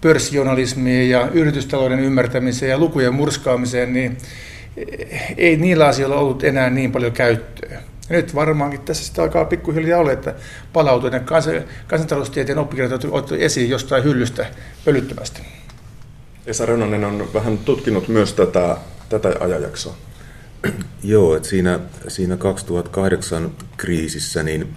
pörssijournalismiin 0.00 1.10
ja 1.10 1.28
yritystalouden 1.32 2.00
ymmärtämiseen 2.00 2.70
ja 2.70 2.78
lukujen 2.78 3.14
murskaamiseen, 3.14 3.92
niin 3.92 4.18
ei 5.36 5.56
niillä 5.56 5.86
asioilla 5.86 6.16
ollut 6.16 6.44
enää 6.44 6.70
niin 6.70 6.92
paljon 6.92 7.12
käyttöä. 7.12 7.80
Ja 8.10 8.16
nyt 8.16 8.34
varmaankin 8.34 8.80
tässä 8.80 9.04
sitä 9.04 9.22
alkaa 9.22 9.44
pikkuhiljaa 9.44 10.00
olla, 10.00 10.12
että 10.12 10.34
palautuu 10.72 11.10
ne 11.10 11.22
kansantaloustieteen 11.86 12.58
oppikirjat 12.58 13.04
otettu 13.04 13.34
esiin 13.34 13.70
jostain 13.70 14.04
hyllystä 14.04 14.46
pölyttömästi. 14.84 15.42
Esa 16.46 16.66
Reunanen 16.66 17.04
on 17.04 17.28
vähän 17.34 17.58
tutkinut 17.58 18.08
myös 18.08 18.32
tätä, 18.32 18.76
tätä 19.08 19.32
ajanjaksoa. 19.40 19.96
Joo, 21.02 21.36
että 21.36 21.48
siinä, 21.48 21.80
siinä 22.08 22.36
2008 22.36 23.52
kriisissä 23.76 24.42
niin, 24.42 24.74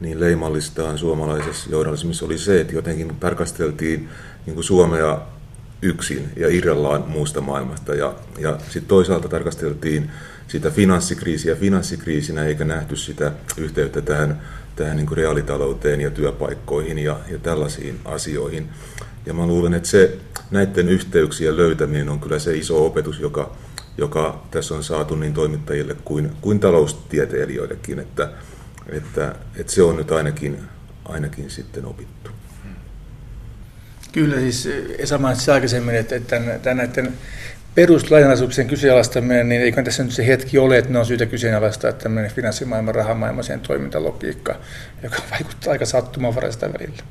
niin 0.00 0.20
leimallistaan 0.20 0.98
suomalaisessa 0.98 1.70
journalismissa 1.70 2.26
oli 2.26 2.38
se, 2.38 2.60
että 2.60 2.74
jotenkin 2.74 3.16
tarkasteltiin 3.20 4.08
niin 4.46 4.54
kuin 4.54 4.64
Suomea 4.64 5.20
yksin 5.82 6.28
ja 6.36 6.48
irrallaan 6.48 7.04
muusta 7.08 7.40
maailmasta. 7.40 7.94
Ja, 7.94 8.14
ja 8.38 8.58
sitten 8.64 8.88
toisaalta 8.88 9.28
tarkasteltiin 9.28 10.10
sitä 10.48 10.70
finanssikriisiä 10.70 11.54
finanssikriisinä, 11.54 12.44
eikä 12.44 12.64
nähty 12.64 12.96
sitä 12.96 13.32
yhteyttä 13.56 14.00
tähän, 14.00 14.42
tähän 14.76 14.96
niin 14.96 15.06
kuin 15.06 15.16
reaalitalouteen 15.16 16.00
ja 16.00 16.10
työpaikkoihin 16.10 16.98
ja, 16.98 17.18
ja 17.30 17.38
tällaisiin 17.38 18.00
asioihin. 18.04 18.68
Ja 19.26 19.34
mä 19.34 19.46
luulen, 19.46 19.74
että 19.74 19.88
se 19.88 20.18
näiden 20.50 20.88
yhteyksien 20.88 21.56
löytäminen 21.56 22.08
on 22.08 22.20
kyllä 22.20 22.38
se 22.38 22.56
iso 22.56 22.86
opetus, 22.86 23.20
joka, 23.20 23.56
joka 24.00 24.42
tässä 24.50 24.74
on 24.74 24.84
saatu 24.84 25.14
niin 25.14 25.34
toimittajille 25.34 25.96
kuin, 26.04 26.30
kuin 26.40 26.60
taloustieteilijöillekin, 26.60 27.98
että, 27.98 28.30
että, 28.88 29.34
että 29.56 29.72
se 29.72 29.82
on 29.82 29.96
nyt 29.96 30.12
ainakin, 30.12 30.58
ainakin 31.04 31.50
sitten 31.50 31.86
opittu. 31.86 32.30
Kyllä 34.12 34.36
siis 34.36 34.68
Esa 34.98 35.18
mainitsi 35.18 35.50
aikaisemmin, 35.50 35.94
että 35.94 36.20
tämän, 36.20 36.60
tämän 36.60 36.76
näiden 36.76 37.12
peruslainalaisuuksien 37.74 38.66
kyseenalaistaminen, 38.66 39.48
niin 39.48 39.62
eikö 39.62 39.82
tässä 39.82 40.02
nyt 40.02 40.12
se 40.12 40.26
hetki 40.26 40.58
ole, 40.58 40.78
että 40.78 40.92
ne 40.92 40.98
on 40.98 41.06
syytä 41.06 41.26
kyseenalaistaa 41.26 41.92
tämmöinen 41.92 42.30
finanssimaailman, 42.30 42.94
rahamaailman 42.94 43.44
sen 43.44 43.60
toimintalogiikka, 43.60 44.56
joka 45.02 45.16
vaikuttaa 45.30 45.72
aika 45.72 45.86
sattumanvaraista 45.86 46.72
välillä. 46.72 47.02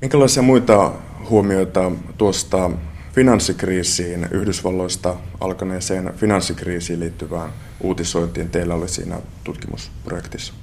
Minkälaisia 0.00 0.42
muita 0.42 0.92
huomioita 1.30 1.92
tuosta 2.18 2.70
finanssikriisiin, 3.16 4.28
Yhdysvalloista 4.30 5.16
alkaneeseen 5.40 6.14
finanssikriisiin 6.16 7.00
liittyvään 7.00 7.50
uutisointiin 7.80 8.50
teillä 8.50 8.74
oli 8.74 8.88
siinä 8.88 9.18
tutkimusprojektissa? 9.44 10.54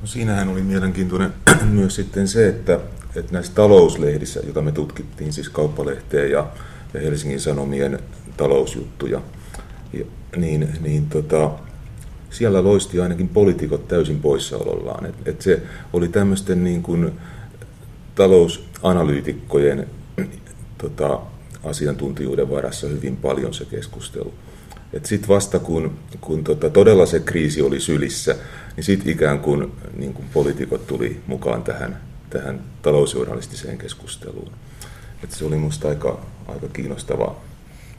No 0.00 0.06
siinähän 0.06 0.48
oli 0.48 0.62
mielenkiintoinen 0.62 1.32
myös 1.70 1.94
sitten 1.94 2.28
se, 2.28 2.48
että, 2.48 2.80
että 3.16 3.32
näissä 3.32 3.52
talouslehdissä, 3.54 4.40
joita 4.44 4.62
me 4.62 4.72
tutkittiin, 4.72 5.32
siis 5.32 5.48
kauppalehteä 5.48 6.24
ja, 6.24 6.46
ja 6.94 7.00
Helsingin 7.00 7.40
Sanomien 7.40 7.98
talousjuttuja, 8.36 9.20
ja, 9.92 10.04
niin, 10.36 10.68
niin 10.80 11.08
tota, 11.08 11.50
siellä 12.30 12.64
loisti 12.64 13.00
ainakin 13.00 13.28
poliitikot 13.28 13.88
täysin 13.88 14.20
poissaolollaan. 14.20 15.06
Et, 15.06 15.14
et 15.24 15.42
se 15.42 15.62
oli 15.92 16.08
tämmöisten 16.08 16.64
niin 16.64 16.82
kuin 16.82 17.12
talousanalyytikkojen 18.14 19.86
tota, 20.84 21.20
asiantuntijuuden 21.64 22.50
varassa 22.50 22.86
hyvin 22.86 23.16
paljon 23.16 23.54
se 23.54 23.64
keskustelu. 23.64 24.34
Sitten 25.02 25.28
vasta 25.28 25.58
kun, 25.58 25.98
kun 26.20 26.44
tota, 26.44 26.70
todella 26.70 27.06
se 27.06 27.20
kriisi 27.20 27.62
oli 27.62 27.80
sylissä, 27.80 28.36
niin 28.76 28.84
sitten 28.84 29.12
ikään 29.12 29.40
kuin, 29.40 29.72
niin 29.96 30.14
kuin 30.14 30.26
poliitikot 30.32 30.86
tuli 30.86 31.20
mukaan 31.26 31.62
tähän, 31.62 32.00
tähän 32.30 32.60
talousjournalistiseen 32.82 33.78
keskusteluun. 33.78 34.52
Et 35.24 35.30
se 35.30 35.44
oli 35.44 35.56
minusta 35.56 35.88
aika, 35.88 36.20
aika 36.48 36.68
kiinnostavaa. 36.68 37.40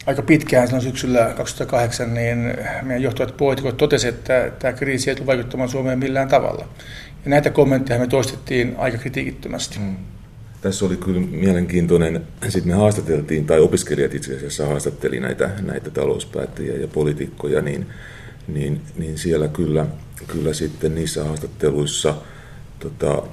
Aika 0.05 0.21
pitkään 0.21 0.67
silloin 0.67 0.83
syksyllä 0.83 1.33
2008 1.37 2.13
niin 2.13 2.53
meidän 2.81 3.03
johtavat 3.03 3.37
poliitikot 3.37 3.77
totesivat, 3.77 4.15
että 4.15 4.51
tämä 4.59 4.73
kriisi 4.73 5.09
ei 5.09 5.15
tule 5.15 5.27
vaikuttamaan 5.27 5.69
Suomeen 5.69 5.99
millään 5.99 6.27
tavalla. 6.27 6.67
Ja 7.25 7.29
näitä 7.29 7.49
kommentteja 7.49 7.99
me 7.99 8.07
toistettiin 8.07 8.75
aika 8.77 8.97
kritiikittömästi. 8.97 9.79
Mm 9.79 9.95
tässä 10.65 10.85
oli 10.85 10.97
kyllä 10.97 11.19
mielenkiintoinen, 11.19 12.21
sitten 12.49 12.67
me 12.67 12.73
haastateltiin, 12.73 13.45
tai 13.45 13.59
opiskelijat 13.59 14.13
itse 14.13 14.35
asiassa 14.35 14.65
haastatteli 14.65 15.19
näitä, 15.19 15.49
näitä 15.61 15.89
talouspäättäjiä 15.89 16.77
ja 16.77 16.87
poliitikkoja, 16.87 17.61
niin, 17.61 17.85
niin, 18.47 18.81
niin 18.97 19.17
siellä 19.17 19.47
kyllä, 19.47 19.85
kyllä 20.27 20.53
sitten 20.53 20.95
niissä 20.95 21.23
haastatteluissa 21.23 22.15
tota, 22.79 23.23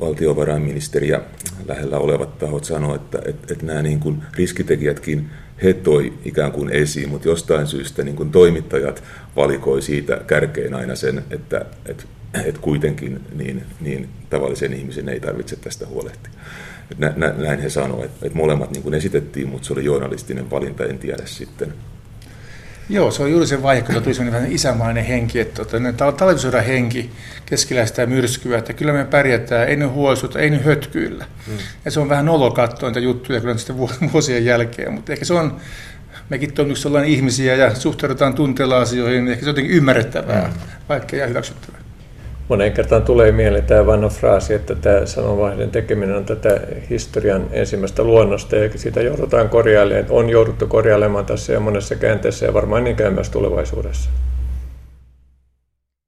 valtiovarainministeriä 0.00 1.20
lähellä 1.68 1.98
olevat 1.98 2.38
tahot 2.38 2.64
sanoivat, 2.64 3.02
että, 3.02 3.18
että, 3.30 3.52
että 3.52 3.66
nämä 3.66 3.82
niin 3.82 4.00
kuin 4.00 4.22
riskitekijätkin 4.36 5.30
he 5.62 5.72
toi 5.72 6.12
ikään 6.24 6.52
kuin 6.52 6.70
esiin, 6.70 7.08
mutta 7.08 7.28
jostain 7.28 7.66
syystä 7.66 8.02
niin 8.02 8.16
kuin 8.16 8.30
toimittajat 8.30 9.02
valikoi 9.36 9.82
siitä 9.82 10.20
kärkein 10.26 10.74
aina 10.74 10.96
sen, 10.96 11.24
että, 11.30 11.64
että 11.86 12.04
että 12.34 12.60
kuitenkin 12.60 13.20
niin, 13.34 13.62
niin 13.80 14.08
tavallisen 14.30 14.72
ihmisen 14.72 15.08
ei 15.08 15.20
tarvitse 15.20 15.56
tästä 15.56 15.86
huolehtia. 15.86 16.32
Nä, 16.98 17.12
nä, 17.16 17.34
näin 17.36 17.60
he 17.60 17.70
sanoivat, 17.70 18.04
että, 18.04 18.26
että 18.26 18.38
molemmat 18.38 18.70
niin 18.70 18.82
kuin 18.82 18.94
esitettiin, 18.94 19.48
mutta 19.48 19.66
se 19.66 19.72
oli 19.72 19.84
journalistinen 19.84 20.50
valinta, 20.50 20.84
en 20.84 20.98
tiedä 20.98 21.22
sitten. 21.24 21.74
Joo, 22.90 23.10
se 23.10 23.22
on 23.22 23.30
juuri 23.30 23.46
se 23.46 23.62
vaihe, 23.62 23.82
kun 23.82 24.02
tuli 24.02 24.14
sellainen 24.14 24.52
isämainen 24.52 25.04
henki, 25.04 25.40
että 25.40 25.64
tota, 25.64 26.12
talvisodan 26.12 26.64
henki 26.64 27.10
keskellä 27.46 27.86
sitä 27.86 28.06
myrskyä, 28.06 28.58
että 28.58 28.72
kyllä 28.72 28.92
me 28.92 29.04
pärjätään, 29.04 29.68
ei 29.68 29.76
ne 29.76 29.84
huolestuta, 29.84 30.38
ei 30.38 30.50
ne 30.50 30.62
hötkyillä. 30.62 31.26
Hmm. 31.46 31.56
Ja 31.84 31.90
se 31.90 32.00
on 32.00 32.08
vähän 32.08 32.26
nolo 32.26 32.50
katsoa 32.50 32.88
niitä 32.88 33.00
juttuja 33.00 33.40
kyllä 33.40 33.56
sitten 33.56 33.78
vuosien 34.12 34.44
jälkeen, 34.44 34.92
mutta 34.92 35.12
ehkä 35.12 35.24
se 35.24 35.34
on, 35.34 35.56
mekin 36.28 36.52
toimiksi 36.52 36.88
ihmisiä 37.06 37.54
ja 37.54 37.74
suhtaudutaan 37.74 38.34
tunteella 38.34 38.78
asioihin, 38.78 39.24
niin 39.24 39.32
ehkä 39.32 39.44
se 39.44 39.50
on 39.50 39.50
jotenkin 39.50 39.76
ymmärrettävää, 39.76 40.42
hmm. 40.42 40.60
vaikka 40.88 41.16
ja 41.16 41.26
hyväksyttävää. 41.26 41.87
Moneen 42.48 42.72
kertaan 42.72 43.02
tulee 43.02 43.32
mieleen 43.32 43.64
tämä 43.64 43.86
vanha 43.86 44.08
fraasi, 44.08 44.54
että 44.54 44.74
tämä 44.74 45.06
sananvaihden 45.06 45.70
tekeminen 45.70 46.16
on 46.16 46.24
tätä 46.24 46.60
historian 46.90 47.46
ensimmäistä 47.52 48.04
luonnosta 48.04 48.56
ja 48.56 48.70
sitä 48.76 49.02
joudutaan 49.02 49.48
korjailemaan, 49.48 50.06
on 50.10 50.30
jouduttu 50.30 50.66
korjailemaan 50.66 51.26
tässä 51.26 51.52
ja 51.52 51.60
monessa 51.60 51.94
käänteessä 51.94 52.46
ja 52.46 52.54
varmaan 52.54 52.84
niin 52.84 52.96
käy 52.96 53.10
myös 53.10 53.30
tulevaisuudessa. 53.30 54.10